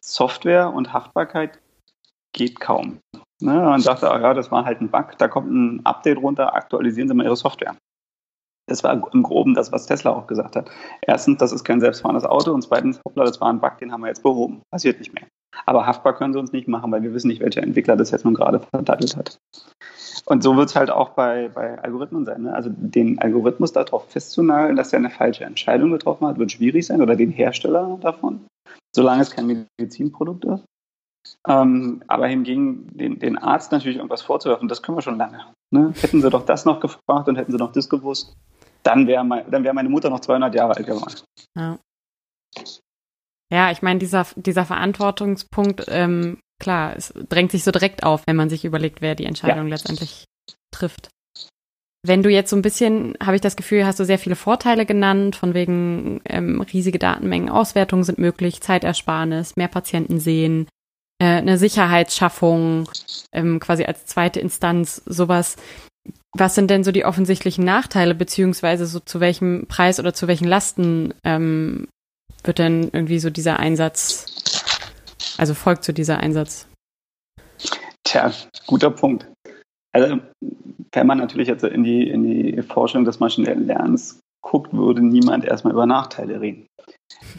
Software 0.00 0.72
und 0.72 0.92
Haftbarkeit 0.92 1.58
geht 2.32 2.60
kaum. 2.60 3.00
Ne? 3.40 3.54
Man 3.54 3.80
sagt, 3.80 4.04
ah, 4.04 4.20
ja, 4.20 4.34
das 4.34 4.50
war 4.50 4.64
halt 4.64 4.80
ein 4.80 4.90
Bug, 4.90 5.18
da 5.18 5.28
kommt 5.28 5.50
ein 5.50 5.84
Update 5.84 6.18
runter, 6.18 6.54
aktualisieren 6.54 7.08
Sie 7.08 7.14
mal 7.14 7.26
Ihre 7.26 7.36
Software. 7.36 7.76
Das 8.70 8.84
war 8.84 8.92
im 9.12 9.22
Groben 9.24 9.54
das, 9.54 9.72
was 9.72 9.86
Tesla 9.86 10.12
auch 10.12 10.28
gesagt 10.28 10.54
hat. 10.54 10.70
Erstens, 11.02 11.38
das 11.38 11.50
ist 11.50 11.64
kein 11.64 11.80
selbstfahrendes 11.80 12.24
Auto 12.24 12.52
und 12.52 12.62
zweitens, 12.62 13.00
hoppla, 13.04 13.24
das 13.24 13.40
war 13.40 13.48
ein 13.48 13.60
Bug, 13.60 13.78
den 13.78 13.92
haben 13.92 14.02
wir 14.02 14.08
jetzt 14.08 14.22
behoben. 14.22 14.62
Passiert 14.70 15.00
nicht 15.00 15.12
mehr. 15.12 15.26
Aber 15.66 15.86
haftbar 15.86 16.14
können 16.14 16.32
sie 16.32 16.38
uns 16.38 16.52
nicht 16.52 16.68
machen, 16.68 16.92
weil 16.92 17.02
wir 17.02 17.12
wissen 17.12 17.28
nicht, 17.28 17.40
welcher 17.40 17.64
Entwickler 17.64 17.96
das 17.96 18.12
jetzt 18.12 18.24
nun 18.24 18.34
gerade 18.34 18.60
verdattelt 18.60 19.16
hat. 19.16 19.38
Und 20.26 20.44
so 20.44 20.56
wird 20.56 20.68
es 20.68 20.76
halt 20.76 20.90
auch 20.90 21.10
bei, 21.10 21.48
bei 21.48 21.82
Algorithmen 21.82 22.24
sein. 22.24 22.42
Ne? 22.42 22.54
Also 22.54 22.70
den 22.72 23.18
Algorithmus 23.18 23.72
darauf 23.72 24.08
festzunageln, 24.08 24.76
dass 24.76 24.92
er 24.92 25.00
eine 25.00 25.10
falsche 25.10 25.44
Entscheidung 25.44 25.90
getroffen 25.90 26.28
hat, 26.28 26.38
wird 26.38 26.52
schwierig 26.52 26.86
sein 26.86 27.02
oder 27.02 27.16
den 27.16 27.30
Hersteller 27.30 27.98
davon, 28.00 28.46
solange 28.94 29.22
es 29.22 29.32
kein 29.32 29.66
Medizinprodukt 29.78 30.44
ist. 30.44 30.64
Ähm, 31.48 32.02
aber 32.06 32.28
hingegen 32.28 32.86
den, 32.96 33.18
den, 33.18 33.36
Arzt 33.36 33.72
natürlich 33.72 33.96
irgendwas 33.96 34.22
vorzuwerfen, 34.22 34.68
das 34.68 34.82
können 34.82 34.98
wir 34.98 35.02
schon 35.02 35.18
lange. 35.18 35.40
Ne? 35.70 35.92
Hätten 36.00 36.22
sie 36.22 36.30
doch 36.30 36.44
das 36.44 36.64
noch 36.64 36.80
gefragt 36.80 37.28
und 37.28 37.36
hätten 37.36 37.52
sie 37.52 37.58
noch 37.58 37.72
das 37.72 37.88
gewusst, 37.88 38.36
dann 38.82 39.06
wäre 39.06 39.24
mein, 39.24 39.50
wär 39.50 39.72
meine 39.72 39.88
Mutter 39.88 40.10
noch 40.10 40.20
200 40.20 40.54
Jahre 40.54 40.76
alt 40.76 40.86
geworden. 40.86 41.14
Ja. 41.56 41.78
Ja, 43.52 43.70
ich 43.70 43.82
meine, 43.82 43.98
dieser, 43.98 44.26
dieser 44.36 44.64
Verantwortungspunkt, 44.64 45.86
ähm, 45.88 46.38
klar, 46.60 46.94
es 46.96 47.12
drängt 47.28 47.50
sich 47.50 47.64
so 47.64 47.72
direkt 47.72 48.04
auf, 48.04 48.22
wenn 48.26 48.36
man 48.36 48.48
sich 48.48 48.64
überlegt, 48.64 49.00
wer 49.00 49.16
die 49.16 49.24
Entscheidung 49.24 49.66
ja. 49.66 49.70
letztendlich 49.70 50.24
trifft. 50.72 51.08
Wenn 52.02 52.22
du 52.22 52.30
jetzt 52.30 52.48
so 52.48 52.56
ein 52.56 52.62
bisschen, 52.62 53.14
habe 53.22 53.36
ich 53.36 53.42
das 53.42 53.56
Gefühl, 53.56 53.84
hast 53.84 54.00
du 54.00 54.04
sehr 54.04 54.18
viele 54.18 54.36
Vorteile 54.36 54.86
genannt, 54.86 55.36
von 55.36 55.52
wegen 55.52 56.22
ähm, 56.24 56.62
riesige 56.62 56.98
Datenmengen, 56.98 57.50
Auswertungen 57.50 58.04
sind 58.04 58.18
möglich, 58.18 58.62
Zeitersparnis, 58.62 59.56
mehr 59.56 59.68
Patienten 59.68 60.18
sehen, 60.18 60.66
äh, 61.20 61.26
eine 61.26 61.58
Sicherheitsschaffung, 61.58 62.88
ähm, 63.32 63.60
quasi 63.60 63.84
als 63.84 64.06
zweite 64.06 64.40
Instanz, 64.40 65.02
sowas. 65.04 65.56
Was 66.36 66.54
sind 66.54 66.70
denn 66.70 66.84
so 66.84 66.92
die 66.92 67.04
offensichtlichen 67.04 67.64
Nachteile, 67.64 68.14
beziehungsweise 68.14 68.86
so 68.86 69.00
zu 69.00 69.20
welchem 69.20 69.66
Preis 69.66 69.98
oder 69.98 70.14
zu 70.14 70.28
welchen 70.28 70.46
Lasten 70.46 71.12
ähm, 71.24 71.88
wird 72.44 72.58
denn 72.58 72.90
irgendwie 72.92 73.18
so 73.18 73.30
dieser 73.30 73.58
Einsatz, 73.58 74.26
also 75.38 75.54
folgt 75.54 75.84
zu 75.84 75.92
dieser 75.92 76.18
Einsatz? 76.18 76.66
Tja, 78.04 78.32
guter 78.66 78.90
Punkt. 78.90 79.26
Also, 79.92 80.18
wenn 80.92 81.06
man 81.06 81.18
natürlich 81.18 81.48
jetzt 81.48 81.64
in 81.64 81.84
die, 81.84 82.08
in 82.08 82.22
die 82.22 82.62
Forschung 82.62 83.04
des 83.04 83.20
maschinellen 83.20 83.66
Lernens 83.66 84.20
guckt, 84.42 84.72
würde 84.72 85.02
niemand 85.02 85.44
erstmal 85.44 85.72
über 85.72 85.86
Nachteile 85.86 86.40
reden. 86.40 86.66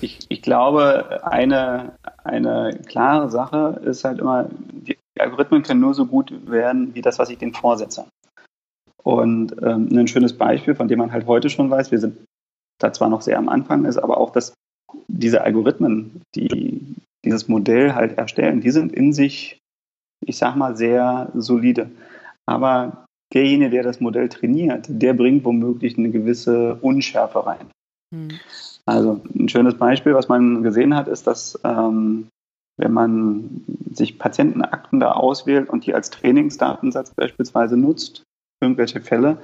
Ich, 0.01 0.19
ich 0.29 0.41
glaube, 0.41 1.25
eine, 1.25 1.97
eine 2.23 2.79
klare 2.85 3.29
Sache 3.29 3.81
ist 3.83 4.03
halt 4.03 4.19
immer, 4.19 4.49
die 4.51 4.97
Algorithmen 5.17 5.63
können 5.63 5.79
nur 5.79 5.93
so 5.93 6.05
gut 6.05 6.33
werden, 6.49 6.93
wie 6.93 7.01
das, 7.01 7.19
was 7.19 7.29
ich 7.29 7.37
denen 7.37 7.53
vorsetze. 7.53 8.05
Und 9.03 9.55
ähm, 9.63 9.89
ein 9.91 10.07
schönes 10.07 10.33
Beispiel, 10.33 10.75
von 10.75 10.87
dem 10.87 10.99
man 10.99 11.11
halt 11.11 11.25
heute 11.25 11.49
schon 11.49 11.69
weiß, 11.69 11.91
wir 11.91 11.99
sind 11.99 12.17
da 12.79 12.93
zwar 12.93 13.09
noch 13.09 13.21
sehr 13.21 13.37
am 13.37 13.49
Anfang, 13.49 13.85
ist 13.85 13.97
aber 13.97 14.17
auch, 14.17 14.31
dass 14.31 14.53
diese 15.07 15.41
Algorithmen, 15.41 16.21
die 16.35 16.95
dieses 17.23 17.47
Modell 17.47 17.93
halt 17.93 18.17
erstellen, 18.17 18.61
die 18.61 18.71
sind 18.71 18.91
in 18.91 19.13
sich, 19.13 19.59
ich 20.25 20.37
sag 20.37 20.55
mal, 20.55 20.75
sehr 20.75 21.31
solide. 21.35 21.91
Aber 22.47 23.05
derjenige, 23.33 23.69
der 23.69 23.83
das 23.83 23.99
Modell 23.99 24.29
trainiert, 24.29 24.87
der 24.89 25.13
bringt 25.13 25.45
womöglich 25.45 25.97
eine 25.97 26.09
gewisse 26.09 26.75
Unschärfe 26.81 27.45
rein. 27.45 27.67
Mhm. 28.11 28.39
Also 28.85 29.21
ein 29.35 29.47
schönes 29.49 29.75
Beispiel, 29.77 30.15
was 30.15 30.27
man 30.27 30.63
gesehen 30.63 30.95
hat, 30.95 31.07
ist, 31.07 31.27
dass 31.27 31.59
ähm, 31.63 32.27
wenn 32.77 32.93
man 32.93 33.63
sich 33.91 34.17
Patientenakten 34.17 34.99
da 34.99 35.11
auswählt 35.11 35.69
und 35.69 35.85
die 35.85 35.93
als 35.93 36.09
Trainingsdatensatz 36.09 37.13
beispielsweise 37.13 37.77
nutzt, 37.77 38.23
irgendwelche 38.61 39.01
Fälle, 39.01 39.37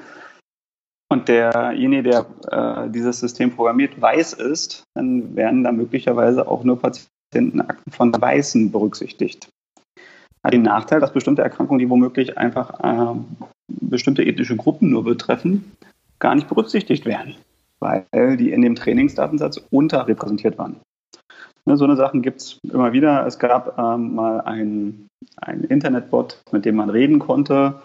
und 1.10 1.30
derjenige, 1.30 2.04
der 2.04 2.26
äh, 2.52 2.90
dieses 2.90 3.20
System 3.20 3.52
programmiert, 3.52 4.00
weiß 4.00 4.34
ist, 4.34 4.84
dann 4.94 5.36
werden 5.36 5.64
da 5.64 5.72
möglicherweise 5.72 6.48
auch 6.48 6.64
nur 6.64 6.80
Patientenakten 6.80 7.92
von 7.92 8.14
Weißen 8.14 8.72
berücksichtigt. 8.72 9.48
Hat 10.44 10.54
den 10.54 10.64
Nachteil, 10.64 11.00
dass 11.00 11.14
bestimmte 11.14 11.42
Erkrankungen, 11.42 11.80
die 11.80 11.90
womöglich 11.90 12.38
einfach 12.38 12.80
äh, 12.82 13.20
bestimmte 13.68 14.26
ethnische 14.26 14.58
Gruppen 14.58 14.90
nur 14.90 15.06
betreffen, 15.06 15.72
gar 16.20 16.36
nicht 16.36 16.50
berücksichtigt 16.50 17.06
werden, 17.06 17.36
weil 17.80 18.36
die 18.38 18.52
in 18.52 18.62
dem 18.62 18.76
Trainingsdatensatz 18.76 19.62
unterrepräsentiert 19.70 20.58
waren. 20.58 20.78
Ne, 21.66 21.78
so 21.78 21.86
eine 21.86 21.96
Sachen 21.96 22.22
gibt 22.22 22.42
es 22.42 22.60
immer 22.64 22.92
wieder. 22.92 23.26
Es 23.26 23.40
gab 23.40 23.78
ähm, 23.78 24.16
mal 24.16 24.42
einen 24.42 25.10
Internetbot, 25.70 26.42
mit 26.52 26.66
dem 26.66 26.76
man 26.76 26.90
reden 26.90 27.20
konnte, 27.20 27.82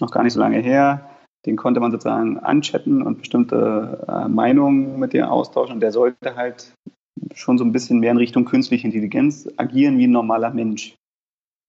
noch 0.00 0.10
gar 0.10 0.22
nicht 0.22 0.32
so 0.32 0.40
lange 0.40 0.58
her 0.58 1.08
den 1.46 1.56
konnte 1.56 1.80
man 1.80 1.92
sozusagen 1.92 2.38
anchatten 2.38 3.02
und 3.02 3.18
bestimmte 3.18 4.04
äh, 4.08 4.28
Meinungen 4.28 4.98
mit 4.98 5.12
dem 5.12 5.24
austauschen. 5.24 5.74
Und 5.74 5.80
der 5.80 5.92
sollte 5.92 6.36
halt 6.36 6.72
schon 7.34 7.58
so 7.58 7.64
ein 7.64 7.72
bisschen 7.72 8.00
mehr 8.00 8.12
in 8.12 8.16
Richtung 8.16 8.44
künstliche 8.44 8.86
Intelligenz 8.86 9.48
agieren 9.56 9.98
wie 9.98 10.06
ein 10.06 10.12
normaler 10.12 10.50
Mensch. 10.50 10.96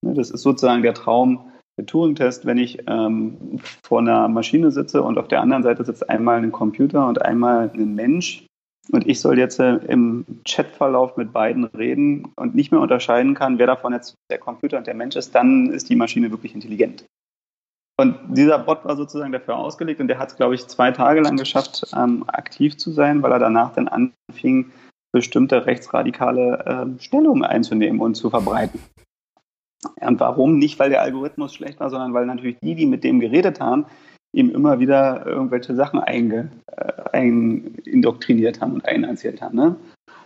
Ne, 0.04 0.14
das 0.14 0.30
ist 0.30 0.42
sozusagen 0.42 0.82
der 0.82 0.94
Traum 0.94 1.52
der 1.78 1.84
Turing-Test, 1.84 2.46
wenn 2.46 2.56
ich 2.56 2.78
ähm, 2.86 3.60
vor 3.82 3.98
einer 3.98 4.28
Maschine 4.28 4.70
sitze 4.70 5.02
und 5.02 5.18
auf 5.18 5.28
der 5.28 5.42
anderen 5.42 5.62
Seite 5.62 5.84
sitzt 5.84 6.08
einmal 6.08 6.38
ein 6.38 6.52
Computer 6.52 7.06
und 7.06 7.20
einmal 7.20 7.70
ein 7.74 7.94
Mensch. 7.94 8.46
Und 8.92 9.06
ich 9.06 9.20
soll 9.20 9.38
jetzt 9.38 9.60
äh, 9.60 9.74
im 9.88 10.24
Chatverlauf 10.46 11.18
mit 11.18 11.34
beiden 11.34 11.64
reden 11.64 12.32
und 12.36 12.54
nicht 12.54 12.70
mehr 12.70 12.80
unterscheiden 12.80 13.34
kann, 13.34 13.58
wer 13.58 13.66
davon 13.66 13.92
jetzt 13.92 14.14
der 14.30 14.38
Computer 14.38 14.78
und 14.78 14.86
der 14.86 14.94
Mensch 14.94 15.16
ist, 15.16 15.34
dann 15.34 15.70
ist 15.70 15.90
die 15.90 15.96
Maschine 15.96 16.30
wirklich 16.30 16.54
intelligent. 16.54 17.04
Und 17.98 18.16
dieser 18.28 18.58
Bot 18.58 18.84
war 18.84 18.96
sozusagen 18.96 19.32
dafür 19.32 19.56
ausgelegt 19.56 20.00
und 20.00 20.08
der 20.08 20.18
hat 20.18 20.30
es, 20.30 20.36
glaube 20.36 20.54
ich, 20.54 20.66
zwei 20.66 20.90
Tage 20.90 21.20
lang 21.20 21.36
geschafft, 21.36 21.86
ähm, 21.96 22.24
aktiv 22.26 22.76
zu 22.76 22.90
sein, 22.90 23.22
weil 23.22 23.32
er 23.32 23.38
danach 23.38 23.72
dann 23.72 23.88
anfing, 23.88 24.70
bestimmte 25.12 25.64
rechtsradikale 25.64 26.96
äh, 26.98 27.02
Stellungen 27.02 27.44
einzunehmen 27.44 28.00
und 28.00 28.14
zu 28.14 28.28
verbreiten. 28.28 28.80
Und 30.00 30.20
warum? 30.20 30.58
Nicht, 30.58 30.78
weil 30.78 30.90
der 30.90 31.00
Algorithmus 31.00 31.54
schlecht 31.54 31.80
war, 31.80 31.88
sondern 31.88 32.12
weil 32.12 32.26
natürlich 32.26 32.58
die, 32.62 32.74
die 32.74 32.86
mit 32.86 33.02
dem 33.02 33.20
geredet 33.20 33.60
haben, 33.60 33.86
ihm 34.34 34.50
immer 34.50 34.78
wieder 34.78 35.24
irgendwelche 35.24 35.74
Sachen 35.74 36.00
einge, 36.00 36.50
äh, 37.12 37.26
indoktriniert 37.26 38.60
haben 38.60 38.74
und 38.74 38.84
einerzählt 38.84 39.40
haben. 39.40 39.56
Ne? 39.56 39.76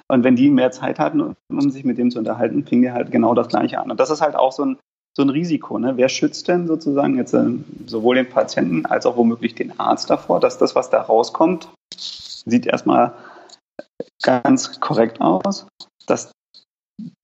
Und 0.08 0.24
wenn 0.24 0.34
die 0.34 0.50
mehr 0.50 0.72
Zeit 0.72 0.98
hatten, 0.98 1.36
um 1.48 1.70
sich 1.70 1.84
mit 1.84 1.98
dem 1.98 2.10
zu 2.10 2.18
unterhalten, 2.18 2.66
fing 2.66 2.82
der 2.82 2.94
halt 2.94 3.12
genau 3.12 3.34
das 3.34 3.46
Gleiche 3.46 3.78
an. 3.78 3.92
Und 3.92 4.00
das 4.00 4.10
ist 4.10 4.20
halt 4.20 4.34
auch 4.34 4.50
so 4.50 4.64
ein 4.64 4.76
so 5.16 5.22
ein 5.22 5.30
Risiko. 5.30 5.78
Ne? 5.78 5.96
Wer 5.96 6.08
schützt 6.08 6.48
denn 6.48 6.66
sozusagen 6.66 7.16
jetzt 7.16 7.34
äh, 7.34 7.50
sowohl 7.86 8.16
den 8.16 8.28
Patienten 8.28 8.86
als 8.86 9.06
auch 9.06 9.16
womöglich 9.16 9.54
den 9.54 9.78
Arzt 9.78 10.10
davor, 10.10 10.40
dass 10.40 10.58
das, 10.58 10.74
was 10.74 10.90
da 10.90 11.02
rauskommt, 11.02 11.68
sieht 11.96 12.66
erstmal 12.66 13.14
ganz 14.22 14.80
korrekt 14.80 15.20
aus, 15.20 15.66
dass 16.06 16.32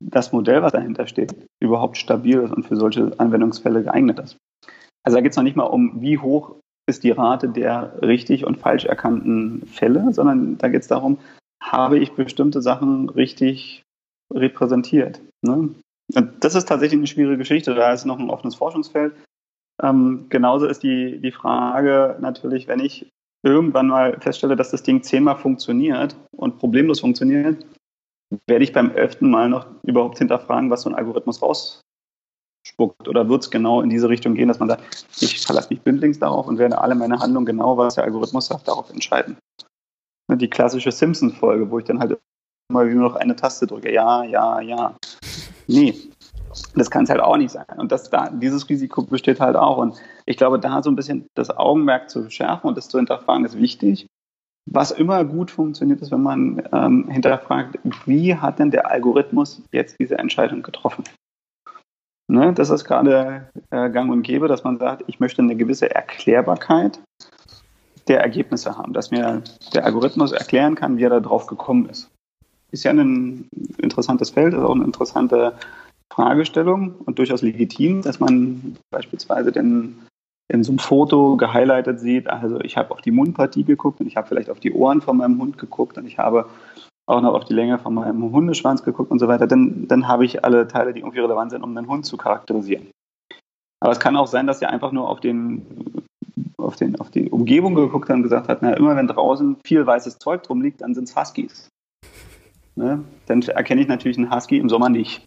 das 0.01 0.33
Modell, 0.33 0.63
was 0.63 0.73
dahinter 0.73 1.07
steht, 1.07 1.35
überhaupt 1.61 1.97
stabil 1.97 2.39
ist 2.39 2.53
und 2.53 2.67
für 2.67 2.77
solche 2.77 3.13
Anwendungsfälle 3.19 3.83
geeignet 3.83 4.19
ist. 4.19 4.37
Also 5.05 5.17
da 5.17 5.21
geht 5.21 5.33
es 5.33 5.37
noch 5.37 5.45
nicht 5.45 5.57
mal 5.57 5.65
um, 5.65 6.01
wie 6.01 6.19
hoch 6.19 6.57
ist 6.89 7.05
die 7.05 7.11
Rate 7.11 7.49
der 7.49 8.01
richtig 8.03 8.45
und 8.45 8.59
falsch 8.59 8.85
erkannten 8.85 9.67
Fälle, 9.67 10.13
sondern 10.13 10.57
da 10.59 10.69
geht 10.69 10.83
es 10.83 10.89
darum, 10.89 11.19
habe 11.63 11.99
ich 11.99 12.13
bestimmte 12.13 12.63
Sachen 12.63 13.09
richtig 13.09 13.83
repräsentiert. 14.33 15.21
Ne? 15.43 15.71
Das 16.13 16.55
ist 16.55 16.69
tatsächlich 16.69 16.99
eine 16.99 17.07
schwierige 17.07 17.39
Geschichte. 17.39 17.75
Da 17.75 17.93
ist 17.93 18.05
noch 18.05 18.19
ein 18.19 18.31
offenes 18.31 18.55
Forschungsfeld. 18.55 19.15
Ähm, 19.83 20.27
genauso 20.29 20.67
ist 20.67 20.83
die, 20.83 21.21
die 21.21 21.33
Frage 21.33 22.17
natürlich, 22.21 22.69
wenn 22.69 22.81
ich 22.81 23.11
irgendwann 23.43 23.89
mal 23.89 24.19
feststelle, 24.21 24.57
dass 24.57 24.71
das 24.71 24.83
Ding 24.83 25.03
zehnmal 25.03 25.37
funktioniert 25.37 26.17
und 26.37 26.59
problemlos 26.59 27.01
funktioniert, 27.01 27.65
werde 28.49 28.65
ich 28.65 28.73
beim 28.73 28.91
elften 28.91 29.31
Mal 29.31 29.49
noch 29.49 29.67
überhaupt 29.83 30.19
hinterfragen, 30.19 30.71
was 30.71 30.83
so 30.83 30.91
ein 30.91 30.95
Algorithmus 30.95 31.43
rausspuckt? 31.43 33.07
Oder 33.07 33.29
wird 33.29 33.43
es 33.43 33.51
genau 33.51 33.83
in 33.83 33.91
diese 33.91 34.09
Richtung 34.09 34.35
gehen, 34.35 34.49
dass 34.49 34.59
man 34.59 34.69
sagt, 34.69 35.07
ich 35.21 35.45
verlasse 35.45 35.69
mich 35.71 35.81
blindlings 35.81 36.19
darauf 36.19 36.47
und 36.47 36.59
werde 36.59 36.79
alle 36.79 36.95
meine 36.95 37.19
Handlungen 37.19 37.47
genau, 37.47 37.77
was 37.77 37.97
der 37.97 38.05
Algorithmus 38.05 38.47
sagt, 38.47 38.67
darauf 38.67 38.91
entscheiden? 38.91 39.37
Die 40.33 40.51
klassische 40.51 40.91
Simpsons-Folge, 40.91 41.71
wo 41.71 41.79
ich 41.79 41.85
dann 41.85 42.01
halt 42.01 42.19
immer 42.69 42.85
nur 42.85 43.11
noch 43.11 43.17
eine 43.17 43.37
Taste 43.37 43.67
drücke. 43.67 43.93
Ja, 43.93 44.25
ja, 44.25 44.61
ja. 44.61 44.97
Nee, 45.67 45.95
das 46.75 46.91
kann 46.91 47.05
es 47.05 47.11
halt 47.11 47.21
auch 47.21 47.37
nicht 47.37 47.51
sein. 47.51 47.65
Und 47.77 47.93
das, 47.93 48.11
da, 48.11 48.31
dieses 48.31 48.69
Risiko 48.69 49.03
besteht 49.03 49.41
halt 49.41 49.57
auch. 49.57 49.79
Und 49.79 49.97
ich 50.25 50.37
glaube, 50.37 50.59
da 50.59 50.83
so 50.83 50.91
ein 50.91 50.97
bisschen 50.97 51.29
das 51.35 51.51
Augenmerk 51.51 52.11
zu 52.11 52.31
schärfen 52.31 52.69
und 52.69 52.77
das 52.77 52.89
zu 52.89 52.99
hinterfragen, 52.99 53.45
ist 53.45 53.59
wichtig. 53.59 54.07
Was 54.69 54.91
immer 54.91 55.25
gut 55.25 55.51
funktioniert, 55.51 56.01
ist, 56.01 56.11
wenn 56.11 56.23
man 56.23 56.63
ähm, 56.73 57.09
hinterfragt, 57.09 57.79
wie 58.05 58.35
hat 58.35 58.59
denn 58.59 58.73
der 58.73 58.91
Algorithmus 58.91 59.63
jetzt 59.71 59.97
diese 60.01 60.19
Entscheidung 60.19 60.63
getroffen? 60.63 61.05
Ne, 62.29 62.53
das 62.53 62.71
ist 62.71 62.85
gerade 62.85 63.49
äh, 63.71 63.89
gang 63.91 64.11
und 64.11 64.23
gäbe, 64.23 64.49
dass 64.49 64.65
man 64.65 64.79
sagt, 64.79 65.05
ich 65.07 65.21
möchte 65.21 65.43
eine 65.43 65.55
gewisse 65.55 65.95
Erklärbarkeit 65.95 67.01
der 68.09 68.21
Ergebnisse 68.21 68.77
haben, 68.77 68.93
dass 68.93 69.13
mir 69.13 69.43
der 69.73 69.85
Algorithmus 69.85 70.33
erklären 70.33 70.75
kann, 70.75 70.99
wie 70.99 71.05
er 71.05 71.11
da 71.11 71.21
drauf 71.21 71.47
gekommen 71.47 71.89
ist. 71.89 72.11
Ist 72.73 72.85
ja 72.85 72.91
ein 72.91 73.49
interessantes 73.79 74.31
Feld, 74.31 74.55
ist 74.55 74.61
auch 74.61 74.75
eine 74.75 74.85
interessante 74.85 75.55
Fragestellung 76.13 76.95
und 77.05 77.19
durchaus 77.19 77.43
legitim, 77.43 78.03
dass 78.03 78.21
man 78.21 78.77
beispielsweise 78.91 79.53
den, 79.53 80.07
in 80.49 80.65
so 80.65 80.73
einem 80.73 80.79
Foto 80.79 81.37
gehighlightet 81.37 82.01
sieht, 82.01 82.29
also 82.29 82.61
ich 82.61 82.77
habe 82.77 82.93
auf 82.93 83.01
die 83.01 83.11
Mundpartie 83.11 83.65
geguckt 83.65 84.01
und 84.01 84.07
ich 84.07 84.17
habe 84.17 84.29
vielleicht 84.29 84.51
auf 84.51 84.61
die 84.61 84.73
Ohren 84.73 85.01
von 85.01 85.17
meinem 85.17 85.41
Hund 85.41 85.59
geguckt 85.59 85.99
und 85.99 86.07
ich 86.07 86.19
habe 86.19 86.47
auch 87.07 87.21
noch 87.21 87.35
auf 87.35 87.45
die 87.45 87.55
Länge 87.55 87.79
von 87.79 87.95
meinem 87.95 88.33
Hundeschwanz 88.33 88.83
geguckt 88.83 89.11
und 89.11 89.19
so 89.19 89.29
weiter, 89.29 89.47
dann, 89.47 89.87
dann 89.87 90.09
habe 90.09 90.25
ich 90.25 90.45
alle 90.45 90.67
Teile, 90.67 90.93
die 90.93 91.01
irgendwie 91.01 91.21
relevant 91.21 91.53
sind, 91.53 91.63
um 91.63 91.77
einen 91.77 91.89
Hund 91.89 92.05
zu 92.05 92.17
charakterisieren. 92.17 92.89
Aber 93.81 93.93
es 93.93 94.01
kann 94.01 94.17
auch 94.17 94.27
sein, 94.27 94.47
dass 94.47 94.63
er 94.63 94.71
einfach 94.71 94.91
nur 94.91 95.09
auf 95.09 95.21
den 95.21 96.05
auf, 96.57 96.77
den, 96.77 96.99
auf 97.01 97.11
die 97.11 97.31
Umgebung 97.31 97.75
geguckt 97.75 98.09
hat 98.09 98.17
und 98.17 98.23
gesagt 98.23 98.49
hat, 98.49 98.63
na, 98.63 98.73
immer 98.73 98.97
wenn 98.97 99.07
draußen 99.07 99.57
viel 99.65 99.87
weißes 99.87 100.19
Zeug 100.19 100.43
drum 100.43 100.63
liegt, 100.63 100.81
dann 100.81 100.95
sind 100.95 101.09
es 101.09 101.17
Huskies. 101.17 101.69
Ne? 102.77 103.03
Dann 103.27 103.43
erkenne 103.43 103.81
ich 103.81 103.89
natürlich 103.89 104.19
einen 104.19 104.35
Husky 104.35 104.59
im 104.59 104.69
Sommer 104.69 104.89
nicht. 104.89 105.27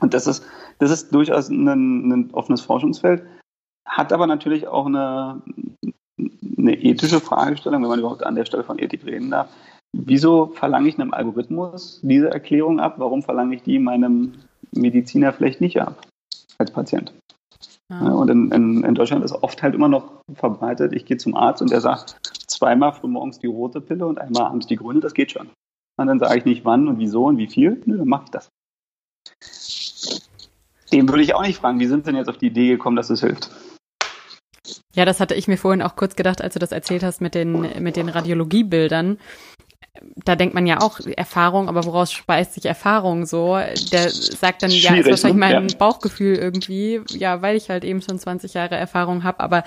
Und 0.00 0.14
das 0.14 0.26
ist, 0.26 0.44
das 0.78 0.90
ist 0.90 1.14
durchaus 1.14 1.48
ein, 1.48 1.66
ein 2.10 2.30
offenes 2.32 2.62
Forschungsfeld, 2.62 3.22
hat 3.86 4.12
aber 4.12 4.26
natürlich 4.26 4.66
auch 4.66 4.86
eine, 4.86 5.42
eine 6.58 6.74
ethische 6.74 7.20
Fragestellung, 7.20 7.82
wenn 7.82 7.90
man 7.90 7.98
überhaupt 7.98 8.24
an 8.24 8.34
der 8.34 8.44
Stelle 8.44 8.64
von 8.64 8.78
Ethik 8.78 9.04
reden 9.04 9.30
darf. 9.30 9.48
Wieso 9.92 10.46
verlange 10.48 10.88
ich 10.88 10.98
einem 10.98 11.14
Algorithmus 11.14 12.00
diese 12.02 12.30
Erklärung 12.30 12.80
ab? 12.80 12.94
Warum 12.98 13.22
verlange 13.22 13.54
ich 13.54 13.62
die 13.62 13.78
meinem 13.78 14.34
Mediziner 14.72 15.32
vielleicht 15.32 15.60
nicht 15.60 15.80
ab 15.80 16.06
als 16.58 16.70
Patient? 16.70 17.14
Ja. 17.90 18.00
Und 18.00 18.28
in, 18.28 18.50
in, 18.50 18.82
in, 18.82 18.94
Deutschland 18.94 19.24
ist 19.24 19.32
oft 19.32 19.62
halt 19.62 19.74
immer 19.74 19.88
noch 19.88 20.10
verbreitet, 20.34 20.92
ich 20.92 21.06
gehe 21.06 21.16
zum 21.16 21.36
Arzt 21.36 21.62
und 21.62 21.70
der 21.70 21.80
sagt 21.80 22.18
zweimal 22.48 22.92
früh 22.92 23.06
morgens 23.06 23.38
die 23.38 23.46
rote 23.46 23.80
Pille 23.80 24.06
und 24.06 24.18
einmal 24.18 24.46
abends 24.46 24.66
die 24.66 24.76
grüne, 24.76 25.00
das 25.00 25.14
geht 25.14 25.30
schon. 25.30 25.50
Und 25.96 26.06
dann 26.06 26.18
sage 26.18 26.38
ich 26.38 26.44
nicht 26.44 26.64
wann 26.64 26.88
und 26.88 26.98
wieso 26.98 27.24
und 27.24 27.38
wie 27.38 27.46
viel, 27.46 27.82
nö, 27.86 27.98
dann 27.98 28.08
mache 28.08 28.24
ich 28.24 28.30
das. 28.30 28.50
Dem 30.92 31.08
würde 31.08 31.22
ich 31.22 31.34
auch 31.34 31.42
nicht 31.42 31.58
fragen, 31.58 31.80
wie 31.80 31.86
sind 31.86 32.04
Sie 32.04 32.10
denn 32.10 32.16
jetzt 32.16 32.28
auf 32.28 32.38
die 32.38 32.46
Idee 32.46 32.68
gekommen, 32.68 32.96
dass 32.96 33.10
es 33.10 33.20
hilft? 33.20 33.50
Ja, 34.94 35.04
das 35.04 35.20
hatte 35.20 35.34
ich 35.34 35.48
mir 35.48 35.58
vorhin 35.58 35.82
auch 35.82 35.96
kurz 35.96 36.16
gedacht, 36.16 36.42
als 36.42 36.54
du 36.54 36.58
das 36.58 36.72
erzählt 36.72 37.02
hast 37.02 37.20
mit 37.20 37.34
den, 37.34 37.82
mit 37.82 37.96
den 37.96 38.08
Radiologiebildern. 38.08 39.18
Da 40.24 40.36
denkt 40.36 40.54
man 40.54 40.66
ja 40.66 40.80
auch 40.80 41.00
Erfahrung, 41.00 41.68
aber 41.68 41.84
woraus 41.84 42.12
speist 42.12 42.54
sich 42.54 42.66
Erfahrung 42.66 43.26
so? 43.26 43.58
Der 43.92 44.10
sagt 44.10 44.62
dann, 44.62 44.70
ja, 44.70 44.94
ist 44.94 45.08
wahrscheinlich 45.08 45.34
ne? 45.34 45.60
mein 45.60 45.68
ja. 45.68 45.76
Bauchgefühl 45.78 46.36
irgendwie, 46.36 47.00
ja, 47.10 47.42
weil 47.42 47.56
ich 47.56 47.70
halt 47.70 47.84
eben 47.84 48.02
schon 48.02 48.18
20 48.18 48.54
Jahre 48.54 48.76
Erfahrung 48.76 49.24
habe, 49.24 49.40
aber 49.40 49.64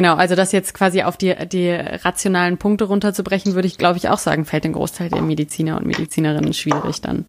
Genau, 0.00 0.14
also 0.14 0.34
das 0.34 0.50
jetzt 0.52 0.72
quasi 0.72 1.02
auf 1.02 1.18
die, 1.18 1.34
die 1.46 1.72
rationalen 1.72 2.56
Punkte 2.56 2.84
runterzubrechen, 2.84 3.54
würde 3.54 3.68
ich, 3.68 3.76
glaube 3.76 3.98
ich, 3.98 4.08
auch 4.08 4.16
sagen, 4.16 4.46
fällt 4.46 4.64
den 4.64 4.72
Großteil 4.72 5.10
der 5.10 5.20
Mediziner 5.20 5.76
und 5.76 5.84
Medizinerinnen 5.84 6.54
schwierig 6.54 7.02
dann. 7.02 7.26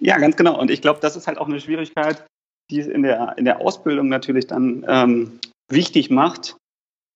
Ja, 0.00 0.18
ganz 0.18 0.36
genau. 0.36 0.58
Und 0.58 0.68
ich 0.68 0.82
glaube, 0.82 0.98
das 1.00 1.14
ist 1.14 1.28
halt 1.28 1.38
auch 1.38 1.46
eine 1.46 1.60
Schwierigkeit, 1.60 2.26
die 2.72 2.80
es 2.80 2.88
in 2.88 3.04
der, 3.04 3.38
in 3.38 3.44
der 3.44 3.60
Ausbildung 3.60 4.08
natürlich 4.08 4.48
dann 4.48 4.84
ähm, 4.88 5.38
wichtig 5.70 6.10
macht, 6.10 6.56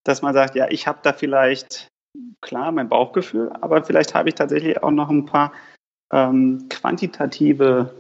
dass 0.04 0.22
man 0.22 0.34
sagt, 0.34 0.54
ja, 0.54 0.68
ich 0.70 0.86
habe 0.86 1.00
da 1.02 1.12
vielleicht, 1.12 1.88
klar, 2.42 2.70
mein 2.70 2.88
Bauchgefühl, 2.88 3.50
aber 3.60 3.82
vielleicht 3.82 4.14
habe 4.14 4.28
ich 4.28 4.36
tatsächlich 4.36 4.84
auch 4.84 4.92
noch 4.92 5.10
ein 5.10 5.26
paar 5.26 5.52
ähm, 6.12 6.68
quantitative 6.68 7.92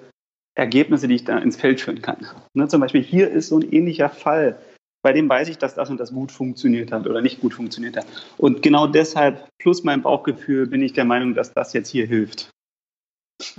Ergebnisse, 0.56 1.08
die 1.08 1.16
ich 1.16 1.24
da 1.24 1.38
ins 1.38 1.56
Feld 1.56 1.80
führen 1.80 2.00
kann. 2.00 2.28
Ne, 2.54 2.68
zum 2.68 2.80
Beispiel 2.80 3.02
hier 3.02 3.28
ist 3.28 3.48
so 3.48 3.58
ein 3.58 3.72
ähnlicher 3.72 4.08
Fall, 4.08 4.56
bei 5.02 5.12
dem 5.12 5.28
weiß 5.28 5.48
ich, 5.48 5.58
dass 5.58 5.74
das 5.74 5.90
und 5.90 5.98
das 5.98 6.12
gut 6.12 6.30
funktioniert 6.30 6.92
hat 6.92 7.06
oder 7.06 7.22
nicht 7.22 7.40
gut 7.40 7.54
funktioniert 7.54 7.96
hat. 7.96 8.06
Und 8.36 8.62
genau 8.62 8.86
deshalb, 8.86 9.48
plus 9.58 9.82
mein 9.84 10.02
Bauchgefühl, 10.02 10.66
bin 10.66 10.82
ich 10.82 10.92
der 10.92 11.04
Meinung, 11.04 11.34
dass 11.34 11.52
das 11.52 11.72
jetzt 11.72 11.88
hier 11.88 12.06
hilft. 12.06 12.50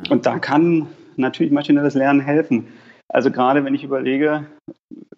Und 0.09 0.25
da 0.25 0.39
kann 0.39 0.87
natürlich 1.15 1.51
maschinelles 1.51 1.95
Lernen 1.95 2.21
helfen. 2.21 2.67
Also 3.07 3.31
gerade 3.31 3.65
wenn 3.65 3.73
ich 3.73 3.83
überlege, 3.83 4.45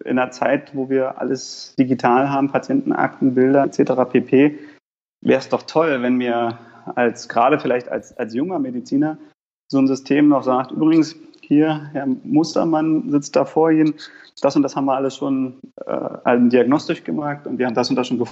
in 0.04 0.18
einer 0.18 0.30
Zeit, 0.30 0.74
wo 0.74 0.88
wir 0.88 1.18
alles 1.18 1.74
digital 1.78 2.28
haben, 2.28 2.50
Patientenakten, 2.50 3.34
Bilder 3.34 3.64
etc. 3.64 3.92
pp, 4.10 4.58
wäre 5.20 5.38
es 5.38 5.48
doch 5.48 5.62
toll, 5.62 6.02
wenn 6.02 6.16
mir 6.16 6.58
als 6.94 7.28
gerade 7.28 7.58
vielleicht 7.58 7.88
als, 7.88 8.16
als 8.16 8.34
junger 8.34 8.58
Mediziner 8.58 9.18
so 9.70 9.78
ein 9.78 9.86
System 9.86 10.28
noch 10.28 10.42
sagt, 10.42 10.72
übrigens, 10.72 11.16
hier, 11.46 11.90
Herr 11.92 12.06
Mustermann 12.06 13.10
sitzt 13.10 13.36
da 13.36 13.44
vor 13.44 13.70
Ihnen, 13.70 13.94
das 14.40 14.56
und 14.56 14.62
das 14.62 14.76
haben 14.76 14.86
wir 14.86 14.96
alles 14.96 15.16
schon 15.16 15.58
äh, 15.86 16.38
diagnostisch 16.48 17.04
gemacht 17.04 17.46
und 17.46 17.58
wir 17.58 17.66
haben 17.66 17.74
das 17.74 17.90
und 17.90 17.96
das 17.96 18.08
schon 18.08 18.24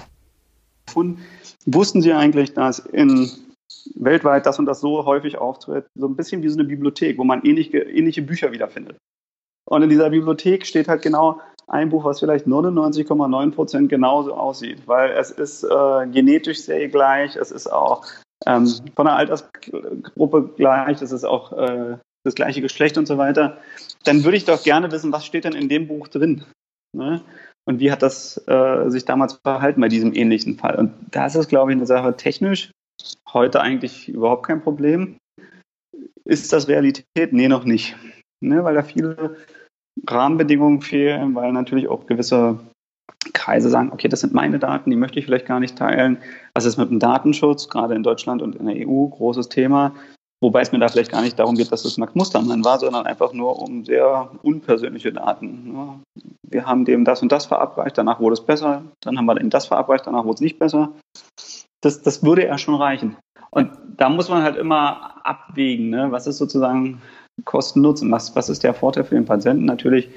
gefunden. 0.85 1.21
Wussten 1.65 2.01
Sie 2.01 2.13
eigentlich, 2.13 2.53
dass 2.53 2.79
in 2.79 3.29
weltweit 3.95 4.45
das 4.45 4.59
und 4.59 4.65
das 4.65 4.81
so 4.81 5.05
häufig 5.05 5.37
auftritt, 5.37 5.85
so 5.95 6.07
ein 6.07 6.15
bisschen 6.15 6.43
wie 6.43 6.49
so 6.49 6.59
eine 6.59 6.67
Bibliothek, 6.67 7.17
wo 7.17 7.23
man 7.23 7.41
ähnliche, 7.43 7.79
ähnliche 7.79 8.21
Bücher 8.21 8.51
wiederfindet. 8.51 8.97
Und 9.65 9.81
in 9.81 9.89
dieser 9.89 10.09
Bibliothek 10.09 10.65
steht 10.65 10.87
halt 10.87 11.01
genau 11.01 11.39
ein 11.67 11.89
Buch, 11.89 12.03
was 12.03 12.19
vielleicht 12.19 12.45
99,9 12.45 13.51
Prozent 13.51 13.89
genauso 13.89 14.33
aussieht, 14.33 14.85
weil 14.85 15.11
es 15.11 15.31
ist 15.31 15.63
äh, 15.63 16.07
genetisch 16.07 16.61
sehr 16.63 16.89
gleich, 16.89 17.35
es 17.35 17.51
ist 17.51 17.71
auch 17.71 18.05
ähm, 18.45 18.67
von 18.95 19.05
der 19.05 19.15
Altersgruppe 19.15 20.49
gleich, 20.57 21.01
es 21.01 21.11
ist 21.11 21.23
auch 21.23 21.53
äh, 21.53 21.97
das 22.23 22.35
gleiche 22.35 22.61
Geschlecht 22.61 22.97
und 22.97 23.07
so 23.07 23.17
weiter. 23.17 23.57
Dann 24.03 24.23
würde 24.23 24.37
ich 24.37 24.45
doch 24.45 24.63
gerne 24.63 24.91
wissen, 24.91 25.11
was 25.11 25.25
steht 25.25 25.45
denn 25.45 25.53
in 25.53 25.69
dem 25.69 25.87
Buch 25.87 26.07
drin? 26.07 26.45
Ne? 26.95 27.21
Und 27.65 27.79
wie 27.79 27.91
hat 27.91 28.01
das 28.01 28.41
äh, 28.47 28.89
sich 28.89 29.05
damals 29.05 29.39
verhalten 29.43 29.81
bei 29.81 29.87
diesem 29.87 30.13
ähnlichen 30.13 30.57
Fall? 30.57 30.75
Und 30.75 30.93
das 31.11 31.35
ist, 31.35 31.49
glaube 31.49 31.71
ich, 31.71 31.77
eine 31.77 31.85
Sache 31.85 32.15
technisch 32.15 32.71
heute 33.33 33.61
eigentlich 33.61 34.09
überhaupt 34.09 34.45
kein 34.45 34.61
Problem. 34.61 35.17
Ist 36.25 36.53
das 36.53 36.67
Realität? 36.67 37.31
Nee, 37.31 37.47
noch 37.47 37.65
nicht. 37.65 37.95
Ne, 38.41 38.63
weil 38.63 38.75
da 38.75 38.83
viele 38.83 39.37
Rahmenbedingungen 40.07 40.81
fehlen, 40.81 41.35
weil 41.35 41.53
natürlich 41.53 41.87
auch 41.87 42.05
gewisse 42.07 42.59
Kreise 43.33 43.69
sagen, 43.69 43.91
okay, 43.93 44.09
das 44.09 44.21
sind 44.21 44.33
meine 44.33 44.59
Daten, 44.59 44.89
die 44.89 44.97
möchte 44.97 45.19
ich 45.19 45.25
vielleicht 45.25 45.45
gar 45.45 45.59
nicht 45.59 45.77
teilen. 45.77 46.17
Was 46.53 46.65
ist 46.65 46.77
mit 46.77 46.89
dem 46.89 46.99
Datenschutz, 46.99 47.69
gerade 47.69 47.95
in 47.95 48.03
Deutschland 48.03 48.41
und 48.41 48.55
in 48.55 48.65
der 48.65 48.87
EU, 48.87 49.07
großes 49.07 49.49
Thema. 49.49 49.95
Wobei 50.43 50.61
es 50.61 50.71
mir 50.71 50.79
da 50.79 50.89
vielleicht 50.89 51.11
gar 51.11 51.21
nicht 51.21 51.39
darum 51.39 51.55
geht, 51.55 51.71
dass 51.71 51.85
es 51.85 51.97
Max 51.97 52.13
Mustermann 52.15 52.65
war, 52.65 52.77
sondern 52.77 53.05
einfach 53.05 53.33
nur 53.33 53.59
um 53.59 53.85
sehr 53.85 54.29
unpersönliche 54.43 55.13
Daten. 55.13 55.73
Ne. 55.73 55.99
Wir 56.43 56.65
haben 56.65 56.85
dem 56.85 57.05
das 57.05 57.21
und 57.21 57.31
das 57.31 57.45
verabreicht, 57.45 57.97
danach 57.97 58.19
wurde 58.19 58.33
es 58.33 58.41
besser, 58.41 58.83
dann 59.01 59.17
haben 59.17 59.25
wir 59.25 59.35
dem 59.35 59.49
das 59.49 59.65
verabreicht, 59.65 60.05
danach 60.05 60.25
wurde 60.25 60.35
es 60.35 60.41
nicht 60.41 60.59
besser 60.59 60.91
das, 61.83 62.01
das 62.01 62.23
würde 62.23 62.45
ja 62.45 62.57
schon 62.57 62.75
reichen. 62.75 63.17
Und 63.51 63.69
da 63.97 64.09
muss 64.09 64.29
man 64.29 64.41
halt 64.41 64.55
immer 64.55 65.25
abwägen, 65.25 65.89
ne? 65.89 66.07
was 66.11 66.27
ist 66.27 66.37
sozusagen 66.37 67.01
Kosten-Nutzen, 67.45 68.09
was, 68.11 68.35
was 68.35 68.49
ist 68.49 68.63
der 68.63 68.73
Vorteil 68.73 69.03
für 69.03 69.15
den 69.15 69.25
Patienten? 69.25 69.65
Natürlich 69.65 70.09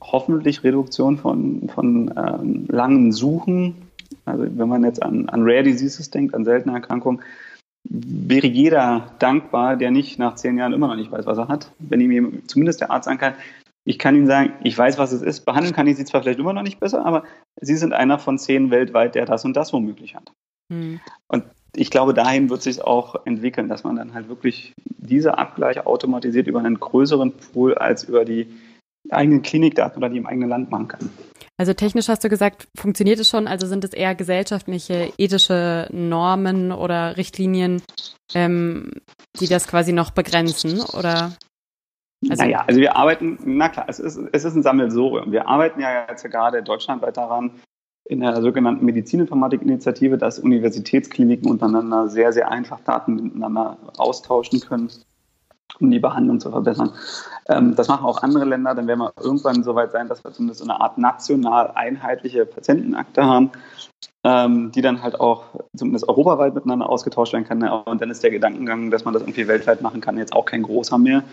hoffentlich 0.00 0.62
Reduktion 0.62 1.16
von, 1.16 1.68
von 1.74 2.12
ähm, 2.16 2.66
langen 2.68 3.12
Suchen. 3.12 3.74
Also 4.24 4.46
wenn 4.46 4.68
man 4.68 4.84
jetzt 4.84 5.02
an, 5.02 5.28
an 5.28 5.42
Rare 5.42 5.62
Diseases 5.62 6.10
denkt, 6.10 6.34
an 6.34 6.44
seltene 6.44 6.74
Erkrankungen, 6.74 7.22
wäre 7.84 8.46
jeder 8.46 9.14
dankbar, 9.18 9.76
der 9.76 9.90
nicht 9.90 10.18
nach 10.18 10.34
zehn 10.34 10.58
Jahren 10.58 10.72
immer 10.72 10.88
noch 10.88 10.96
nicht 10.96 11.10
weiß, 11.10 11.26
was 11.26 11.38
er 11.38 11.48
hat. 11.48 11.72
Wenn 11.78 12.00
ihm 12.00 12.42
zumindest 12.46 12.80
der 12.80 12.90
Arzt 12.90 13.06
sagen 13.06 13.18
kann, 13.18 13.34
ich 13.84 13.98
kann 13.98 14.14
Ihnen 14.14 14.26
sagen, 14.26 14.52
ich 14.62 14.76
weiß, 14.76 14.98
was 14.98 15.12
es 15.12 15.22
ist. 15.22 15.46
Behandeln 15.46 15.74
kann 15.74 15.86
ich 15.86 15.96
Sie 15.96 16.04
zwar 16.04 16.22
vielleicht 16.22 16.38
immer 16.38 16.52
noch 16.52 16.62
nicht 16.62 16.80
besser, 16.80 17.04
aber 17.04 17.24
Sie 17.60 17.76
sind 17.76 17.92
einer 17.92 18.18
von 18.18 18.38
zehn 18.38 18.70
weltweit, 18.70 19.14
der 19.14 19.24
das 19.24 19.44
und 19.44 19.56
das 19.56 19.72
womöglich 19.72 20.14
hat. 20.14 20.32
Mhm. 20.68 21.00
Und 21.28 21.44
ich 21.74 21.90
glaube, 21.90 22.14
dahin 22.14 22.50
wird 22.50 22.62
sich 22.62 22.82
auch 22.82 23.26
entwickeln, 23.26 23.68
dass 23.68 23.84
man 23.84 23.96
dann 23.96 24.12
halt 24.12 24.28
wirklich 24.28 24.74
diese 24.98 25.38
Abgleiche 25.38 25.86
automatisiert 25.86 26.46
über 26.46 26.58
einen 26.60 26.78
größeren 26.78 27.32
Pool 27.32 27.74
als 27.74 28.04
über 28.04 28.24
die 28.24 28.48
eigenen 29.12 29.42
Klinikdaten 29.42 29.98
oder 29.98 30.08
die 30.08 30.18
im 30.18 30.26
eigenen 30.26 30.48
Land 30.48 30.70
machen 30.70 30.88
kann. 30.88 31.10
Also 31.58 31.74
technisch 31.74 32.08
hast 32.08 32.24
du 32.24 32.28
gesagt, 32.28 32.68
funktioniert 32.74 33.20
es 33.20 33.28
schon? 33.28 33.46
Also 33.46 33.66
sind 33.66 33.84
es 33.84 33.92
eher 33.92 34.14
gesellschaftliche, 34.14 35.12
ethische 35.18 35.88
Normen 35.92 36.72
oder 36.72 37.16
Richtlinien, 37.18 37.82
ähm, 38.34 38.92
die 39.38 39.46
das 39.46 39.68
quasi 39.68 39.92
noch 39.92 40.10
begrenzen? 40.10 40.80
Oder? 40.80 41.32
Also 42.28 42.42
naja, 42.42 42.64
also 42.66 42.80
wir 42.80 42.96
arbeiten, 42.96 43.38
na 43.44 43.68
klar, 43.68 43.86
es 43.88 43.98
ist, 43.98 44.18
es 44.32 44.44
ist 44.44 44.54
ein 44.54 44.62
Sammelsurium. 44.62 45.32
Wir 45.32 45.48
arbeiten 45.48 45.80
ja 45.80 46.06
jetzt 46.08 46.24
gerade 46.24 46.62
deutschlandweit 46.62 47.16
daran, 47.16 47.50
in 48.04 48.20
der 48.20 48.40
sogenannten 48.42 48.84
Medizininformatik-Initiative, 48.84 50.18
dass 50.18 50.38
Universitätskliniken 50.38 51.50
untereinander 51.50 52.08
sehr, 52.08 52.32
sehr 52.32 52.50
einfach 52.50 52.80
Daten 52.80 53.14
miteinander 53.14 53.78
austauschen 53.96 54.60
können, 54.60 54.90
um 55.80 55.90
die 55.90 55.98
Behandlung 55.98 56.40
zu 56.40 56.50
verbessern. 56.50 56.92
Ähm, 57.48 57.74
das 57.74 57.88
machen 57.88 58.04
auch 58.04 58.22
andere 58.22 58.44
Länder, 58.44 58.74
dann 58.74 58.86
werden 58.86 59.00
wir 59.00 59.12
irgendwann 59.20 59.62
so 59.62 59.74
weit 59.74 59.92
sein, 59.92 60.08
dass 60.08 60.24
wir 60.24 60.32
zumindest 60.32 60.60
so 60.60 60.64
eine 60.64 60.80
Art 60.80 60.98
national 60.98 61.72
einheitliche 61.74 62.46
Patientenakte 62.46 63.24
haben, 63.24 63.50
ähm, 64.24 64.72
die 64.72 64.82
dann 64.82 65.02
halt 65.02 65.20
auch 65.20 65.44
zumindest 65.76 66.08
europaweit 66.08 66.54
miteinander 66.54 66.88
ausgetauscht 66.88 67.32
werden 67.32 67.46
kann. 67.46 67.62
Und 67.62 68.00
dann 68.00 68.10
ist 68.10 68.22
der 68.22 68.30
Gedankengang, 68.30 68.90
dass 68.90 69.04
man 69.04 69.14
das 69.14 69.22
irgendwie 69.22 69.48
weltweit 69.48 69.82
machen 69.82 70.00
kann, 70.00 70.18
jetzt 70.18 70.32
auch 70.32 70.44
kein 70.44 70.62
großer 70.62 70.98
mehr. 70.98 71.24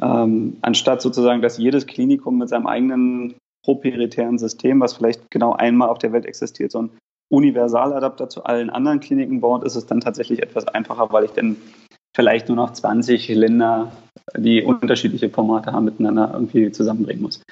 Ähm, 0.00 0.58
anstatt 0.62 1.00
sozusagen, 1.00 1.42
dass 1.42 1.58
jedes 1.58 1.86
Klinikum 1.86 2.38
mit 2.38 2.50
seinem 2.50 2.66
eigenen 2.66 3.34
proprietären 3.64 4.38
System, 4.38 4.80
was 4.80 4.94
vielleicht 4.94 5.30
genau 5.30 5.52
einmal 5.52 5.88
auf 5.88 5.98
der 5.98 6.12
Welt 6.12 6.26
existiert, 6.26 6.70
so 6.70 6.82
ein 6.82 6.90
Universaladapter 7.28 8.28
zu 8.28 8.44
allen 8.44 8.70
anderen 8.70 9.00
Kliniken 9.00 9.40
baut, 9.40 9.64
ist 9.64 9.74
es 9.74 9.86
dann 9.86 10.00
tatsächlich 10.00 10.42
etwas 10.42 10.68
einfacher, 10.68 11.12
weil 11.12 11.24
ich 11.24 11.32
dann 11.32 11.56
vielleicht 12.16 12.48
nur 12.48 12.56
noch 12.56 12.72
20 12.72 13.28
Länder, 13.28 13.92
die 14.36 14.62
unterschiedliche 14.62 15.28
Formate 15.28 15.72
haben, 15.72 15.84
miteinander 15.84 16.30
irgendwie 16.32 16.72
zusammenbringen 16.72 17.22
muss. 17.22 17.42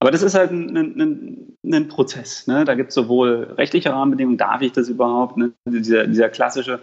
Aber 0.00 0.10
das 0.10 0.22
ist 0.22 0.34
halt 0.34 0.50
ein, 0.50 0.76
ein, 0.76 1.56
ein 1.64 1.88
Prozess. 1.88 2.46
Ne? 2.46 2.64
Da 2.64 2.74
gibt 2.74 2.88
es 2.88 2.94
sowohl 2.94 3.54
rechtliche 3.56 3.90
Rahmenbedingungen, 3.90 4.38
darf 4.38 4.62
ich 4.62 4.72
das 4.72 4.88
überhaupt? 4.88 5.36
Ne? 5.36 5.52
Dieser, 5.68 6.06
dieser 6.06 6.30
klassische 6.30 6.80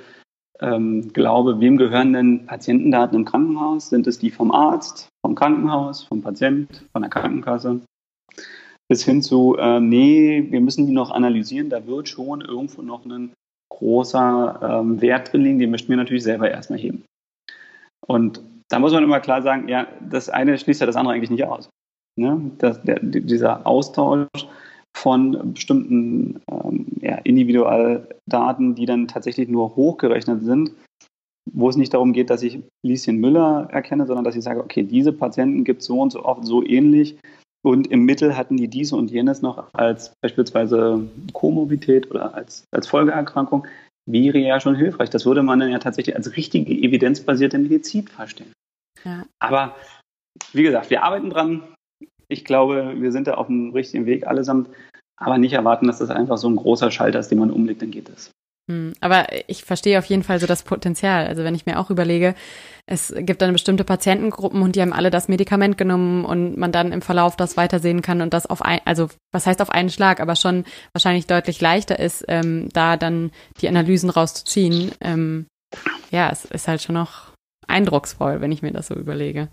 ähm, 0.60 1.12
Glaube, 1.12 1.60
wem 1.60 1.78
gehören 1.78 2.14
denn 2.14 2.46
Patientendaten 2.46 3.18
im 3.18 3.26
Krankenhaus? 3.26 3.90
Sind 3.90 4.06
es 4.08 4.20
die 4.20 4.30
vom 4.30 4.52
Arzt, 4.52 5.10
vom 5.26 5.36
Krankenhaus, 5.36 6.04
vom 6.04 6.22
Patient, 6.22 6.86
von 6.92 7.02
der 7.02 7.10
Krankenkasse? 7.10 7.82
Bis 8.88 9.04
hin 9.04 9.24
zu, 9.24 9.58
äh, 9.58 9.80
nee, 9.80 10.48
wir 10.52 10.62
müssen 10.62 10.86
die 10.86 10.94
noch 10.94 11.10
analysieren, 11.10 11.70
da 11.70 11.88
wird 11.88 12.10
schon 12.10 12.42
irgendwo 12.42 12.84
noch 12.84 13.06
ein 13.06 13.34
großer 13.70 14.60
ähm, 14.62 15.02
Wert 15.02 15.34
drin 15.34 15.42
liegen, 15.42 15.60
den 15.60 15.72
möchten 15.72 15.90
wir 15.90 15.98
natürlich 15.98 16.24
selber 16.24 16.52
erstmal 16.52 16.78
heben. 16.80 17.04
Und 18.08 18.42
da 18.70 18.80
muss 18.80 18.94
man 18.94 19.04
immer 19.04 19.20
klar 19.20 19.42
sagen, 19.42 19.68
ja, 19.68 19.88
das 20.10 20.30
eine 20.30 20.58
schließt 20.58 20.82
ja 20.82 20.88
das 20.88 20.96
andere 20.96 21.16
eigentlich 21.16 21.30
nicht 21.30 21.46
aus. 21.46 21.70
Ne? 22.16 22.52
Das, 22.58 22.82
der, 22.84 23.00
dieser 23.02 23.66
Austausch 23.66 24.28
von 24.96 25.54
bestimmten 25.54 26.42
ähm, 26.50 26.86
ja, 27.02 27.16
Individualdaten, 27.24 28.76
die 28.76 28.86
dann 28.86 29.08
tatsächlich 29.08 29.50
nur 29.50 29.76
hochgerechnet 29.76 30.44
sind, 30.44 30.72
wo 31.52 31.70
es 31.70 31.76
nicht 31.76 31.94
darum 31.94 32.14
geht, 32.14 32.30
dass 32.30 32.44
ich 32.44 32.60
Lieschen 32.86 33.18
Müller 33.18 33.68
erkenne, 33.72 34.06
sondern 34.06 34.24
dass 34.24 34.36
ich 34.36 34.44
sage, 34.44 34.64
okay, 34.64 34.84
diese 34.84 35.12
Patienten 35.12 35.64
gibt 35.64 35.82
es 35.82 35.88
so 35.88 36.00
und 36.00 36.12
so 36.12 36.24
oft 36.24 36.46
so 36.46 36.64
ähnlich 36.64 37.18
und 37.66 37.88
im 37.88 38.04
Mittel 38.04 38.38
hatten 38.38 38.58
die 38.58 38.68
diese 38.68 38.96
und 38.96 39.10
jenes 39.10 39.42
noch 39.42 39.74
als 39.74 40.14
beispielsweise 40.22 41.08
Komorbidität 41.32 42.12
oder 42.12 42.34
als, 42.36 42.66
als 42.72 42.88
Folgeerkrankung, 42.88 43.66
wäre 44.06 44.38
ja 44.38 44.60
schon 44.60 44.76
hilfreich. 44.76 45.10
Das 45.10 45.26
würde 45.26 45.44
man 45.44 45.60
dann 45.60 45.72
ja 45.72 45.80
tatsächlich 45.80 46.16
als 46.16 46.36
richtige 46.36 46.72
evidenzbasierte 46.72 47.58
Medizin 47.58 48.08
verstehen. 48.08 48.52
Ja. 49.04 49.26
Aber 49.40 49.76
wie 50.52 50.64
gesagt, 50.64 50.90
wir 50.90 51.04
arbeiten 51.04 51.30
dran. 51.30 51.64
Ich 52.28 52.46
glaube, 52.46 52.96
wir 53.00 53.12
sind 53.12 53.28
da 53.28 53.36
auf 53.36 53.48
dem 53.48 53.72
richtigen 53.72 54.06
Weg 54.06 54.26
allesamt, 54.28 54.70
aber 55.18 55.38
nicht 55.38 55.54
erwarten, 55.54 55.88
dass 55.88 56.00
das 56.00 56.10
einfach 56.10 56.38
so 56.38 56.50
ein 56.50 56.56
großer 56.56 56.92
Schalter 56.92 57.20
ist, 57.20 57.30
den 57.30 57.40
man 57.40 57.52
umlegt, 57.52 57.82
dann 57.82 57.92
geht 57.92 58.10
es. 58.10 58.32
Hm, 58.70 58.94
aber 59.02 59.28
ich 59.48 59.66
verstehe 59.66 60.00
auf 60.00 60.06
jeden 60.06 60.24
Fall 60.24 60.40
so 60.40 60.48
das 60.48 60.64
Potenzial. 60.64 61.28
Also 61.28 61.44
wenn 61.44 61.56
ich 61.56 61.66
mir 61.66 61.80
auch 61.80 61.90
überlege, 61.90 62.34
es 62.86 63.14
gibt 63.18 63.42
dann 63.42 63.54
bestimmte 63.54 63.84
Patientengruppen 63.84 64.62
und 64.62 64.76
die 64.76 64.82
haben 64.82 64.94
alle 64.94 65.10
das 65.10 65.28
Medikament 65.28 65.78
genommen 65.78 66.24
und 66.24 66.58
man 66.58 66.72
dann 66.72 66.92
im 66.92 67.02
Verlauf 67.02 67.36
das 67.36 67.58
weitersehen 67.58 68.02
kann 68.02 68.22
und 68.22 68.34
das 68.34 68.46
auf 68.46 68.62
ein, 68.62 68.80
also 68.86 69.10
was 69.32 69.46
heißt 69.46 69.62
auf 69.62 69.70
einen 69.70 69.90
Schlag, 69.90 70.20
aber 70.20 70.36
schon 70.36 70.64
wahrscheinlich 70.94 71.28
deutlich 71.28 71.60
leichter 71.60 72.00
ist, 72.00 72.24
ähm, 72.28 72.70
da 72.72 72.96
dann 72.96 73.32
die 73.60 73.68
Analysen 73.68 74.10
rauszuziehen. 74.10 74.92
Ähm, 75.02 75.46
ja, 76.12 76.30
es 76.30 76.46
ist 76.46 76.68
halt 76.68 76.82
schon 76.82 76.96
noch 76.96 77.34
eindrucksvoll, 77.68 78.40
wenn 78.40 78.52
ich 78.52 78.62
mir 78.62 78.72
das 78.72 78.88
so 78.88 78.96
überlege. 78.96 79.50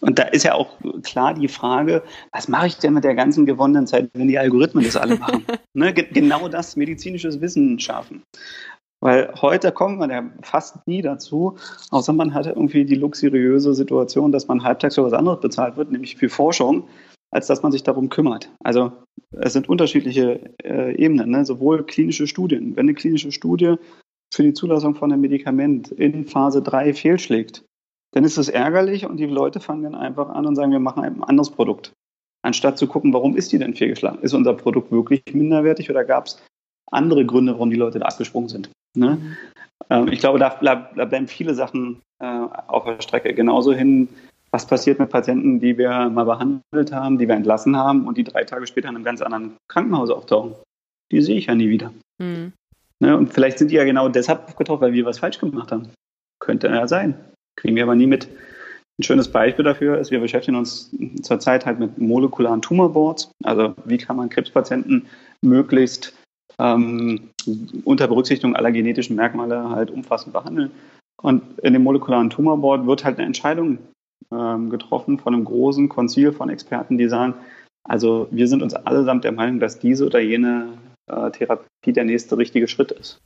Und 0.00 0.18
da 0.18 0.24
ist 0.24 0.44
ja 0.44 0.54
auch 0.54 0.78
klar 1.02 1.34
die 1.34 1.48
Frage, 1.48 2.02
was 2.32 2.48
mache 2.48 2.68
ich 2.68 2.78
denn 2.78 2.94
mit 2.94 3.04
der 3.04 3.14
ganzen 3.14 3.46
gewonnenen 3.46 3.86
Zeit, 3.86 4.10
wenn 4.14 4.28
die 4.28 4.38
Algorithmen 4.38 4.84
das 4.84 4.96
alle 4.96 5.16
machen? 5.16 5.44
ne, 5.74 5.92
genau 5.92 6.48
das 6.48 6.76
medizinisches 6.76 7.40
Wissen 7.40 7.78
schaffen. 7.78 8.22
Weil 9.02 9.32
heute 9.40 9.72
kommt 9.72 9.98
man 9.98 10.10
ja 10.10 10.30
fast 10.42 10.86
nie 10.86 11.00
dazu, 11.00 11.56
außer 11.90 12.12
man 12.12 12.34
hat 12.34 12.46
irgendwie 12.46 12.84
die 12.84 12.96
luxuriöse 12.96 13.74
Situation, 13.74 14.30
dass 14.30 14.46
man 14.46 14.62
halbtags 14.62 14.96
für 14.96 15.04
was 15.04 15.14
anderes 15.14 15.40
bezahlt 15.40 15.76
wird, 15.76 15.90
nämlich 15.90 16.16
für 16.16 16.28
Forschung, 16.28 16.84
als 17.30 17.46
dass 17.46 17.62
man 17.62 17.72
sich 17.72 17.82
darum 17.82 18.10
kümmert. 18.10 18.50
Also 18.62 18.92
es 19.32 19.54
sind 19.54 19.68
unterschiedliche 19.68 20.54
äh, 20.62 20.94
Ebenen, 20.96 21.30
ne? 21.30 21.44
sowohl 21.46 21.84
klinische 21.86 22.26
Studien. 22.26 22.76
Wenn 22.76 22.86
eine 22.86 22.94
klinische 22.94 23.32
Studie 23.32 23.76
für 24.32 24.42
die 24.42 24.52
Zulassung 24.52 24.94
von 24.94 25.10
einem 25.10 25.22
Medikament 25.22 25.90
in 25.92 26.26
Phase 26.26 26.62
3 26.62 26.92
fehlschlägt, 26.92 27.64
dann 28.12 28.24
ist 28.24 28.38
es 28.38 28.48
ärgerlich 28.48 29.06
und 29.06 29.18
die 29.18 29.26
Leute 29.26 29.60
fangen 29.60 29.84
dann 29.84 29.94
einfach 29.94 30.28
an 30.28 30.46
und 30.46 30.56
sagen, 30.56 30.72
wir 30.72 30.80
machen 30.80 31.04
ein 31.04 31.22
anderes 31.22 31.50
Produkt. 31.50 31.92
Anstatt 32.42 32.78
zu 32.78 32.86
gucken, 32.86 33.12
warum 33.12 33.36
ist 33.36 33.52
die 33.52 33.58
denn 33.58 33.74
fehlgeschlagen? 33.74 34.22
Ist 34.22 34.34
unser 34.34 34.54
Produkt 34.54 34.90
wirklich 34.90 35.22
minderwertig 35.32 35.90
oder 35.90 36.04
gab 36.04 36.26
es 36.26 36.42
andere 36.90 37.24
Gründe, 37.24 37.52
warum 37.52 37.70
die 37.70 37.76
Leute 37.76 37.98
da 37.98 38.06
abgesprungen 38.06 38.48
sind? 38.48 38.70
Ne? 38.96 39.16
Mhm. 39.16 39.36
Ähm, 39.90 40.08
ich 40.08 40.20
glaube, 40.20 40.38
da, 40.38 40.58
da, 40.60 41.04
bleiben 41.04 41.28
viele 41.28 41.54
Sachen 41.54 42.00
äh, 42.18 42.26
auf 42.26 42.84
der 42.84 43.00
Strecke. 43.02 43.34
Genauso 43.34 43.72
hin, 43.72 44.08
was 44.50 44.66
passiert 44.66 44.98
mit 44.98 45.10
Patienten, 45.10 45.60
die 45.60 45.76
wir 45.78 46.08
mal 46.08 46.24
behandelt 46.24 46.92
haben, 46.92 47.18
die 47.18 47.28
wir 47.28 47.36
entlassen 47.36 47.76
haben 47.76 48.06
und 48.06 48.16
die 48.16 48.24
drei 48.24 48.44
Tage 48.44 48.66
später 48.66 48.88
in 48.88 48.96
einem 48.96 49.04
ganz 49.04 49.20
anderen 49.20 49.56
Krankenhaus 49.68 50.10
auftauchen. 50.10 50.54
Die 51.12 51.20
sehe 51.20 51.36
ich 51.36 51.46
ja 51.46 51.54
nie 51.54 51.68
wieder. 51.68 51.92
Mhm. 52.18 52.52
Ne? 53.00 53.16
Und 53.16 53.32
vielleicht 53.32 53.58
sind 53.58 53.70
die 53.70 53.76
ja 53.76 53.84
genau 53.84 54.08
deshalb 54.08 54.44
aufgetaucht, 54.44 54.80
weil 54.80 54.92
wir 54.92 55.04
was 55.04 55.18
falsch 55.18 55.38
gemacht 55.38 55.72
haben. 55.72 55.90
Könnte 56.40 56.68
ja 56.68 56.88
sein. 56.88 57.14
Kriegen 57.60 57.76
wir 57.76 57.82
aber 57.82 57.94
nie 57.94 58.06
mit. 58.06 58.28
Ein 58.98 59.02
schönes 59.02 59.28
Beispiel 59.28 59.64
dafür 59.64 59.98
ist, 59.98 60.10
wir 60.10 60.20
beschäftigen 60.20 60.56
uns 60.56 60.94
zurzeit 61.22 61.64
halt 61.64 61.78
mit 61.78 61.98
molekularen 61.98 62.60
Tumorboards. 62.60 63.30
Also 63.42 63.74
wie 63.84 63.98
kann 63.98 64.16
man 64.16 64.28
Krebspatienten 64.28 65.06
möglichst 65.42 66.14
ähm, 66.58 67.30
unter 67.84 68.08
Berücksichtigung 68.08 68.56
aller 68.56 68.72
genetischen 68.72 69.16
Merkmale 69.16 69.70
halt 69.70 69.90
umfassend 69.90 70.32
behandeln. 70.32 70.70
Und 71.22 71.58
in 71.60 71.72
dem 71.72 71.82
molekularen 71.82 72.30
Tumorboard 72.30 72.86
wird 72.86 73.04
halt 73.04 73.18
eine 73.18 73.26
Entscheidung 73.26 73.78
ähm, 74.32 74.70
getroffen 74.70 75.18
von 75.18 75.34
einem 75.34 75.44
großen 75.44 75.88
Konzil 75.88 76.32
von 76.32 76.50
Experten, 76.50 76.98
die 76.98 77.08
sagen, 77.08 77.34
also 77.84 78.28
wir 78.30 78.48
sind 78.48 78.62
uns 78.62 78.74
allesamt 78.74 79.24
der 79.24 79.32
Meinung, 79.32 79.60
dass 79.60 79.78
diese 79.78 80.06
oder 80.06 80.20
jene 80.20 80.78
äh, 81.06 81.30
Therapie 81.30 81.92
der 81.92 82.04
nächste 82.04 82.36
richtige 82.36 82.68
Schritt 82.68 82.92
ist. 82.92 83.18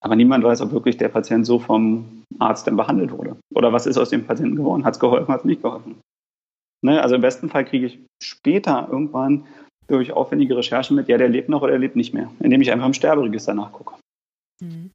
Aber 0.00 0.16
niemand 0.16 0.44
weiß, 0.44 0.60
ob 0.60 0.72
wirklich 0.72 0.96
der 0.96 1.08
Patient 1.08 1.44
so 1.44 1.58
vom 1.58 2.22
Arzt 2.38 2.66
denn 2.66 2.76
behandelt 2.76 3.10
wurde. 3.10 3.36
Oder 3.54 3.72
was 3.72 3.86
ist 3.86 3.98
aus 3.98 4.10
dem 4.10 4.26
Patienten 4.26 4.56
geworden? 4.56 4.84
Hat 4.84 4.94
es 4.94 5.00
geholfen, 5.00 5.32
hat 5.32 5.40
es 5.40 5.44
nicht 5.44 5.62
geholfen? 5.62 6.00
Ne? 6.82 7.02
Also 7.02 7.16
im 7.16 7.20
besten 7.20 7.48
Fall 7.48 7.64
kriege 7.64 7.86
ich 7.86 7.98
später 8.22 8.88
irgendwann 8.90 9.44
durch 9.88 10.12
aufwendige 10.12 10.56
Recherchen 10.56 10.96
mit, 10.96 11.08
ja, 11.08 11.16
der 11.18 11.28
lebt 11.28 11.48
noch 11.48 11.62
oder 11.62 11.72
der 11.72 11.80
lebt 11.80 11.96
nicht 11.96 12.14
mehr, 12.14 12.30
indem 12.40 12.60
ich 12.60 12.70
einfach 12.70 12.86
im 12.86 12.94
Sterberegister 12.94 13.54
nachgucke. 13.54 13.94
Mhm. 14.62 14.90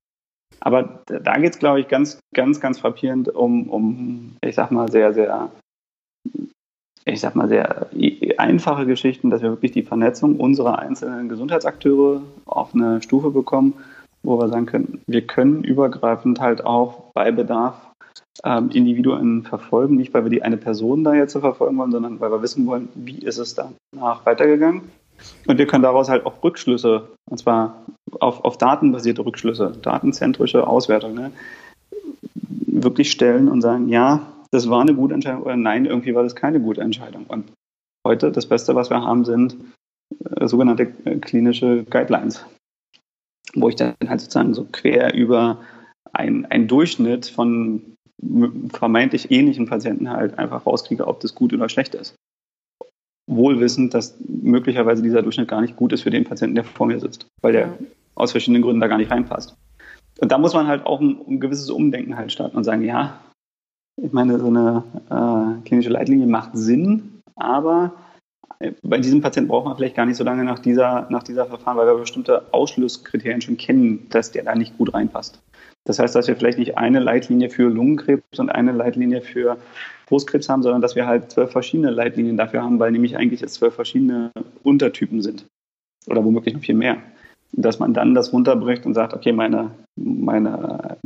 Aber 0.60 1.02
da 1.06 1.38
geht 1.38 1.54
es, 1.54 1.60
glaube 1.60 1.82
ich, 1.82 1.88
ganz, 1.90 2.20
ganz, 2.34 2.62
ganz 2.62 2.80
frappierend 2.80 3.28
um, 3.28 3.70
um, 3.70 4.36
ich 4.42 4.56
sag 4.56 4.72
mal, 4.72 4.90
sehr, 4.90 5.14
sehr, 5.14 5.52
ich 7.04 7.20
sag 7.20 7.36
mal, 7.36 7.50
sehr 7.50 7.88
einfache 8.38 8.86
Geschichten, 8.86 9.30
dass 9.30 9.42
wir 9.42 9.50
wirklich 9.50 9.74
die 9.74 9.84
Vernetzung 9.84 10.40
unserer 10.40 10.80
einzelnen 10.80 11.28
Gesundheitsakteure 11.28 12.22
auf 12.46 12.74
eine 12.74 13.02
Stufe 13.02 13.32
bekommen, 13.32 13.74
wo 14.24 14.40
wir 14.40 14.48
sagen 14.48 14.66
können, 14.66 15.02
wir 15.08 15.22
können 15.22 15.64
übergreifend 15.64 16.40
halt 16.40 16.66
auch 16.66 17.12
bei 17.14 17.32
Bedarf 17.32 17.76
ähm, 18.44 18.70
Individuen 18.72 19.44
verfolgen, 19.44 19.98
nicht 19.98 20.14
weil 20.14 20.24
wir 20.24 20.32
die 20.32 20.44
eine 20.44 20.58
Person 20.58 21.04
da 21.04 21.14
jetzt 21.14 21.34
verfolgen 21.34 21.78
wollen, 21.78 21.92
sondern 21.92 22.20
weil 22.20 22.32
wir 22.32 22.42
wissen 22.42 22.66
wollen, 22.66 22.90
wie 22.96 23.20
ist 23.20 23.38
es 23.38 23.56
danach 23.56 24.26
weitergegangen. 24.26 24.82
Und 25.48 25.58
wir 25.58 25.68
können 25.68 25.84
daraus 25.84 26.10
halt 26.10 26.26
auch 26.26 26.44
Rückschlüsse, 26.44 27.08
und 27.30 27.38
zwar 27.38 27.84
auf, 28.20 28.44
auf 28.44 28.58
datenbasierte 28.58 29.26
Rückschlüsse, 29.26 29.74
datenzentrische 29.82 30.68
Auswertung, 30.68 31.14
ne, 31.14 31.32
wirklich 32.66 33.12
stellen 33.12 33.48
und 33.48 33.62
sagen, 33.62 33.88
ja, 33.90 34.22
das 34.52 34.70
war 34.70 34.82
eine 34.82 34.94
gute 34.94 35.14
Entscheidung 35.14 35.44
oder 35.44 35.56
nein, 35.56 35.86
irgendwie 35.86 36.16
war 36.16 36.24
das 36.24 36.36
keine 36.36 36.60
gute 36.60 36.82
Entscheidung. 36.82 37.26
Und 37.28 37.52
heute 38.06 38.32
das 38.32 38.46
Beste, 38.46 38.76
was 38.76 38.90
wir 38.90 39.02
haben, 39.02 39.26
sind 39.26 39.56
äh, 40.36 40.48
sogenannte 40.48 40.92
äh, 41.06 41.18
klinische 41.18 41.84
Guidelines 41.84 42.46
wo 43.56 43.70
ich 43.70 43.76
dann 43.76 43.94
halt 44.08 44.22
sozusagen 44.22 44.54
so 44.54 44.66
quer 44.72 45.14
über 45.14 45.60
einen 46.12 46.68
Durchschnitt 46.68 47.26
von 47.26 47.82
vermeintlich 48.72 49.32
ähnlichen 49.32 49.68
Patienten 49.68 50.10
halt 50.10 50.38
einfach 50.38 50.66
rauskriege, 50.66 51.08
ob 51.08 51.20
das 51.20 51.36
gut 51.36 51.54
oder 51.54 51.70
schlecht 51.70 51.96
ist. 51.96 52.16
wohlwissend, 53.28 53.94
dass 53.94 54.18
möglicherweise 54.28 55.02
dieser 55.02 55.22
Durchschnitt 55.22 55.48
gar 55.48 55.62
nicht 55.62 55.76
gut 55.76 55.94
ist 55.94 56.02
für 56.02 56.10
den 56.10 56.26
Patienten, 56.26 56.56
der 56.56 56.66
vor 56.66 56.88
mir 56.88 57.00
sitzt, 57.00 57.26
weil 57.42 57.54
der 57.54 57.78
aus 58.16 58.32
verschiedenen 58.32 58.62
Gründen 58.62 58.82
da 58.82 58.88
gar 58.88 58.98
nicht 58.98 59.12
reinpasst. 59.12 59.56
Und 60.20 60.32
da 60.32 60.38
muss 60.38 60.54
man 60.54 60.68
halt 60.68 60.86
auch 60.86 61.00
ein, 61.00 61.18
ein 61.28 61.40
gewisses 61.40 61.70
Umdenken 61.70 62.18
halt 62.18 62.32
starten 62.32 62.58
und 62.58 62.64
sagen, 62.64 62.84
ja, 62.84 63.20
ich 64.02 64.12
meine, 64.12 64.40
so 64.40 64.48
eine 64.48 64.84
äh, 65.10 65.66
klinische 65.66 65.90
Leitlinie 65.90 66.28
macht 66.28 66.52
Sinn, 66.54 67.22
aber 67.36 67.94
bei 68.82 68.98
diesem 68.98 69.22
Patienten 69.22 69.50
braucht 69.50 69.66
man 69.66 69.76
vielleicht 69.76 69.96
gar 69.96 70.06
nicht 70.06 70.18
so 70.18 70.24
lange 70.24 70.44
nach 70.44 70.60
dieser, 70.60 71.08
nach 71.10 71.24
dieser 71.24 71.46
Verfahren, 71.46 71.78
weil 71.78 71.88
wir 71.88 71.96
bestimmte 71.96 72.44
Ausschlusskriterien 72.52 73.42
schon 73.42 73.58
kennen, 73.58 74.08
dass 74.10 74.32
der 74.32 74.44
da 74.44 74.56
nicht 74.56 74.78
gut 74.78 74.94
reinpasst. 74.94 75.42
Das 75.86 76.00
heißt, 76.00 76.16
dass 76.16 76.28
wir 76.28 76.36
vielleicht 76.36 76.60
nicht 76.60 76.78
eine 76.78 77.00
Leitlinie 77.00 77.50
für 77.50 77.70
Lungenkrebs 77.70 78.40
und 78.40 78.50
eine 78.50 78.72
Leitlinie 78.72 79.22
für 79.22 79.58
Brustkrebs 80.08 80.48
haben, 80.48 80.64
sondern 80.64 80.82
dass 80.82 80.96
wir 80.96 81.08
halt 81.08 81.32
zwölf 81.32 81.52
verschiedene 81.52 81.90
Leitlinien 81.90 82.38
dafür 82.38 82.64
haben, 82.64 82.80
weil 82.80 82.92
nämlich 82.92 83.18
eigentlich 83.18 83.42
es 83.42 83.54
zwölf 83.54 83.74
verschiedene 83.74 84.32
Untertypen 84.64 85.22
sind. 85.22 85.46
Oder 86.08 86.24
womöglich 86.24 86.54
noch 86.54 86.62
viel 86.62 86.76
mehr. 86.76 86.98
Dass 87.52 87.80
man 87.80 87.94
dann 87.94 88.16
das 88.16 88.32
runterbricht 88.32 88.86
und 88.86 88.94
sagt, 88.94 89.14
okay, 89.14 89.32
meine, 89.32 89.72
meine 89.96 90.98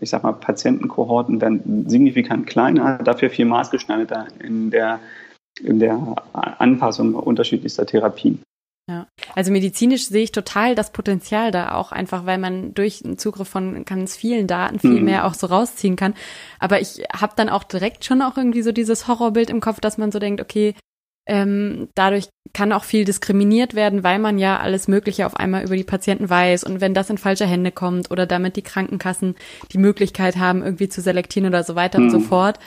ich 0.00 0.10
sag 0.10 0.22
mal, 0.22 0.32
Patientenkohorten 0.32 1.40
werden 1.40 1.88
signifikant 1.88 2.46
kleiner, 2.46 2.98
dafür 2.98 3.30
viel 3.30 3.46
maßgeschneiderter 3.46 4.28
in 4.40 4.70
der 4.70 5.00
in 5.60 5.78
der 5.78 6.16
Anpassung 6.32 7.14
unterschiedlichster 7.14 7.86
Therapien. 7.86 8.42
Ja, 8.88 9.06
also 9.34 9.52
medizinisch 9.52 10.06
sehe 10.06 10.24
ich 10.24 10.32
total 10.32 10.74
das 10.74 10.92
Potenzial 10.92 11.50
da 11.50 11.72
auch 11.72 11.92
einfach, 11.92 12.24
weil 12.24 12.38
man 12.38 12.72
durch 12.72 13.04
einen 13.04 13.18
Zugriff 13.18 13.46
von 13.46 13.84
ganz 13.84 14.16
vielen 14.16 14.46
Daten 14.46 14.78
viel 14.78 15.00
mhm. 15.00 15.04
mehr 15.04 15.26
auch 15.26 15.34
so 15.34 15.46
rausziehen 15.46 15.94
kann. 15.94 16.14
Aber 16.58 16.80
ich 16.80 17.02
habe 17.14 17.34
dann 17.36 17.50
auch 17.50 17.64
direkt 17.64 18.06
schon 18.06 18.22
auch 18.22 18.38
irgendwie 18.38 18.62
so 18.62 18.72
dieses 18.72 19.06
Horrorbild 19.06 19.50
im 19.50 19.60
Kopf, 19.60 19.80
dass 19.80 19.98
man 19.98 20.10
so 20.10 20.18
denkt, 20.18 20.40
okay, 20.40 20.74
ähm, 21.28 21.88
dadurch 21.94 22.30
kann 22.54 22.72
auch 22.72 22.84
viel 22.84 23.04
diskriminiert 23.04 23.74
werden, 23.74 24.02
weil 24.02 24.18
man 24.18 24.38
ja 24.38 24.58
alles 24.58 24.88
Mögliche 24.88 25.26
auf 25.26 25.36
einmal 25.36 25.64
über 25.64 25.76
die 25.76 25.84
Patienten 25.84 26.30
weiß. 26.30 26.64
Und 26.64 26.80
wenn 26.80 26.94
das 26.94 27.10
in 27.10 27.18
falsche 27.18 27.46
Hände 27.46 27.70
kommt 27.70 28.10
oder 28.10 28.24
damit 28.24 28.56
die 28.56 28.62
Krankenkassen 28.62 29.34
die 29.70 29.78
Möglichkeit 29.78 30.38
haben, 30.38 30.62
irgendwie 30.62 30.88
zu 30.88 31.02
selektieren 31.02 31.46
oder 31.46 31.62
so 31.62 31.74
weiter 31.74 31.98
mhm. 31.98 32.06
und 32.06 32.10
so 32.10 32.20
fort, 32.20 32.58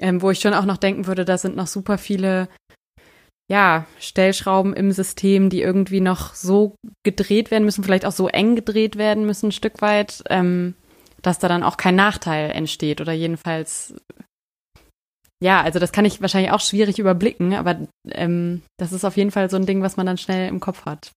ähm, 0.00 0.22
wo 0.22 0.30
ich 0.30 0.40
schon 0.40 0.54
auch 0.54 0.64
noch 0.64 0.78
denken 0.78 1.06
würde, 1.06 1.24
da 1.24 1.38
sind 1.38 1.56
noch 1.56 1.66
super 1.66 1.98
viele 1.98 2.48
ja, 3.50 3.86
Stellschrauben 3.98 4.74
im 4.74 4.92
System, 4.92 5.50
die 5.50 5.60
irgendwie 5.60 6.00
noch 6.00 6.34
so 6.34 6.76
gedreht 7.02 7.50
werden 7.50 7.64
müssen, 7.64 7.82
vielleicht 7.82 8.06
auch 8.06 8.12
so 8.12 8.28
eng 8.28 8.54
gedreht 8.54 8.96
werden 8.96 9.26
müssen, 9.26 9.48
ein 9.48 9.52
Stück 9.52 9.82
weit, 9.82 10.22
ähm, 10.30 10.74
dass 11.20 11.40
da 11.40 11.48
dann 11.48 11.64
auch 11.64 11.76
kein 11.76 11.96
Nachteil 11.96 12.52
entsteht 12.52 13.00
oder 13.00 13.12
jedenfalls 13.12 13.94
ja, 15.42 15.62
also 15.62 15.78
das 15.78 15.92
kann 15.92 16.04
ich 16.04 16.20
wahrscheinlich 16.20 16.52
auch 16.52 16.60
schwierig 16.60 16.98
überblicken, 16.98 17.54
aber 17.54 17.78
ähm, 18.10 18.60
das 18.78 18.92
ist 18.92 19.06
auf 19.06 19.16
jeden 19.16 19.30
Fall 19.30 19.48
so 19.48 19.56
ein 19.56 19.64
Ding, 19.64 19.82
was 19.82 19.96
man 19.96 20.04
dann 20.04 20.18
schnell 20.18 20.48
im 20.48 20.60
Kopf 20.60 20.84
hat. 20.84 21.12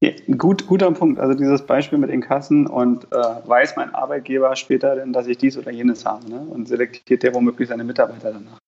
Ja, 0.00 0.10
gut, 0.36 0.68
guter 0.68 0.90
Punkt. 0.92 1.18
Also 1.18 1.34
dieses 1.34 1.62
Beispiel 1.62 1.98
mit 1.98 2.10
den 2.10 2.20
Kassen 2.20 2.68
und 2.68 3.04
äh, 3.12 3.16
weiß 3.16 3.74
mein 3.76 3.94
Arbeitgeber 3.94 4.54
später 4.54 4.94
denn, 4.94 5.12
dass 5.12 5.26
ich 5.26 5.38
dies 5.38 5.58
oder 5.58 5.72
jenes 5.72 6.06
habe 6.06 6.30
ne? 6.30 6.38
und 6.38 6.68
selektiert 6.68 7.24
der 7.24 7.34
womöglich 7.34 7.68
seine 7.68 7.82
Mitarbeiter 7.82 8.32
danach. 8.32 8.58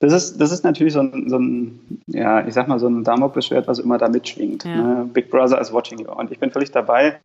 Das 0.00 0.12
ist, 0.12 0.40
das 0.40 0.50
ist 0.50 0.64
natürlich 0.64 0.92
so 0.92 1.00
ein, 1.00 1.28
so 1.28 1.38
ein 1.38 2.02
ja, 2.08 2.44
ich 2.46 2.54
sag 2.54 2.66
mal, 2.66 2.80
so 2.80 2.88
ein 2.88 3.04
Damoklesschwert, 3.04 3.68
was 3.68 3.78
immer 3.78 3.98
da 3.98 4.08
mitschwingt. 4.08 4.64
Ja. 4.64 4.76
Ne? 4.76 5.10
Big 5.12 5.30
Brother 5.30 5.60
is 5.60 5.72
watching 5.72 6.00
you. 6.00 6.10
Und 6.10 6.32
ich 6.32 6.40
bin 6.40 6.50
völlig 6.50 6.72
dabei. 6.72 7.20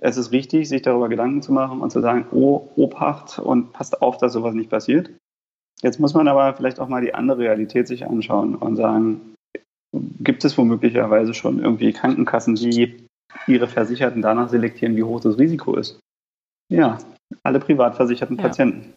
Es 0.00 0.16
ist 0.16 0.32
richtig, 0.32 0.68
sich 0.68 0.82
darüber 0.82 1.08
Gedanken 1.08 1.42
zu 1.42 1.52
machen 1.52 1.80
und 1.80 1.90
zu 1.90 2.00
sagen, 2.00 2.26
oh, 2.32 2.68
Obacht 2.74 3.38
und 3.38 3.72
passt 3.72 4.02
auf, 4.02 4.18
dass 4.18 4.32
sowas 4.32 4.54
nicht 4.54 4.70
passiert. 4.70 5.10
Jetzt 5.82 5.98
muss 5.98 6.14
man 6.14 6.28
aber 6.28 6.54
vielleicht 6.54 6.78
auch 6.80 6.88
mal 6.88 7.00
die 7.00 7.14
andere 7.14 7.38
Realität 7.38 7.88
sich 7.88 8.06
anschauen 8.06 8.54
und 8.54 8.76
sagen, 8.76 9.34
gibt 10.20 10.44
es 10.44 10.56
womöglicherweise 10.58 11.34
schon 11.34 11.58
irgendwie 11.58 11.92
Krankenkassen, 11.92 12.54
die 12.54 13.06
ihre 13.46 13.66
Versicherten 13.66 14.22
danach 14.22 14.48
selektieren, 14.48 14.96
wie 14.96 15.02
hoch 15.02 15.20
das 15.20 15.38
Risiko 15.38 15.76
ist? 15.76 15.98
Ja, 16.70 16.98
alle 17.42 17.60
privat 17.60 17.96
versicherten 17.96 18.36
ja. 18.36 18.42
Patienten. 18.42 18.94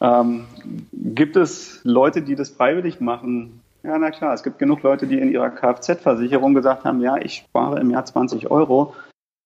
Ähm, 0.00 0.46
gibt 0.92 1.36
es 1.36 1.80
Leute, 1.84 2.22
die 2.22 2.34
das 2.34 2.50
freiwillig 2.50 3.00
machen? 3.00 3.60
Ja, 3.82 3.98
na 3.98 4.10
klar, 4.10 4.34
es 4.34 4.42
gibt 4.42 4.58
genug 4.58 4.82
Leute, 4.82 5.06
die 5.06 5.18
in 5.18 5.30
ihrer 5.30 5.50
Kfz-Versicherung 5.50 6.54
gesagt 6.54 6.84
haben, 6.84 7.00
ja, 7.00 7.16
ich 7.16 7.44
spare 7.48 7.80
im 7.80 7.90
Jahr 7.90 8.04
20 8.04 8.50
Euro 8.50 8.94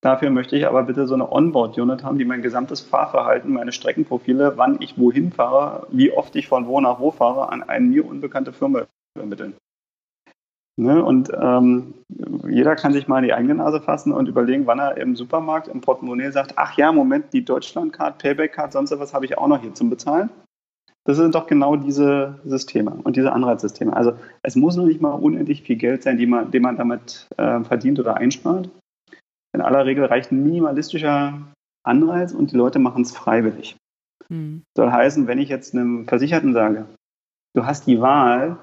Dafür 0.00 0.30
möchte 0.30 0.56
ich 0.56 0.66
aber 0.66 0.84
bitte 0.84 1.06
so 1.08 1.14
eine 1.14 1.30
Onboard-Unit 1.30 2.04
haben, 2.04 2.18
die 2.18 2.24
mein 2.24 2.42
gesamtes 2.42 2.80
Fahrverhalten, 2.80 3.52
meine 3.52 3.72
Streckenprofile, 3.72 4.56
wann 4.56 4.80
ich 4.80 4.96
wohin 4.96 5.32
fahre, 5.32 5.88
wie 5.90 6.12
oft 6.12 6.36
ich 6.36 6.46
von 6.46 6.66
wo 6.66 6.80
nach 6.80 7.00
wo 7.00 7.10
fahre, 7.10 7.50
an 7.50 7.64
eine 7.64 7.86
mir 7.86 8.06
unbekannte 8.06 8.52
Firma 8.52 8.86
übermitteln. 9.16 9.54
Ne? 10.76 11.04
Und 11.04 11.32
ähm, 11.34 11.94
jeder 12.48 12.76
kann 12.76 12.92
sich 12.92 13.08
mal 13.08 13.18
in 13.18 13.24
die 13.24 13.32
eigene 13.32 13.56
Nase 13.56 13.80
fassen 13.80 14.12
und 14.12 14.28
überlegen, 14.28 14.68
wann 14.68 14.78
er 14.78 14.96
im 14.98 15.16
Supermarkt 15.16 15.66
im 15.66 15.80
Portemonnaie 15.80 16.30
sagt, 16.30 16.52
ach 16.54 16.76
ja, 16.76 16.92
Moment, 16.92 17.32
die 17.32 17.44
Deutschlandcard, 17.44 18.18
Payback-Card, 18.18 18.72
sonst 18.72 18.96
was 18.96 19.12
habe 19.12 19.24
ich 19.24 19.36
auch 19.36 19.48
noch 19.48 19.60
hier 19.60 19.74
zum 19.74 19.90
Bezahlen. 19.90 20.30
Das 21.04 21.16
sind 21.16 21.34
doch 21.34 21.48
genau 21.48 21.74
diese 21.74 22.38
Systeme 22.44 22.92
und 23.02 23.16
diese 23.16 23.32
Anreizsysteme. 23.32 23.96
Also 23.96 24.12
es 24.42 24.54
muss 24.54 24.76
noch 24.76 24.84
nicht 24.84 25.00
mal 25.00 25.12
unendlich 25.12 25.62
viel 25.62 25.76
Geld 25.76 26.04
sein, 26.04 26.22
man, 26.28 26.52
den 26.52 26.62
man 26.62 26.76
damit 26.76 27.26
äh, 27.36 27.64
verdient 27.64 27.98
oder 27.98 28.16
einspart, 28.16 28.70
in 29.58 29.64
aller 29.64 29.86
Regel 29.86 30.04
reicht 30.04 30.30
ein 30.30 30.44
minimalistischer 30.44 31.36
Anreiz 31.82 32.32
und 32.32 32.52
die 32.52 32.56
Leute 32.56 32.78
machen 32.78 33.02
es 33.02 33.10
freiwillig. 33.10 33.76
Mhm. 34.28 34.62
Soll 34.76 34.92
heißen, 34.92 35.26
wenn 35.26 35.38
ich 35.38 35.48
jetzt 35.48 35.74
einem 35.74 36.06
Versicherten 36.06 36.52
sage, 36.52 36.86
du 37.56 37.66
hast 37.66 37.88
die 37.88 38.00
Wahl, 38.00 38.56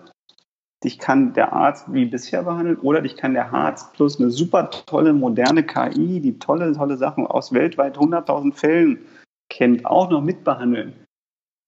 dich 0.86 0.98
kann 0.98 1.34
der 1.34 1.52
Arzt 1.52 1.92
wie 1.92 2.06
bisher 2.06 2.44
behandeln 2.44 2.78
oder 2.78 3.02
dich 3.02 3.18
kann 3.18 3.34
der 3.34 3.54
Arzt 3.54 3.92
plus 3.94 4.20
eine 4.20 4.30
super 4.30 4.70
tolle 4.70 5.12
moderne 5.12 5.64
KI, 5.64 6.22
die 6.22 6.40
tolle, 6.40 6.72
tolle 6.74 6.96
Sachen 6.96 7.28
aus 7.28 7.52
weltweit 7.52 7.98
100.000 7.98 8.54
Fällen 8.54 9.06
kennt, 9.50 9.86
auch 9.86 10.10
noch 10.10 10.22
mitbehandeln. 10.22 10.94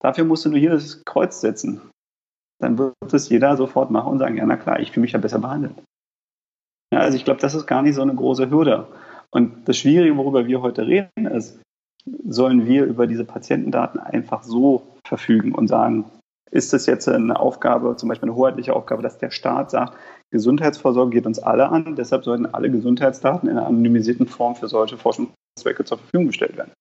Dafür 0.01 0.23
musst 0.23 0.45
du 0.45 0.49
nur 0.49 0.59
hier 0.59 0.71
das 0.71 1.03
Kreuz 1.03 1.41
setzen. 1.41 1.81
Dann 2.59 2.77
wird 2.77 2.93
es 3.11 3.27
jeder 3.27 3.57
sofort 3.57 3.91
machen 3.91 4.13
und 4.13 4.19
sagen, 4.19 4.37
ja, 4.37 4.45
na 4.45 4.55
klar, 4.55 4.79
ich 4.79 4.91
fühle 4.91 5.01
mich 5.01 5.11
ja 5.11 5.19
besser 5.19 5.39
behandelt. 5.39 5.75
Ja, 6.93 6.99
also 6.99 7.17
ich 7.17 7.25
glaube, 7.25 7.41
das 7.41 7.55
ist 7.55 7.67
gar 7.67 7.81
nicht 7.81 7.95
so 7.95 8.01
eine 8.01 8.15
große 8.15 8.49
Hürde. 8.49 8.87
Und 9.31 9.67
das 9.67 9.77
Schwierige, 9.77 10.15
worüber 10.17 10.47
wir 10.47 10.61
heute 10.61 10.87
reden, 10.87 11.25
ist, 11.25 11.59
sollen 12.25 12.65
wir 12.65 12.85
über 12.85 13.07
diese 13.07 13.25
Patientendaten 13.25 13.99
einfach 13.99 14.43
so 14.43 14.87
verfügen 15.05 15.53
und 15.53 15.67
sagen, 15.67 16.05
ist 16.51 16.71
das 16.71 16.85
jetzt 16.85 17.09
eine 17.09 17.39
Aufgabe, 17.39 17.95
zum 17.97 18.07
Beispiel 18.07 18.29
eine 18.29 18.37
hoheitliche 18.37 18.73
Aufgabe, 18.73 19.03
dass 19.03 19.17
der 19.17 19.31
Staat 19.31 19.71
sagt, 19.71 19.97
Gesundheitsvorsorge 20.31 21.11
geht 21.11 21.25
uns 21.25 21.39
alle 21.39 21.69
an, 21.69 21.95
deshalb 21.95 22.23
sollten 22.23 22.45
alle 22.45 22.69
Gesundheitsdaten 22.69 23.49
in 23.49 23.57
einer 23.57 23.67
anonymisierten 23.67 24.27
Form 24.27 24.55
für 24.55 24.67
solche 24.67 24.97
Forschungszwecke 24.97 25.83
zur 25.83 25.97
Verfügung 25.97 26.27
gestellt 26.27 26.57
werden. 26.57 26.71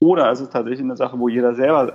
Oder 0.00 0.30
ist 0.30 0.40
es 0.40 0.50
tatsächlich 0.50 0.80
eine 0.80 0.96
Sache, 0.96 1.18
wo 1.18 1.28
jeder 1.28 1.54
selber 1.54 1.94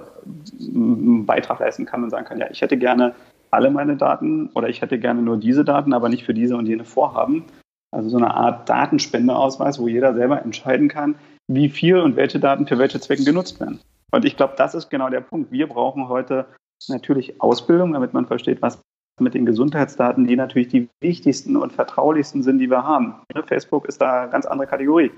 einen 0.60 1.26
Beitrag 1.26 1.60
leisten 1.60 1.86
kann 1.86 2.04
und 2.04 2.10
sagen 2.10 2.26
kann, 2.26 2.40
ja, 2.40 2.50
ich 2.50 2.62
hätte 2.62 2.78
gerne 2.78 3.14
alle 3.52 3.70
meine 3.70 3.98
Daten 3.98 4.50
oder 4.54 4.70
ich 4.70 4.82
hätte 4.82 4.98
gerne 4.98 5.22
nur 5.22 5.38
diese 5.38 5.64
Daten, 5.64 5.94
aber 5.94 6.10
nicht 6.10 6.24
für 6.26 6.34
diese 6.34 6.56
und 6.56 6.66
jene 6.66 6.86
Vorhaben. 6.86 7.46
Also 7.94 8.10
so 8.10 8.18
eine 8.18 8.34
Art 8.34 8.70
Datenspendeausweis, 8.70 9.80
wo 9.80 9.88
jeder 9.88 10.14
selber 10.14 10.42
entscheiden 10.42 10.88
kann, 10.88 11.16
wie 11.48 11.70
viel 11.70 11.98
und 11.98 12.16
welche 12.16 12.40
Daten 12.40 12.68
für 12.68 12.78
welche 12.78 13.00
Zwecke 13.00 13.24
genutzt 13.24 13.60
werden. 13.60 13.82
Und 14.12 14.26
ich 14.26 14.38
glaube, 14.38 14.54
das 14.58 14.76
ist 14.76 14.90
genau 14.90 15.10
der 15.10 15.22
Punkt. 15.22 15.52
Wir 15.52 15.68
brauchen 15.68 16.08
heute 16.08 16.46
natürlich 16.88 17.42
Ausbildung, 17.42 17.94
damit 17.94 18.14
man 18.14 18.26
versteht, 18.26 18.62
was 18.62 18.82
mit 19.20 19.34
den 19.34 19.46
Gesundheitsdaten, 19.46 20.26
die 20.26 20.36
natürlich 20.36 20.70
die 20.70 20.90
wichtigsten 21.02 21.56
und 21.56 21.74
vertraulichsten 21.74 22.44
sind, 22.44 22.60
die 22.60 22.70
wir 22.70 22.84
haben. 22.84 23.16
Facebook 23.46 23.88
ist 23.88 24.02
da 24.02 24.24
eine 24.24 24.32
ganz 24.32 24.46
andere 24.46 24.68
Kategorie. 24.68 25.12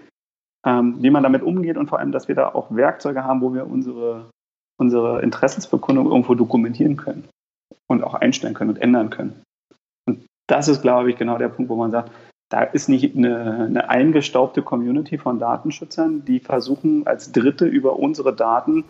Ähm, 0.65 1.01
wie 1.01 1.09
man 1.09 1.23
damit 1.23 1.43
umgeht 1.43 1.77
und 1.77 1.87
vor 1.87 1.99
allem, 1.99 2.13
dass 2.13 2.27
wir 2.27 2.35
da 2.35 2.49
auch 2.49 2.73
Werkzeuge 2.73 3.23
haben, 3.23 3.41
wo 3.41 3.53
wir 3.53 3.67
unsere, 3.67 4.29
unsere 4.79 5.21
Interessensbekundung 5.21 6.05
irgendwo 6.07 6.35
dokumentieren 6.35 6.95
können 6.95 7.27
und 7.87 8.01
auch 8.03 8.13
einstellen 8.13 8.53
können 8.53 8.69
und 8.69 8.81
ändern 8.81 9.09
können. 9.09 9.43
Und 10.05 10.25
das 10.47 10.69
ist, 10.69 10.81
glaube 10.81 11.09
ich, 11.09 11.17
genau 11.17 11.37
der 11.37 11.49
Punkt, 11.49 11.69
wo 11.69 11.75
man 11.75 11.91
sagt, 11.91 12.11
da 12.53 12.61
ist 12.61 12.87
nicht 12.87 13.17
eine, 13.17 13.65
eine 13.65 13.89
eingestaubte 13.89 14.61
Community 14.61 15.17
von 15.17 15.39
Datenschützern, 15.39 16.23
die 16.23 16.39
versuchen, 16.39 17.07
als 17.07 17.31
Dritte 17.31 17.65
über 17.65 17.97
unsere 17.97 18.31
Daten 18.31 18.85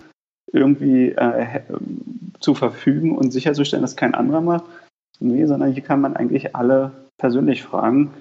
irgendwie 0.51 1.11
äh, 1.11 1.61
zu 2.41 2.55
verfügen 2.55 3.17
und 3.17 3.31
sicherzustellen, 3.31 3.81
dass 3.81 3.95
kein 3.95 4.15
anderer 4.15 4.41
macht. 4.41 4.65
Nee, 5.21 5.45
sondern 5.45 5.71
hier 5.71 5.81
kann 5.81 6.01
man 6.01 6.17
eigentlich 6.17 6.57
alle 6.57 6.91
persönlich 7.17 7.63
fragen. 7.63 8.11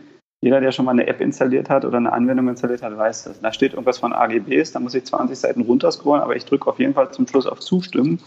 Jeder, 0.40 0.60
der 0.60 0.70
schon 0.70 0.84
mal 0.84 0.92
eine 0.92 1.08
App 1.08 1.20
installiert 1.20 1.68
hat 1.68 1.84
oder 1.84 1.96
eine 1.96 2.12
Anwendung 2.12 2.46
installiert 2.46 2.84
hat, 2.84 2.96
weiß 2.96 3.24
das. 3.24 3.40
Da 3.40 3.52
steht 3.52 3.72
irgendwas 3.72 3.98
von 3.98 4.12
AGBs, 4.12 4.70
da 4.70 4.78
muss 4.78 4.94
ich 4.94 5.04
20 5.06 5.36
Seiten 5.36 5.62
runterscrollen, 5.62 6.22
aber 6.22 6.36
ich 6.36 6.44
drücke 6.44 6.68
auf 6.68 6.78
jeden 6.78 6.94
Fall 6.94 7.10
zum 7.10 7.26
Schluss 7.26 7.48
auf 7.48 7.58
Zustimmen, 7.58 8.20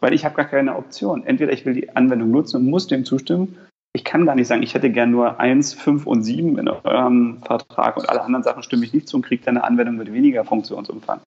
weil 0.00 0.12
ich 0.12 0.26
habe 0.26 0.34
gar 0.34 0.44
keine 0.44 0.76
Option. 0.76 1.24
Entweder 1.24 1.54
ich 1.54 1.64
will 1.64 1.72
die 1.72 1.96
Anwendung 1.96 2.30
nutzen 2.30 2.56
und 2.58 2.66
muss 2.66 2.88
dem 2.88 3.06
zustimmen 3.06 3.56
ich 3.96 4.04
kann 4.04 4.26
gar 4.26 4.34
nicht 4.34 4.46
sagen, 4.46 4.62
ich 4.62 4.74
hätte 4.74 4.90
gern 4.90 5.10
nur 5.10 5.40
eins, 5.40 5.72
fünf 5.72 6.06
und 6.06 6.22
sieben 6.22 6.58
in 6.58 6.68
eurem 6.68 7.42
Vertrag 7.42 7.96
und 7.96 8.06
alle 8.10 8.20
anderen 8.20 8.42
Sachen 8.42 8.62
stimme 8.62 8.84
ich 8.84 8.92
nicht 8.92 9.08
zu 9.08 9.16
und 9.16 9.24
kriege 9.24 9.42
dann 9.42 9.56
eine 9.56 9.64
Anwendung 9.64 9.96
mit 9.96 10.12
weniger 10.12 10.44
Funktionsumfang. 10.44 11.20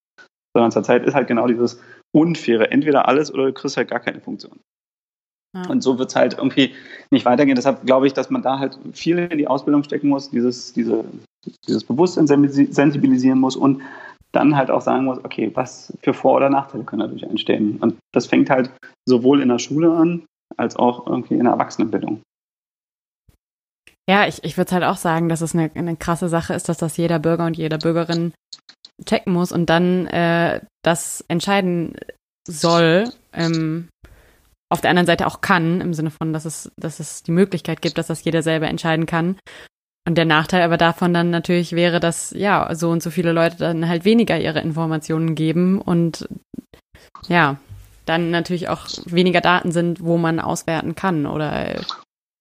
Sondern 0.54 0.72
zurzeit 0.72 1.04
ist 1.04 1.16
halt 1.16 1.28
genau 1.28 1.48
dieses 1.48 1.82
Unfaire. 2.12 2.72
Entweder 2.72 3.08
alles 3.08 3.34
oder 3.34 3.48
du 3.48 3.54
kriegst 3.54 3.76
halt 3.76 3.90
gar 3.90 4.00
keine 4.00 4.22
Funktion. 4.22 4.60
Ja. 5.56 5.68
Und 5.68 5.82
so 5.82 5.98
wird 5.98 6.10
es 6.10 6.16
halt 6.16 6.36
irgendwie 6.38 6.76
nicht 7.10 7.26
weitergehen. 7.26 7.56
Deshalb 7.56 7.84
glaube 7.88 8.06
ich, 8.06 8.14
dass 8.14 8.30
man 8.30 8.44
da 8.44 8.60
halt 8.60 8.78
viel 8.94 9.18
in 9.18 9.40
die 9.40 9.48
Ausbildung 9.48 9.84
stecken 9.84 10.10
muss, 10.10 10.30
dieses, 10.30 10.72
diese, 10.74 11.04
dieses 11.68 11.84
Bewusstsein 11.84 12.28
sensibilisieren 12.28 13.40
muss 13.40 13.56
und 13.56 13.82
dann 14.32 14.56
halt 14.56 14.70
auch 14.70 14.82
sagen 14.82 15.06
muss, 15.06 15.18
okay, 15.26 15.50
was 15.56 15.92
für 16.04 16.14
Vor- 16.14 16.36
oder 16.36 16.52
Nachteile 16.52 16.84
können 16.84 17.00
dadurch 17.00 17.24
entstehen. 17.24 17.80
Und 17.82 17.96
das 18.14 18.28
fängt 18.28 18.52
halt 18.52 18.70
sowohl 19.08 19.42
in 19.42 19.50
der 19.50 19.58
Schule 19.58 19.92
an, 19.92 20.24
als 20.58 20.76
auch 20.76 21.08
irgendwie 21.08 21.34
in 21.34 21.46
der 21.46 21.54
Erwachsenenbildung. 21.54 22.22
Ja, 24.10 24.26
ich, 24.28 24.44
ich 24.44 24.58
würde 24.58 24.72
halt 24.72 24.84
auch 24.84 24.98
sagen, 24.98 25.30
dass 25.30 25.42
es 25.42 25.54
eine, 25.54 25.70
eine 25.76 25.96
krasse 25.96 26.30
Sache 26.30 26.56
ist, 26.56 26.68
dass 26.68 26.78
das 26.78 26.98
jeder 26.98 27.20
Bürger 27.20 27.46
und 27.46 27.56
jede 27.56 27.78
Bürgerin 27.78 28.34
checken 29.06 29.32
muss 29.32 29.52
und 29.52 29.70
dann 29.70 30.08
äh, 30.08 30.62
das 30.84 31.24
entscheiden 31.28 31.96
soll, 32.48 33.12
ähm, 33.34 33.88
auf 34.72 34.82
der 34.82 34.90
anderen 34.90 35.06
Seite 35.06 35.28
auch 35.28 35.42
kann, 35.42 35.80
im 35.80 35.94
Sinne 35.94 36.10
von, 36.10 36.34
dass 36.34 36.46
es, 36.46 36.72
dass 36.76 37.00
es 37.00 37.22
die 37.22 37.32
Möglichkeit 37.32 37.84
gibt, 37.84 38.00
dass 38.00 38.08
das 38.08 38.24
jeder 38.24 38.42
selber 38.42 38.68
entscheiden 38.68 39.06
kann. 39.06 39.38
Und 40.08 40.18
der 40.18 40.26
Nachteil 40.26 40.64
aber 40.64 40.78
davon 40.78 41.14
dann 41.14 41.30
natürlich 41.30 41.74
wäre, 41.74 42.00
dass 42.00 42.32
ja, 42.32 42.74
so 42.74 42.90
und 42.90 43.04
so 43.04 43.12
viele 43.12 43.32
Leute 43.32 43.58
dann 43.58 43.88
halt 43.88 44.06
weniger 44.06 44.40
ihre 44.40 44.62
Informationen 44.62 45.36
geben 45.36 45.80
und 45.80 46.28
ja, 47.28 47.58
dann 48.06 48.32
natürlich 48.32 48.70
auch 48.70 48.88
weniger 49.06 49.42
Daten 49.42 49.72
sind, 49.72 50.04
wo 50.04 50.18
man 50.18 50.40
auswerten 50.40 50.96
kann 50.96 51.28
oder 51.28 51.76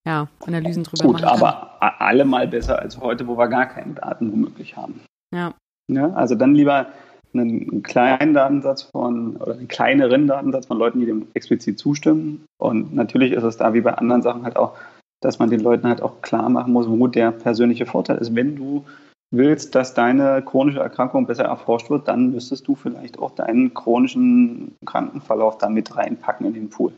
ja, 0.08 0.26
Analysen 0.46 0.84
drüber 0.84 1.04
Gut, 1.04 1.20
machen 1.20 1.38
kann. 1.38 1.42
aber 1.42 2.00
allemal 2.00 2.48
besser 2.48 2.78
als 2.78 2.98
heute, 2.98 3.26
wo 3.26 3.36
wir 3.36 3.46
gar 3.48 3.66
keine 3.66 3.92
Daten 3.92 4.32
womöglich 4.32 4.74
haben. 4.74 5.02
Ja. 5.34 5.52
ja. 5.88 6.10
Also 6.14 6.34
dann 6.34 6.54
lieber 6.54 6.86
einen 7.34 7.82
kleinen 7.82 8.32
Datensatz 8.32 8.82
von 8.82 9.36
oder 9.36 9.52
einen 9.52 9.68
kleineren 9.68 10.26
Datensatz 10.26 10.64
von 10.64 10.78
Leuten, 10.78 11.00
die 11.00 11.06
dem 11.06 11.28
explizit 11.34 11.78
zustimmen. 11.78 12.46
Und 12.58 12.94
natürlich 12.94 13.32
ist 13.32 13.42
es 13.42 13.58
da 13.58 13.74
wie 13.74 13.82
bei 13.82 13.92
anderen 13.92 14.22
Sachen 14.22 14.44
halt 14.44 14.56
auch, 14.56 14.78
dass 15.20 15.38
man 15.38 15.50
den 15.50 15.60
Leuten 15.60 15.86
halt 15.86 16.00
auch 16.00 16.22
klar 16.22 16.48
machen 16.48 16.72
muss, 16.72 16.88
wo 16.88 17.06
der 17.06 17.30
persönliche 17.30 17.84
Vorteil 17.84 18.16
ist. 18.16 18.34
Wenn 18.34 18.56
du 18.56 18.86
willst, 19.30 19.74
dass 19.74 19.92
deine 19.92 20.40
chronische 20.40 20.80
Erkrankung 20.80 21.26
besser 21.26 21.44
erforscht 21.44 21.90
wird, 21.90 22.08
dann 22.08 22.30
müsstest 22.30 22.66
du 22.66 22.74
vielleicht 22.74 23.18
auch 23.18 23.32
deinen 23.32 23.74
chronischen 23.74 24.74
Krankenverlauf 24.86 25.58
da 25.58 25.68
mit 25.68 25.94
reinpacken 25.94 26.46
in 26.46 26.54
den 26.54 26.70
Pool. 26.70 26.94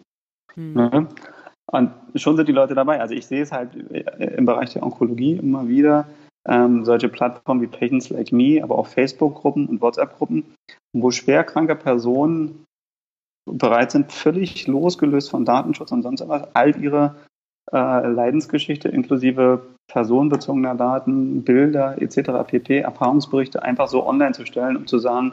Mhm. 0.55 0.79
Ja? 0.79 1.09
Und 1.73 1.93
schon 2.17 2.37
sind 2.37 2.49
die 2.49 2.53
Leute 2.53 2.75
dabei. 2.75 3.01
Also 3.01 3.15
ich 3.15 3.27
sehe 3.27 3.43
es 3.43 3.53
halt 3.53 3.75
im 3.75 4.45
Bereich 4.45 4.73
der 4.73 4.83
Onkologie 4.83 5.35
immer 5.35 5.69
wieder, 5.69 6.09
ähm, 6.49 6.85
solche 6.85 7.09
Plattformen 7.09 7.63
wie 7.63 7.67
Patients 7.67 8.11
Like 8.11 8.33
Me, 8.33 8.61
aber 8.63 8.79
auch 8.79 8.87
Facebook-Gruppen 8.87 9.67
und 9.67 9.81
WhatsApp-Gruppen, 9.81 10.45
wo 10.93 11.11
schwerkranke 11.11 11.77
Personen 11.77 12.65
bereit 13.47 13.93
sind, 13.93 14.13
völlig 14.13 14.67
losgelöst 14.67 15.31
von 15.31 15.45
Datenschutz 15.45 15.93
und 15.93 16.03
sonst 16.03 16.27
was, 16.27 16.49
all 16.55 16.81
ihre 16.83 17.17
äh, 17.73 18.07
Leidensgeschichte 18.09 18.89
inklusive 18.89 19.63
personenbezogener 19.89 20.75
Daten, 20.75 21.43
Bilder 21.45 22.01
etc. 22.01 22.47
pp, 22.47 22.79
Erfahrungsberichte 22.79 23.63
einfach 23.63 23.89
so 23.89 24.07
online 24.07 24.33
zu 24.33 24.47
stellen, 24.47 24.77
um 24.77 24.87
zu 24.87 24.99
sagen, 24.99 25.33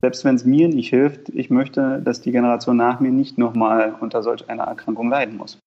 selbst 0.00 0.24
wenn 0.24 0.34
es 0.34 0.44
mir 0.44 0.68
nicht 0.68 0.88
hilft, 0.88 1.28
ich 1.30 1.50
möchte, 1.50 2.00
dass 2.02 2.22
die 2.22 2.32
Generation 2.32 2.76
nach 2.76 3.00
mir 3.00 3.10
nicht 3.10 3.36
nochmal 3.36 3.94
unter 4.00 4.22
solch 4.22 4.48
einer 4.48 4.64
Erkrankung 4.64 5.10
leiden 5.10 5.36
muss. 5.36 5.58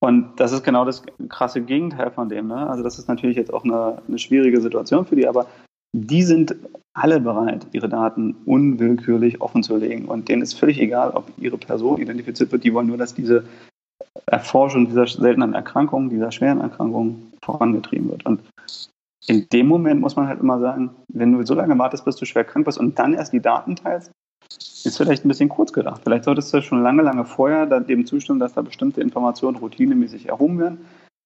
Und 0.00 0.36
das 0.36 0.52
ist 0.52 0.62
genau 0.62 0.84
das 0.84 1.02
krasse 1.28 1.60
Gegenteil 1.60 2.10
von 2.10 2.28
dem. 2.28 2.48
Ne? 2.48 2.68
Also 2.68 2.82
das 2.82 2.98
ist 2.98 3.08
natürlich 3.08 3.36
jetzt 3.36 3.52
auch 3.52 3.64
eine, 3.64 4.00
eine 4.06 4.18
schwierige 4.18 4.60
Situation 4.60 5.06
für 5.06 5.16
die, 5.16 5.26
aber 5.26 5.46
die 5.92 6.22
sind 6.22 6.54
alle 6.94 7.20
bereit, 7.20 7.66
ihre 7.72 7.88
Daten 7.88 8.36
unwillkürlich 8.44 9.40
offen 9.40 9.62
zu 9.62 9.76
legen. 9.76 10.06
Und 10.06 10.28
denen 10.28 10.42
ist 10.42 10.54
völlig 10.54 10.78
egal, 10.80 11.10
ob 11.10 11.30
ihre 11.38 11.58
Person 11.58 12.00
identifiziert 12.00 12.52
wird. 12.52 12.64
Die 12.64 12.74
wollen 12.74 12.86
nur, 12.86 12.98
dass 12.98 13.14
diese 13.14 13.44
Erforschung 14.26 14.86
dieser 14.86 15.06
seltenen 15.06 15.54
Erkrankung, 15.54 16.10
dieser 16.10 16.30
schweren 16.30 16.60
Erkrankung 16.60 17.32
vorangetrieben 17.42 18.10
wird. 18.10 18.26
Und 18.26 18.40
in 19.26 19.48
dem 19.48 19.66
Moment 19.66 20.00
muss 20.00 20.16
man 20.16 20.28
halt 20.28 20.40
immer 20.40 20.58
sagen, 20.60 20.90
wenn 21.08 21.32
du 21.32 21.44
so 21.44 21.54
lange 21.54 21.78
wartest, 21.78 22.04
bis 22.04 22.16
du 22.16 22.24
schwer 22.24 22.44
krank 22.44 22.66
bist 22.66 22.78
und 22.78 22.98
dann 22.98 23.14
erst 23.14 23.32
die 23.32 23.40
Daten 23.40 23.76
teilst, 23.76 24.10
ist 24.84 24.96
vielleicht 24.96 25.24
ein 25.24 25.28
bisschen 25.28 25.48
kurz 25.48 25.72
gedacht. 25.72 26.02
Vielleicht 26.04 26.24
solltest 26.24 26.52
du 26.52 26.62
schon 26.62 26.82
lange, 26.82 27.02
lange 27.02 27.24
vorher 27.24 27.66
dem 27.80 28.06
zustimmen, 28.06 28.40
dass 28.40 28.54
da 28.54 28.62
bestimmte 28.62 29.00
Informationen 29.00 29.56
routinemäßig 29.56 30.28
erhoben 30.28 30.58
werden, 30.58 30.78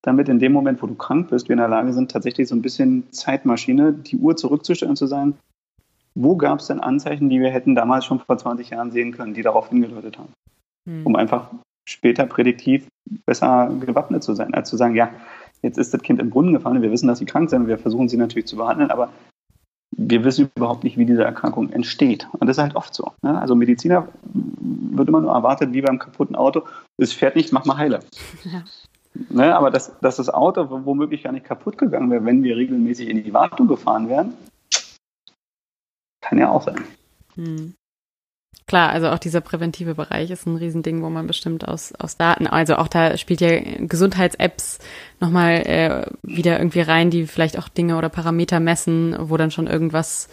damit 0.03 0.29
in 0.29 0.39
dem 0.39 0.53
Moment, 0.53 0.83
wo 0.83 0.87
du 0.87 0.95
krank 0.95 1.31
bist, 1.31 1.49
wir 1.49 1.55
in 1.55 1.59
der 1.59 1.69
Lage 1.69 1.93
sind, 1.93 2.11
tatsächlich 2.11 2.49
so 2.49 2.55
ein 2.55 2.63
bisschen 2.63 3.11
Zeitmaschine, 3.13 3.93
die 3.93 4.17
Uhr 4.17 4.37
zurückzustellen 4.37 4.97
zu 4.97 5.07
sagen, 5.07 5.39
wo 6.15 6.37
gab 6.37 6.61
es 6.61 6.67
denn 6.67 6.81
Anzeichen, 6.81 7.31
die 7.31 7.41
wir 7.41 7.51
hätten 7.51 7.75
damals 7.75 8.05
schon 8.05 8.21
vor 8.21 8.37
20 8.37 8.71
Jahren 8.71 8.91
sehen 8.91 9.13
können, 9.13 9.35
die 9.35 9.43
darauf 9.43 9.69
hingedeutet 9.69 10.19
haben, 10.19 10.33
hm. 10.89 11.07
um 11.07 11.17
einfach 11.17 11.51
später 11.89 12.27
prädiktiv 12.27 12.87
besser 13.27 13.75
gewappnet 13.81 14.23
zu 14.23 14.35
sein, 14.35 14.55
als 14.55 14.69
zu 14.69 14.77
sagen, 14.77 14.95
ja, 14.95 15.11
jetzt 15.63 15.79
ist 15.79 15.95
das 15.95 16.03
Kind 16.03 16.21
im 16.21 16.31
Brunnen 16.31 16.53
gefallen, 16.53 16.83
wir 16.83 16.93
wissen, 16.93 17.09
dass 17.09 17.19
sie 17.19 17.25
krank 17.25 17.51
sind, 17.51 17.67
wir 17.67 17.79
versuchen 17.79 18.09
sie 18.09 18.17
natürlich 18.17 18.47
zu 18.47 18.57
behandeln, 18.57 18.91
aber 18.91 19.11
wir 19.93 20.25
wissen 20.25 20.51
überhaupt 20.57 20.85
nicht, 20.85 20.97
wie 20.97 21.05
diese 21.05 21.25
Erkrankung 21.25 21.71
entsteht. 21.71 22.27
Und 22.33 22.47
das 22.47 22.57
ist 22.57 22.63
halt 22.63 22.77
oft 22.77 22.95
so. 22.95 23.13
Ne? 23.23 23.41
Also 23.41 23.55
Mediziner 23.55 24.09
wird 24.33 25.09
immer 25.09 25.21
nur 25.21 25.33
erwartet, 25.33 25.73
wie 25.73 25.83
beim 25.83 25.99
kaputten 25.99 26.35
Auto, 26.35 26.63
es 26.97 27.13
fährt 27.13 27.37
nicht, 27.37 27.53
mach 27.53 27.65
mal 27.65 27.77
heile. 27.77 28.01
Ja. 28.45 28.65
Ne? 29.29 29.55
Aber 29.55 29.71
dass, 29.71 29.99
dass 30.01 30.17
das 30.17 30.31
Auto 30.31 30.67
womöglich 30.87 31.25
gar 31.25 31.33
nicht 31.33 31.45
kaputt 31.45 31.77
gegangen 31.77 32.11
wäre, 32.11 32.25
wenn 32.25 32.43
wir 32.43 32.57
regelmäßig 32.57 33.09
in 33.09 33.23
die 33.23 33.35
Wartung 33.35 33.69
gefahren 33.69 34.09
wären, 34.09 34.33
kann 36.23 36.39
ja 36.39 36.51
auch 36.51 36.63
sein. 36.63 36.81
Hm. 37.35 37.75
Klar, 38.67 38.91
also 38.91 39.09
auch 39.09 39.19
dieser 39.19 39.41
präventive 39.41 39.95
Bereich 39.95 40.31
ist 40.31 40.47
ein 40.47 40.57
Riesending, 40.57 41.03
wo 41.03 41.11
man 41.11 41.27
bestimmt 41.27 41.67
aus, 41.67 41.93
aus 41.99 42.17
Daten, 42.17 42.47
also 42.47 42.77
auch 42.77 42.89
da 42.89 43.17
spielt 43.19 43.41
ja 43.41 43.61
Gesundheits-Apps 43.81 44.79
nochmal 45.21 45.67
äh, 45.67 46.07
wieder 46.23 46.59
irgendwie 46.59 46.81
rein, 46.81 47.11
die 47.11 47.27
vielleicht 47.27 47.59
auch 47.59 47.69
Dinge 47.69 47.99
oder 47.99 48.09
Parameter 48.09 48.61
messen, 48.61 49.17
wo 49.19 49.37
dann 49.37 49.51
schon 49.51 49.67
irgendwas 49.67 50.29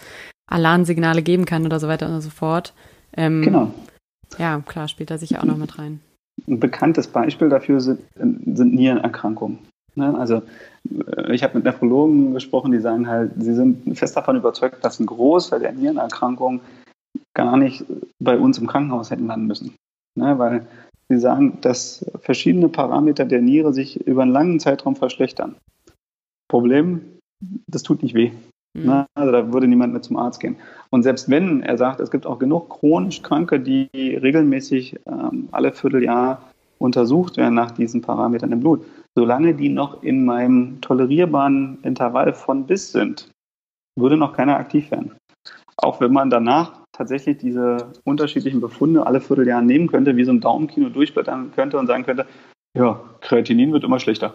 Alarmsignale 0.48 1.22
geben 1.22 1.46
kann 1.46 1.66
oder 1.66 1.80
so 1.80 1.88
weiter 1.88 2.08
und 2.08 2.22
so 2.22 2.30
fort. 2.30 2.74
Ähm, 3.16 3.42
genau. 3.42 3.74
Ja, 4.38 4.62
klar, 4.66 4.88
spielt 4.88 5.12
da 5.12 5.18
sicher 5.18 5.40
auch 5.40 5.46
noch 5.46 5.58
mit 5.58 5.78
rein. 5.80 6.00
Ein 6.48 6.60
bekanntes 6.60 7.08
Beispiel 7.08 7.50
dafür 7.50 7.82
sind, 7.82 8.00
sind 8.16 8.74
Nierenerkrankungen. 8.74 9.60
Ne? 9.96 10.16
Also 10.18 10.42
äh, 10.90 11.34
ich 11.34 11.44
habe 11.44 11.56
mit 11.56 11.66
Nephrologen 11.66 12.34
gesprochen, 12.34 12.72
die 12.72 12.80
sagen 12.80 13.08
halt, 13.08 13.32
sie 13.38 13.54
sind 13.54 13.98
fest 13.98 14.16
davon 14.16 14.38
überzeugt, 14.38 14.84
dass 14.84 15.00
ein 15.00 15.06
Großteil 15.06 15.60
der 15.60 15.74
Nierenerkrankungen 15.74 16.62
gar 17.40 17.56
nicht 17.56 17.86
bei 18.20 18.38
uns 18.38 18.58
im 18.58 18.68
Krankenhaus 18.68 19.12
hätten 19.12 19.28
landen 19.28 19.48
müssen. 19.48 19.74
Ne, 20.16 20.38
weil 20.38 20.68
sie 21.08 21.20
sagen, 21.20 21.60
dass 21.62 22.06
verschiedene 22.20 22.68
Parameter 22.68 23.24
der 23.24 23.42
Niere 23.42 23.72
sich 23.72 24.06
über 24.06 24.24
einen 24.24 24.34
langen 24.34 24.60
Zeitraum 24.60 24.98
verschlechtern. 24.98 25.56
Problem, 26.50 27.02
das 27.68 27.84
tut 27.84 28.04
nicht 28.04 28.14
weh. 28.14 28.32
Mhm. 28.74 28.86
Ne, 28.86 29.06
also 29.14 29.32
da 29.32 29.54
würde 29.54 29.68
niemand 29.68 29.94
mehr 29.94 30.02
zum 30.02 30.18
Arzt 30.18 30.42
gehen. 30.42 30.58
Und 30.90 31.04
selbst 31.04 31.30
wenn 31.30 31.64
er 31.64 31.78
sagt, 31.78 32.02
es 32.02 32.12
gibt 32.12 32.26
auch 32.26 32.40
genug 32.40 32.70
chronisch 32.70 33.22
Kranke, 33.22 33.62
die 33.62 33.88
regelmäßig 33.94 35.00
ähm, 35.06 35.48
alle 35.52 35.72
Vierteljahr 35.72 36.42
untersucht 36.78 37.38
werden 37.38 37.56
nach 37.56 37.72
diesen 37.72 38.02
Parametern 38.02 38.52
im 38.52 38.60
Blut, 38.60 38.86
solange 39.16 39.54
die 39.54 39.70
noch 39.70 40.04
in 40.04 40.26
meinem 40.26 40.82
tolerierbaren 40.82 41.78
Intervall 41.84 42.34
von 42.34 42.66
bis 42.66 42.92
sind, 42.92 43.30
würde 43.98 44.18
noch 44.18 44.34
keiner 44.34 44.58
aktiv 44.58 44.92
werden. 44.92 45.14
Auch 45.78 46.02
wenn 46.02 46.12
man 46.12 46.30
danach 46.30 46.79
tatsächlich 47.00 47.38
diese 47.38 47.94
unterschiedlichen 48.04 48.60
Befunde 48.60 49.08
alle 49.08 49.22
Vierteljahr 49.22 49.62
nehmen 49.62 49.88
könnte, 49.88 50.18
wie 50.18 50.26
so 50.26 50.32
ein 50.32 50.42
Daumenkino 50.42 50.90
durchblättern 50.90 51.54
könnte 51.56 51.80
und 51.80 51.88
sagen 51.88 52.04
könnte, 52.04 52.28
ja, 52.78 53.00
Kreatinin 53.22 53.72
wird 53.72 53.86
immer 53.86 54.00
schlechter. 54.00 54.34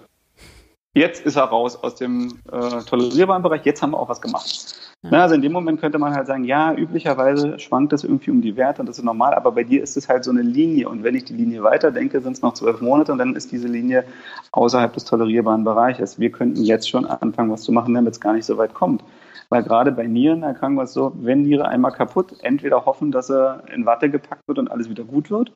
Jetzt 0.94 1.26
ist 1.26 1.36
er 1.36 1.44
raus 1.44 1.76
aus 1.76 1.96
dem 1.96 2.38
äh, 2.50 2.80
tolerierbaren 2.86 3.42
Bereich, 3.42 3.64
jetzt 3.64 3.82
haben 3.82 3.90
wir 3.90 3.98
auch 3.98 4.08
was 4.08 4.22
gemacht. 4.22 4.76
Ja. 5.02 5.10
Na, 5.12 5.22
also 5.24 5.34
in 5.34 5.42
dem 5.42 5.52
Moment 5.52 5.78
könnte 5.78 5.98
man 5.98 6.14
halt 6.14 6.26
sagen, 6.26 6.44
ja, 6.44 6.72
üblicherweise 6.72 7.58
schwankt 7.58 7.92
es 7.92 8.02
irgendwie 8.02 8.30
um 8.30 8.40
die 8.40 8.56
Werte 8.56 8.80
und 8.80 8.88
das 8.88 8.98
ist 8.98 9.04
normal, 9.04 9.34
aber 9.34 9.52
bei 9.52 9.64
dir 9.64 9.82
ist 9.82 9.98
es 9.98 10.08
halt 10.08 10.24
so 10.24 10.30
eine 10.30 10.42
Linie 10.42 10.88
und 10.88 11.02
wenn 11.02 11.14
ich 11.14 11.24
die 11.24 11.34
Linie 11.34 11.62
weiterdenke, 11.62 12.20
sind 12.22 12.32
es 12.32 12.42
noch 12.42 12.54
zwölf 12.54 12.80
Monate 12.80 13.12
und 13.12 13.18
dann 13.18 13.36
ist 13.36 13.52
diese 13.52 13.68
Linie 13.68 14.04
außerhalb 14.52 14.92
des 14.94 15.04
tolerierbaren 15.04 15.64
Bereiches. 15.64 16.18
Wir 16.18 16.30
könnten 16.30 16.62
jetzt 16.62 16.88
schon 16.88 17.04
anfangen, 17.04 17.50
was 17.50 17.62
zu 17.62 17.72
machen, 17.72 17.92
damit 17.92 18.14
es 18.14 18.20
gar 18.20 18.32
nicht 18.32 18.46
so 18.46 18.56
weit 18.56 18.72
kommt. 18.72 19.04
Weil 19.48 19.62
gerade 19.62 19.92
bei 19.92 20.06
Nierenerkrankungen 20.06 20.84
ist 20.84 20.90
es 20.90 20.94
so, 20.94 21.12
wenn 21.16 21.42
Niere 21.42 21.68
einmal 21.68 21.92
kaputt, 21.92 22.34
entweder 22.42 22.84
hoffen, 22.84 23.12
dass 23.12 23.30
er 23.30 23.64
in 23.72 23.86
Watte 23.86 24.10
gepackt 24.10 24.46
wird 24.46 24.58
und 24.58 24.70
alles 24.70 24.88
wieder 24.88 25.04
gut 25.04 25.30
wird, 25.30 25.52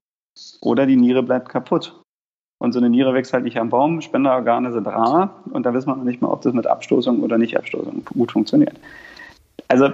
oder 0.61 0.86
die 0.86 0.97
Niere 0.97 1.22
bleibt 1.22 1.49
kaputt. 1.49 2.01
Und 2.61 2.72
so 2.72 2.80
eine 2.80 2.91
Niere 2.91 3.14
wächst 3.14 3.32
halt 3.32 3.45
nicht 3.45 3.59
am 3.59 3.70
Baum, 3.70 4.01
Spenderorgane 4.01 4.72
sind 4.72 4.86
rar 4.86 5.43
und 5.53 5.64
da 5.64 5.72
wissen 5.72 5.89
wir 5.89 5.97
noch 5.97 6.05
nicht 6.05 6.20
mal, 6.20 6.30
ob 6.30 6.43
das 6.43 6.53
mit 6.53 6.66
Abstoßung 6.66 7.22
oder 7.22 7.39
Nicht-Abstoßung 7.39 8.05
gut 8.05 8.32
funktioniert. 8.32 8.78
Also 9.68 9.91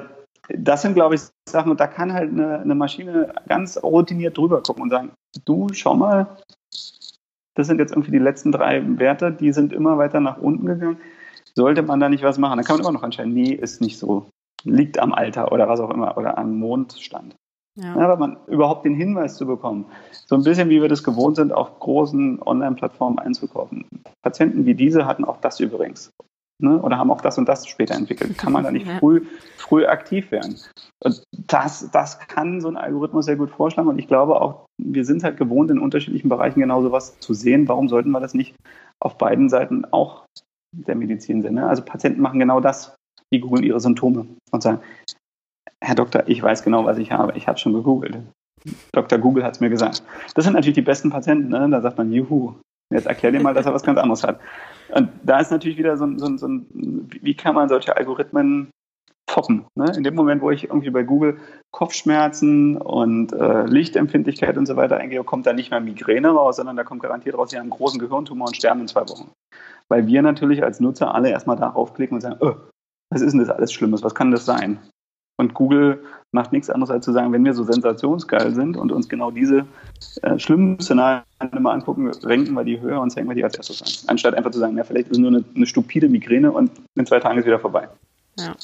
das 0.48 0.82
sind, 0.82 0.94
glaube 0.94 1.14
ich, 1.14 1.22
Sachen, 1.48 1.70
und 1.70 1.80
da 1.80 1.86
kann 1.86 2.12
halt 2.12 2.30
eine, 2.30 2.60
eine 2.60 2.74
Maschine 2.74 3.32
ganz 3.48 3.82
routiniert 3.82 4.36
drüber 4.36 4.62
gucken 4.62 4.84
und 4.84 4.90
sagen, 4.90 5.10
du, 5.44 5.68
schau 5.72 5.94
mal, 5.94 6.26
das 7.54 7.66
sind 7.66 7.78
jetzt 7.78 7.92
irgendwie 7.92 8.10
die 8.10 8.18
letzten 8.18 8.50
drei 8.50 8.82
Werte, 8.98 9.30
die 9.30 9.52
sind 9.52 9.72
immer 9.72 9.98
weiter 9.98 10.20
nach 10.20 10.38
unten 10.38 10.66
gegangen 10.66 10.98
sollte 11.56 11.82
man 11.82 12.00
da 12.00 12.08
nicht 12.08 12.24
was 12.24 12.38
machen? 12.38 12.56
Dann 12.56 12.64
kann 12.64 12.76
man 12.76 12.84
immer 12.84 12.92
noch 12.92 13.02
entscheiden, 13.02 13.32
nee, 13.32 13.52
ist 13.52 13.80
nicht 13.80 13.98
so. 13.98 14.26
Liegt 14.64 14.98
am 14.98 15.12
Alter 15.12 15.52
oder 15.52 15.68
was 15.68 15.80
auch 15.80 15.90
immer 15.90 16.16
oder 16.16 16.38
am 16.38 16.58
Mondstand. 16.58 17.34
Ja. 17.76 17.96
aber 17.96 18.16
man 18.16 18.36
überhaupt 18.46 18.84
den 18.84 18.94
Hinweis 18.94 19.36
zu 19.36 19.46
bekommen. 19.46 19.86
So 20.26 20.36
ein 20.36 20.44
bisschen 20.44 20.68
wie 20.68 20.80
wir 20.80 20.88
das 20.88 21.02
gewohnt 21.02 21.36
sind, 21.36 21.52
auf 21.52 21.80
großen 21.80 22.40
Online-Plattformen 22.40 23.18
einzukaufen. 23.18 23.84
Patienten 24.22 24.64
wie 24.64 24.74
diese 24.74 25.06
hatten 25.06 25.24
auch 25.24 25.38
das 25.38 25.58
übrigens. 25.58 26.12
Ne? 26.62 26.80
Oder 26.80 26.98
haben 26.98 27.10
auch 27.10 27.20
das 27.20 27.36
und 27.36 27.48
das 27.48 27.66
später 27.66 27.96
entwickelt. 27.96 28.38
Kann 28.38 28.52
man 28.52 28.62
da 28.62 28.70
nicht 28.70 28.86
ja. 28.88 28.98
früh, 28.98 29.26
früh 29.56 29.86
aktiv 29.86 30.30
werden? 30.30 30.56
Und 31.02 31.24
das, 31.48 31.90
das 31.90 32.20
kann 32.20 32.60
so 32.60 32.68
ein 32.68 32.76
Algorithmus 32.76 33.24
sehr 33.24 33.36
gut 33.36 33.50
vorschlagen. 33.50 33.88
Und 33.88 33.98
ich 33.98 34.06
glaube 34.06 34.40
auch, 34.40 34.66
wir 34.80 35.04
sind 35.04 35.24
halt 35.24 35.36
gewohnt, 35.36 35.72
in 35.72 35.80
unterschiedlichen 35.80 36.28
Bereichen 36.28 36.60
genau 36.60 36.80
sowas 36.80 37.18
zu 37.18 37.34
sehen. 37.34 37.66
Warum 37.66 37.88
sollten 37.88 38.12
wir 38.12 38.20
das 38.20 38.34
nicht 38.34 38.54
auf 39.00 39.18
beiden 39.18 39.48
Seiten 39.48 39.84
auch 39.90 40.24
der 40.86 40.94
Medizin 40.94 41.42
sehen? 41.42 41.54
Ne? 41.54 41.66
Also 41.66 41.82
Patienten 41.82 42.20
machen 42.20 42.40
genau 42.40 42.60
das. 42.60 42.94
Die 43.32 43.40
googeln 43.40 43.64
ihre 43.64 43.80
Symptome 43.80 44.26
und 44.50 44.62
sagen, 44.62 44.80
Herr 45.80 45.94
Doktor, 45.94 46.24
ich 46.26 46.42
weiß 46.42 46.62
genau, 46.62 46.84
was 46.84 46.98
ich 46.98 47.12
habe. 47.12 47.36
Ich 47.36 47.48
habe 47.48 47.58
schon 47.58 47.72
gegoogelt. 47.72 48.18
Dr. 48.92 49.18
Google 49.18 49.44
hat 49.44 49.54
es 49.54 49.60
mir 49.60 49.70
gesagt. 49.70 50.02
Das 50.34 50.44
sind 50.44 50.54
natürlich 50.54 50.74
die 50.74 50.82
besten 50.82 51.10
Patienten. 51.10 51.48
Ne? 51.48 51.68
Da 51.70 51.80
sagt 51.80 51.98
man, 51.98 52.12
juhu, 52.12 52.54
jetzt 52.90 53.06
erklär 53.06 53.32
dir 53.32 53.40
mal, 53.40 53.54
dass 53.54 53.66
er 53.66 53.74
was 53.74 53.82
ganz 53.82 53.98
anderes 53.98 54.24
hat. 54.24 54.40
Und 54.94 55.10
da 55.22 55.40
ist 55.40 55.50
natürlich 55.50 55.76
wieder 55.76 55.96
so 55.96 56.04
ein, 56.04 56.18
so 56.18 56.26
ein, 56.26 56.38
so 56.38 56.46
ein 56.46 57.08
wie 57.20 57.34
kann 57.34 57.54
man 57.54 57.68
solche 57.68 57.96
Algorithmen 57.96 58.70
toppen? 59.34 59.66
Ne? 59.74 59.92
In 59.96 60.04
dem 60.04 60.14
Moment, 60.14 60.42
wo 60.42 60.50
ich 60.50 60.64
irgendwie 60.64 60.90
bei 60.90 61.02
Google 61.02 61.38
Kopfschmerzen 61.72 62.76
und 62.76 63.32
äh, 63.32 63.66
Lichtempfindlichkeit 63.66 64.56
und 64.56 64.66
so 64.66 64.76
weiter 64.76 64.96
eingehe, 64.96 65.24
kommt 65.24 65.46
da 65.46 65.52
nicht 65.52 65.70
mehr 65.70 65.80
Migräne 65.80 66.28
raus, 66.28 66.56
sondern 66.56 66.76
da 66.76 66.84
kommt 66.84 67.02
garantiert 67.02 67.36
raus, 67.36 67.50
Sie 67.50 67.56
haben 67.56 67.62
einen 67.62 67.70
großen 67.70 67.98
Gehirntumor 67.98 68.46
und 68.46 68.56
sterben 68.56 68.80
in 68.80 68.88
zwei 68.88 69.02
Wochen. 69.02 69.32
Weil 69.88 70.06
wir 70.06 70.22
natürlich 70.22 70.62
als 70.62 70.78
Nutzer 70.78 71.14
alle 71.14 71.30
erstmal 71.30 71.56
darauf 71.56 71.94
klicken 71.94 72.14
und 72.14 72.20
sagen, 72.20 72.36
oh, 72.40 72.54
was 73.10 73.22
ist 73.22 73.32
denn 73.32 73.40
das 73.40 73.50
alles 73.50 73.72
Schlimmes? 73.72 74.04
Was 74.04 74.14
kann 74.14 74.30
das 74.30 74.46
sein? 74.46 74.78
Und 75.36 75.52
Google 75.52 76.04
macht 76.30 76.52
nichts 76.52 76.70
anderes 76.70 76.90
als 76.92 77.04
zu 77.04 77.12
sagen, 77.12 77.32
wenn 77.32 77.44
wir 77.44 77.54
so 77.54 77.64
sensationsgeil 77.64 78.54
sind 78.54 78.76
und 78.76 78.92
uns 78.92 79.08
genau 79.08 79.32
diese 79.32 79.66
äh, 80.22 80.38
schlimmen 80.38 80.78
Szenarien 80.80 81.24
mal 81.58 81.72
angucken, 81.72 82.08
renken 82.08 82.54
wir 82.54 82.62
die 82.62 82.80
höher 82.80 83.00
und 83.00 83.10
zeigen 83.10 83.28
wir 83.28 83.34
die 83.34 83.42
als 83.42 83.56
erstes 83.56 83.82
an. 83.82 84.10
Anstatt 84.10 84.34
einfach 84.34 84.52
zu 84.52 84.60
sagen, 84.60 84.76
ja, 84.76 84.84
vielleicht 84.84 85.08
ist 85.08 85.16
es 85.16 85.18
nur 85.18 85.30
eine, 85.30 85.44
eine 85.56 85.66
stupide 85.66 86.08
Migräne 86.08 86.52
und 86.52 86.70
in 86.94 87.06
zwei 87.06 87.18
Tagen 87.18 87.38
ist 87.38 87.46
wieder 87.46 87.58
vorbei. 87.58 87.88
Ja. 88.38 88.54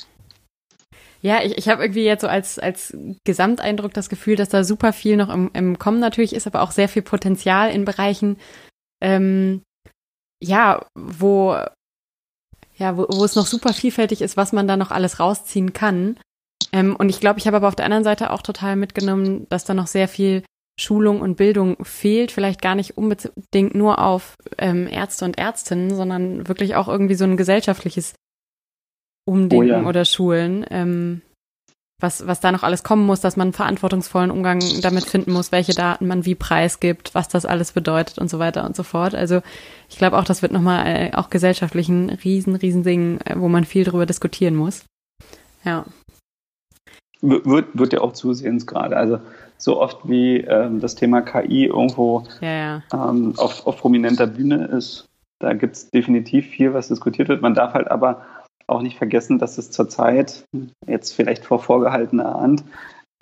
Ja, 1.22 1.42
ich, 1.42 1.58
ich 1.58 1.68
habe 1.68 1.82
irgendwie 1.82 2.04
jetzt 2.04 2.22
so 2.22 2.28
als, 2.28 2.58
als 2.58 2.96
Gesamteindruck 3.24 3.92
das 3.92 4.08
Gefühl, 4.08 4.36
dass 4.36 4.48
da 4.48 4.64
super 4.64 4.92
viel 4.92 5.16
noch 5.16 5.28
im, 5.28 5.50
im 5.52 5.78
Kommen 5.78 6.00
natürlich 6.00 6.34
ist, 6.34 6.46
aber 6.46 6.62
auch 6.62 6.70
sehr 6.70 6.88
viel 6.88 7.02
Potenzial 7.02 7.70
in 7.70 7.84
Bereichen, 7.84 8.38
ähm, 9.02 9.62
ja, 10.42 10.86
wo, 10.94 11.56
ja, 12.76 12.96
wo, 12.96 13.06
wo 13.10 13.24
es 13.24 13.36
noch 13.36 13.46
super 13.46 13.74
vielfältig 13.74 14.22
ist, 14.22 14.38
was 14.38 14.52
man 14.52 14.66
da 14.66 14.76
noch 14.76 14.90
alles 14.90 15.20
rausziehen 15.20 15.74
kann. 15.74 16.18
Ähm, 16.72 16.96
und 16.96 17.10
ich 17.10 17.20
glaube, 17.20 17.38
ich 17.38 17.46
habe 17.46 17.58
aber 17.58 17.68
auf 17.68 17.76
der 17.76 17.84
anderen 17.84 18.04
Seite 18.04 18.30
auch 18.30 18.42
total 18.42 18.76
mitgenommen, 18.76 19.46
dass 19.50 19.64
da 19.64 19.74
noch 19.74 19.86
sehr 19.86 20.08
viel 20.08 20.42
Schulung 20.78 21.20
und 21.20 21.36
Bildung 21.36 21.76
fehlt, 21.84 22.32
vielleicht 22.32 22.62
gar 22.62 22.74
nicht 22.74 22.96
unbedingt 22.96 23.74
nur 23.74 23.98
auf 23.98 24.36
ähm, 24.56 24.86
Ärzte 24.86 25.26
und 25.26 25.36
Ärztinnen, 25.36 25.94
sondern 25.94 26.48
wirklich 26.48 26.74
auch 26.74 26.88
irgendwie 26.88 27.16
so 27.16 27.24
ein 27.24 27.36
gesellschaftliches 27.36 28.14
Umdenken 29.30 29.70
oh 29.70 29.82
ja. 29.82 29.86
oder 29.86 30.04
Schulen, 30.04 30.64
ähm, 30.70 31.22
was, 32.00 32.26
was 32.26 32.40
da 32.40 32.50
noch 32.50 32.62
alles 32.62 32.82
kommen 32.82 33.04
muss, 33.04 33.20
dass 33.20 33.36
man 33.36 33.48
einen 33.48 33.52
verantwortungsvollen 33.52 34.30
Umgang 34.30 34.60
damit 34.80 35.04
finden 35.04 35.32
muss, 35.32 35.52
welche 35.52 35.74
Daten 35.74 36.06
man 36.06 36.24
wie 36.24 36.34
preisgibt, 36.34 37.14
was 37.14 37.28
das 37.28 37.44
alles 37.44 37.72
bedeutet 37.72 38.18
und 38.18 38.30
so 38.30 38.38
weiter 38.38 38.64
und 38.64 38.74
so 38.74 38.82
fort. 38.82 39.14
Also 39.14 39.42
ich 39.88 39.98
glaube 39.98 40.18
auch, 40.18 40.24
das 40.24 40.40
wird 40.40 40.52
nochmal 40.52 40.86
äh, 40.86 41.10
auch 41.14 41.28
gesellschaftlich 41.28 41.88
ein 41.88 42.08
riesen, 42.08 42.54
riesen 42.54 42.82
Ding, 42.82 43.18
äh, 43.24 43.34
wo 43.36 43.48
man 43.48 43.64
viel 43.64 43.84
drüber 43.84 44.06
diskutieren 44.06 44.56
muss. 44.56 44.84
Ja 45.64 45.84
wird, 47.22 47.78
wird 47.78 47.92
ja 47.92 48.00
auch 48.00 48.12
zusehends 48.12 48.66
gerade. 48.66 48.96
Also 48.96 49.20
so 49.58 49.80
oft 49.80 50.08
wie 50.08 50.38
ähm, 50.38 50.80
das 50.80 50.94
Thema 50.94 51.20
KI 51.20 51.66
irgendwo 51.66 52.24
ja, 52.40 52.48
ja. 52.48 52.82
Ähm, 52.92 53.34
auf, 53.36 53.66
auf 53.66 53.78
prominenter 53.78 54.26
Bühne 54.26 54.66
ist, 54.66 55.06
da 55.38 55.52
gibt 55.52 55.76
es 55.76 55.90
definitiv 55.90 56.46
viel, 56.46 56.74
was 56.74 56.88
diskutiert 56.88 57.28
wird. 57.28 57.42
Man 57.42 57.54
darf 57.54 57.74
halt 57.74 57.90
aber 57.90 58.22
auch 58.70 58.82
nicht 58.82 58.98
vergessen, 58.98 59.38
dass 59.38 59.58
es 59.58 59.70
zurzeit, 59.70 60.44
jetzt 60.86 61.12
vielleicht 61.12 61.44
vor 61.44 61.60
vorgehaltener 61.60 62.34
Hand, 62.34 62.64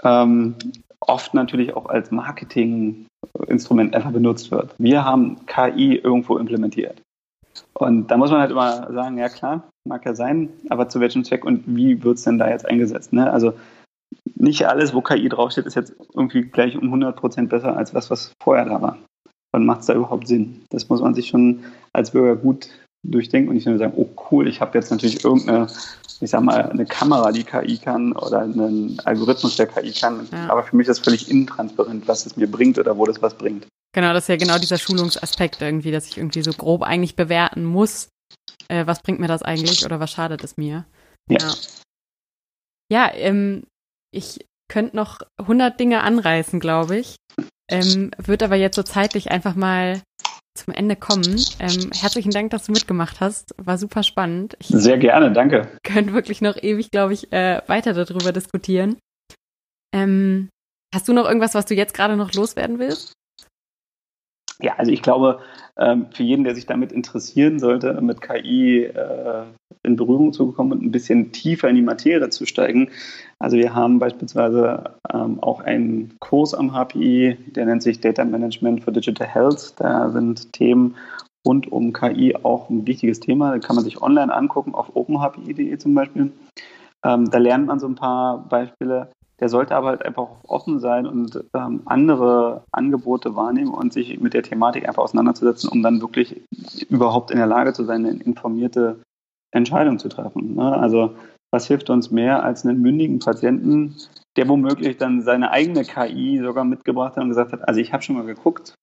ähm, 0.03 0.55
oft 1.01 1.35
natürlich 1.35 1.75
auch 1.77 1.87
als 1.87 2.11
Marketinginstrument 2.11 3.95
einfach 3.95 4.13
benutzt 4.13 4.51
wird. 4.51 4.75
Wir 4.79 5.05
haben 5.05 5.47
KI 5.47 5.97
irgendwo 5.97 6.39
implementiert. 6.39 7.01
Und 7.75 8.11
da 8.11 8.17
muss 8.17 8.31
man 8.31 8.41
halt 8.41 8.51
immer 8.51 8.93
sagen, 8.93 9.19
ja 9.19 9.29
klar, 9.29 9.69
mag 9.87 10.05
ja 10.05 10.15
sein, 10.15 10.51
aber 10.69 10.89
zu 10.89 11.01
welchem 11.01 11.25
Zweck 11.25 11.45
und 11.45 11.65
wie 11.67 12.03
wird 12.03 12.19
es 12.19 12.25
denn 12.25 12.39
da 12.39 12.49
jetzt 12.49 12.67
eingesetzt? 12.67 13.13
Ne? 13.13 13.31
Also 13.31 13.55
nicht 14.35 14.67
alles, 14.67 14.95
wo 14.95 15.01
KI 15.01 15.29
draufsteht, 15.29 15.67
ist 15.67 15.75
jetzt 15.75 15.95
irgendwie 16.15 16.43
gleich 16.43 16.77
um 16.77 16.85
100 16.85 17.17
Prozent 17.17 17.51
besser 17.51 17.77
als 17.77 17.93
das, 17.93 18.11
was 18.11 18.33
vorher 18.43 18.65
da 18.65 18.81
war. 18.81 18.99
Wann 19.53 19.67
macht 19.67 19.81
es 19.81 19.87
da 19.87 19.95
überhaupt 19.95 20.29
Sinn? 20.29 20.63
Das 20.71 20.89
muss 20.89 21.01
man 21.01 21.15
sich 21.15 21.29
schon 21.29 21.65
als 21.93 22.11
Bürger 22.11 22.37
gut 22.37 22.69
durchdenken 23.03 23.49
und 23.49 23.55
nicht 23.57 23.67
nur 23.67 23.79
sagen, 23.79 23.95
oh 23.97 24.09
cool, 24.31 24.49
ich 24.49 24.61
habe 24.61 24.77
jetzt 24.79 24.91
natürlich 24.91 25.25
irgendeine, 25.25 25.69
ich 26.21 26.31
sag 26.31 26.43
mal, 26.43 26.71
eine 26.71 26.87
Kamera, 26.87 27.33
die 27.33 27.45
KI 27.45 27.79
kann 27.79 28.13
oder 28.13 28.41
einen 28.41 29.01
Algorithmus, 29.05 29.57
der 29.57 29.67
KI 29.67 29.93
kann. 29.93 30.29
Ja. 30.33 30.51
Aber 30.51 30.63
für 30.63 30.77
mich 30.77 30.89
ist 30.89 30.99
das 30.99 31.05
völlig 31.05 31.31
intransparent, 31.31 32.09
was 32.09 32.27
es 32.27 32.37
mir 32.37 32.51
bringt 32.51 32.79
oder 32.79 32.97
wo 32.97 33.07
das 33.07 33.23
was 33.23 33.35
bringt. 33.35 33.67
Genau, 33.95 34.13
das 34.13 34.25
ist 34.25 34.29
ja 34.29 34.37
genau 34.37 34.59
dieser 34.59 34.79
Schulungsaspekt 34.79 35.63
irgendwie, 35.63 35.91
dass 35.91 36.07
ich 36.09 36.19
irgendwie 36.19 36.43
so 36.43 36.53
grob 36.53 36.83
eigentlich 36.83 37.17
bewerten 37.17 37.65
muss, 37.65 38.09
äh, 38.69 38.87
was 38.87 39.03
bringt 39.03 39.21
mir 39.21 39.29
das 39.29 39.43
eigentlich 39.43 39.85
oder 39.85 40.01
was 40.01 40.11
schadet 40.11 40.45
es 40.45 40.57
mir. 40.57 40.85
Ja. 41.31 41.39
Ja, 41.39 41.55
ja 42.91 43.15
ähm, 43.15 43.65
ich 44.13 44.45
könnte 44.71 44.97
noch 44.97 45.21
100 45.39 45.81
Dinge 45.81 46.03
anreißen, 46.03 46.61
glaube 46.61 46.99
ich. 46.99 47.17
Ähm, 47.71 48.11
wird 48.19 48.43
aber 48.43 48.57
jetzt 48.57 48.77
so 48.77 48.83
zeitlich 48.83 49.31
einfach 49.31 49.55
mal 49.55 50.03
zum 50.59 50.75
Ende 50.75 50.97
kommen. 50.97 51.41
Ähm, 51.59 51.91
herzlichen 51.99 52.31
Dank, 52.31 52.51
dass 52.51 52.67
du 52.67 52.73
mitgemacht 52.73 53.21
hast. 53.21 53.55
War 53.59 53.79
super 53.79 54.03
spannend. 54.03 54.57
Ich 54.61 54.69
Sehr 54.69 54.99
gerne, 54.99 55.33
danke. 55.33 55.69
Können 55.83 56.13
wirklich 56.13 56.41
noch 56.41 56.57
ewig, 56.57 56.91
glaube 56.91 57.15
ich, 57.15 57.33
äh, 57.33 57.63
weiter 57.67 57.93
darüber 57.93 58.33
diskutieren. 58.33 58.97
Ähm, 59.95 60.49
hast 60.95 61.09
du 61.09 61.13
noch 61.13 61.27
irgendwas, 61.27 61.55
was 61.55 61.67
du 61.67 61.75
jetzt 61.75 61.95
gerade 61.95 62.17
noch 62.17 62.33
loswerden 62.35 62.79
willst? 62.79 63.13
Ja, 64.61 64.75
also 64.77 64.91
ich 64.91 65.03
glaube, 65.03 65.41
ähm, 65.77 66.07
für 66.11 66.25
jeden, 66.25 66.45
der 66.45 66.55
sich 66.55 66.67
damit 66.67 66.91
interessieren 66.91 67.61
sollte, 67.61 68.01
mit 68.01 68.21
KI 68.21 68.85
äh, 68.85 69.45
in 69.85 69.95
Berührung 69.95 70.33
zu 70.33 70.51
kommen 70.51 70.73
und 70.73 70.83
ein 70.83 70.91
bisschen 70.91 71.31
tiefer 71.31 71.69
in 71.69 71.77
die 71.77 71.83
Materie 71.83 72.29
zu 72.31 72.45
steigen. 72.45 72.91
Also 73.39 73.57
wir 73.57 73.73
haben 73.75 74.01
beispielsweise 74.01 74.97
ähm, 75.13 75.41
auch 75.41 75.61
einen 75.61 76.17
Kurs 76.19 76.55
am 76.55 76.73
HPI, 76.73 77.37
der 77.55 77.67
nennt 77.67 77.85
sich 77.85 78.01
Data 78.01 78.25
Management 78.25 78.83
for 78.83 78.93
Digital 78.93 79.29
Health. 79.29 79.75
Da 79.77 80.11
sind 80.11 80.53
Themen 80.53 80.97
rund 81.47 81.71
um 81.71 81.93
KI 81.93 82.35
auch 82.43 82.69
ein 82.69 82.85
wichtiges 82.87 83.21
Thema. 83.21 83.53
Da 83.53 83.59
kann 83.61 83.77
man 83.77 83.85
sich 83.85 84.03
online 84.03 84.35
angucken, 84.35 84.75
auf 84.75 84.95
openhpi.de 84.95 85.79
zum 85.79 85.95
Beispiel. 85.95 86.33
Ähm, 87.05 87.31
da 87.31 87.39
lernt 87.39 87.67
man 87.67 87.79
so 87.79 87.87
ein 87.87 87.95
paar 87.95 88.49
Beispiele 88.49 89.09
der 89.41 89.49
sollte 89.49 89.77
aber 89.77 89.89
halt 89.89 90.05
einfach 90.05 90.29
offen 90.45 90.81
sein 90.81 91.07
und 91.07 91.45
ähm, 91.55 91.83
andere 91.87 92.65
Angebote 92.73 93.37
wahrnehmen 93.37 93.73
und 93.73 93.93
sich 93.93 94.19
mit 94.21 94.35
der 94.35 94.43
Thematik 94.43 94.89
einfach 94.89 95.03
auseinanderzusetzen, 95.03 95.71
um 95.71 95.83
dann 95.83 96.01
wirklich 96.01 96.43
überhaupt 96.89 97.31
in 97.31 97.39
der 97.39 97.47
Lage 97.47 97.73
zu 97.73 97.85
sein, 97.85 98.05
eine 98.05 98.23
informierte 98.23 99.01
Entscheidung 99.53 99.99
zu 99.99 100.09
treffen. 100.09 100.57
Ne? 100.57 100.77
Also 100.77 101.15
was 101.51 101.67
hilft 101.67 101.89
uns 101.89 102.11
mehr 102.11 102.43
als 102.43 102.67
einen 102.67 102.83
mündigen 102.83 103.21
Patienten, 103.21 103.97
der 104.37 104.49
womöglich 104.49 104.99
dann 104.99 105.23
seine 105.23 105.51
eigene 105.51 105.85
KI 105.85 106.39
sogar 106.43 106.65
mitgebracht 106.65 107.17
hat 107.17 107.23
und 107.23 107.31
gesagt 107.31 107.53
hat, 107.53 107.67
also 107.67 107.81
ich 107.81 107.93
habe 107.93 108.03
schon 108.03 108.17
mal 108.17 108.27
geguckt, 108.27 108.75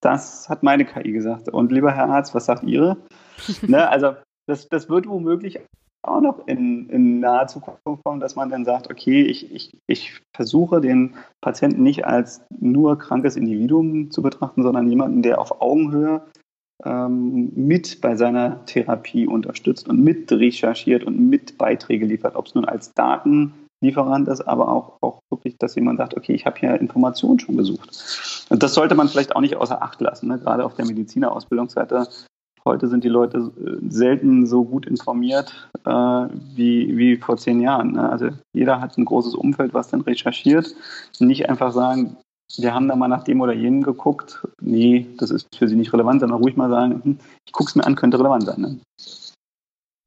das 0.00 0.48
hat 0.48 0.62
meine 0.62 0.84
KI 0.84 1.12
gesagt. 1.12 1.48
Und 1.48 1.72
lieber 1.72 1.92
Herr 1.92 2.08
Arzt, 2.08 2.34
was 2.34 2.46
sagt 2.46 2.62
Ihre? 2.62 2.96
ne? 3.62 3.88
Also 3.88 4.14
das, 4.46 4.68
das 4.68 4.88
wird 4.88 5.06
womöglich 5.06 5.60
auch 6.08 6.20
noch 6.20 6.46
in, 6.46 6.88
in 6.88 7.20
naher 7.20 7.46
Zukunft 7.46 7.82
kommen, 8.04 8.20
dass 8.20 8.36
man 8.36 8.50
dann 8.50 8.64
sagt, 8.64 8.90
okay, 8.90 9.22
ich, 9.22 9.52
ich, 9.52 9.76
ich 9.86 10.20
versuche 10.34 10.80
den 10.80 11.14
Patienten 11.40 11.82
nicht 11.82 12.06
als 12.06 12.42
nur 12.60 12.98
krankes 12.98 13.36
Individuum 13.36 14.10
zu 14.10 14.22
betrachten, 14.22 14.62
sondern 14.62 14.88
jemanden, 14.88 15.22
der 15.22 15.40
auf 15.40 15.60
Augenhöhe 15.60 16.22
ähm, 16.84 17.52
mit 17.54 18.00
bei 18.00 18.16
seiner 18.16 18.64
Therapie 18.66 19.26
unterstützt 19.26 19.88
und 19.88 20.02
mit 20.02 20.30
recherchiert 20.32 21.04
und 21.04 21.18
mit 21.18 21.56
Beiträge 21.58 22.06
liefert, 22.06 22.36
ob 22.36 22.46
es 22.46 22.54
nun 22.54 22.64
als 22.64 22.92
Datenlieferant 22.94 24.28
ist, 24.28 24.42
aber 24.42 24.68
auch, 24.68 24.98
auch 25.00 25.20
wirklich, 25.30 25.56
dass 25.58 25.74
jemand 25.74 25.98
sagt, 25.98 26.16
okay, 26.16 26.34
ich 26.34 26.46
habe 26.46 26.58
hier 26.58 26.80
Informationen 26.80 27.38
schon 27.38 27.56
gesucht. 27.56 28.46
Und 28.50 28.62
das 28.62 28.74
sollte 28.74 28.94
man 28.94 29.08
vielleicht 29.08 29.34
auch 29.36 29.40
nicht 29.40 29.56
außer 29.56 29.82
Acht 29.82 30.00
lassen. 30.00 30.28
Ne? 30.28 30.38
Gerade 30.38 30.64
auf 30.64 30.74
der 30.74 30.86
Medizinerausbildungsseite 30.86 32.08
Heute 32.66 32.88
sind 32.88 33.04
die 33.04 33.08
Leute 33.08 33.52
äh, 33.58 33.90
selten 33.90 34.46
so 34.46 34.64
gut 34.64 34.86
informiert 34.86 35.68
äh, 35.84 35.90
wie, 35.90 36.96
wie 36.96 37.16
vor 37.16 37.36
zehn 37.36 37.60
Jahren. 37.60 37.92
Ne? 37.92 38.08
Also 38.08 38.30
jeder 38.54 38.80
hat 38.80 38.96
ein 38.96 39.04
großes 39.04 39.34
Umfeld, 39.34 39.74
was 39.74 39.88
dann 39.88 40.00
recherchiert. 40.00 40.74
Nicht 41.20 41.48
einfach 41.48 41.72
sagen, 41.72 42.16
wir 42.56 42.74
haben 42.74 42.88
da 42.88 42.96
mal 42.96 43.08
nach 43.08 43.24
dem 43.24 43.40
oder 43.40 43.52
jenem 43.52 43.82
geguckt. 43.82 44.46
Nee, 44.60 45.06
das 45.18 45.30
ist 45.30 45.54
für 45.54 45.68
sie 45.68 45.76
nicht 45.76 45.92
relevant, 45.92 46.20
sondern 46.20 46.40
ruhig 46.40 46.56
mal 46.56 46.70
sagen, 46.70 47.02
hm, 47.04 47.18
ich 47.46 47.52
gucke 47.52 47.68
es 47.68 47.74
mir 47.74 47.84
an, 47.84 47.96
könnte 47.96 48.18
relevant 48.18 48.44
sein. 48.44 48.60
Ne? 48.60 48.80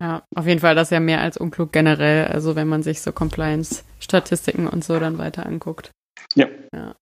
Ja, 0.01 0.23
auf 0.35 0.45
jeden 0.45 0.59
Fall 0.59 0.75
das 0.75 0.87
ist 0.87 0.91
ja 0.91 0.99
mehr 0.99 1.21
als 1.21 1.37
unklug 1.37 1.71
generell, 1.71 2.27
also 2.27 2.55
wenn 2.55 2.67
man 2.67 2.83
sich 2.83 3.01
so 3.01 3.11
Compliance-Statistiken 3.11 4.67
und 4.67 4.83
so 4.83 4.99
dann 4.99 5.17
weiter 5.17 5.45
anguckt. 5.45 5.91
Ja. 6.35 6.47
ja. 6.73 6.95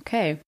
Okay. 0.00 0.40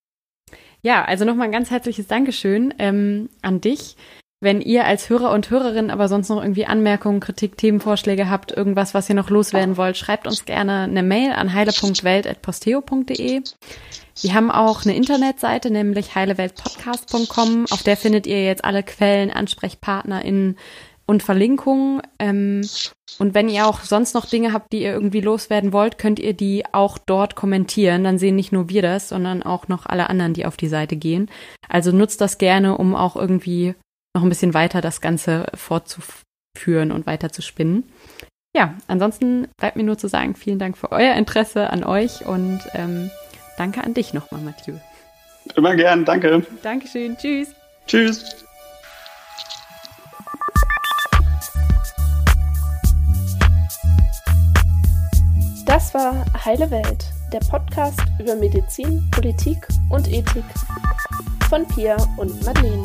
Ja, 0.83 1.05
also 1.05 1.25
nochmal 1.25 1.47
ein 1.47 1.53
ganz 1.53 1.71
herzliches 1.71 2.07
Dankeschön 2.07 2.75
ähm, 2.79 3.29
an 3.43 3.61
dich. 3.61 3.97
Wenn 4.43 4.63
ihr 4.63 4.87
als 4.87 5.11
Hörer 5.11 5.33
und 5.33 5.51
Hörerin 5.51 5.91
aber 5.91 6.09
sonst 6.09 6.31
noch 6.31 6.41
irgendwie 6.41 6.65
Anmerkungen, 6.65 7.21
Kritik, 7.21 7.59
Themenvorschläge 7.59 8.31
habt, 8.31 8.53
irgendwas, 8.53 8.95
was 8.95 9.07
ihr 9.11 9.15
noch 9.15 9.29
loswerden 9.29 9.77
wollt, 9.77 9.99
schreibt 9.99 10.27
uns 10.27 10.47
gerne 10.47 10.85
eine 10.85 11.03
Mail 11.03 11.33
an 11.33 11.53
heile.welt.posteo.de. 11.53 13.43
Wir 14.23 14.35
haben 14.35 14.51
auch 14.51 14.85
eine 14.85 14.97
Internetseite, 14.97 15.71
nämlich 15.71 16.15
heileweltpodcast.com. 16.15 17.67
Auf 17.71 17.83
der 17.83 17.99
findet 17.99 18.27
ihr 18.27 18.43
jetzt 18.43 18.65
alle 18.65 18.83
Quellen, 18.83 19.31
AnsprechpartnerInnen 19.31 20.57
und 21.11 21.25
Verlinkungen. 21.25 22.03
Ähm, 22.21 22.61
und 23.19 23.35
wenn 23.35 23.49
ihr 23.49 23.67
auch 23.67 23.81
sonst 23.81 24.15
noch 24.15 24.27
Dinge 24.27 24.53
habt, 24.53 24.73
die 24.73 24.83
ihr 24.83 24.93
irgendwie 24.93 25.21
loswerden 25.21 25.73
wollt, 25.73 25.99
könnt 25.99 26.21
ihr 26.21 26.35
die 26.35 26.65
auch 26.71 26.99
dort 26.99 27.35
kommentieren. 27.35 28.05
Dann 28.05 28.17
sehen 28.17 28.37
nicht 28.37 28.53
nur 28.53 28.69
wir 28.69 28.81
das, 28.81 29.09
sondern 29.09 29.43
auch 29.43 29.67
noch 29.67 29.87
alle 29.87 30.09
anderen, 30.09 30.35
die 30.35 30.47
auf 30.47 30.57
die 30.57 30.69
Seite 30.69 30.95
gehen. 30.95 31.29
Also 31.69 31.91
nutzt 31.91 32.21
das 32.21 32.39
gerne, 32.39 32.79
um 32.79 32.95
auch 32.95 33.17
irgendwie 33.17 33.75
noch 34.15 34.23
ein 34.23 34.29
bisschen 34.29 34.55
weiter 34.55 34.81
das 34.81 35.01
Ganze 35.01 35.47
fortzuführen 35.55 36.93
und 36.93 37.07
weiter 37.07 37.33
zu 37.33 37.43
spinnen. 37.43 37.91
Ja, 38.55 38.75
ansonsten 38.87 39.49
bleibt 39.59 39.77
mir 39.77 39.85
nur 39.85 39.99
zu 39.99 40.09
sagen, 40.09 40.37
vielen 40.37 40.61
Dank 40.61 40.79
für 40.79 40.93
euer 40.93 41.15
Interesse 41.15 41.71
an 41.71 41.83
euch 41.83 42.25
und 42.25 42.61
ähm, 42.75 43.11
danke 43.59 43.83
an 43.83 43.95
dich 43.95 44.15
nochmal, 44.15 44.43
Mathieu. 44.43 44.75
Immer 45.57 45.75
gern, 45.75 46.05
danke. 46.05 46.47
Dankeschön, 46.63 47.17
tschüss. 47.17 47.49
Tschüss. 47.89 48.45
Das 55.73 55.95
war 55.95 56.25
Heile 56.45 56.69
Welt, 56.73 57.13
der 57.33 57.39
Podcast 57.39 58.03
über 58.19 58.35
Medizin, 58.35 59.09
Politik 59.13 59.69
und 59.89 60.09
Ethik 60.09 60.43
von 61.49 61.65
Pia 61.65 61.97
und 62.17 62.45
Madeleine. 62.45 62.83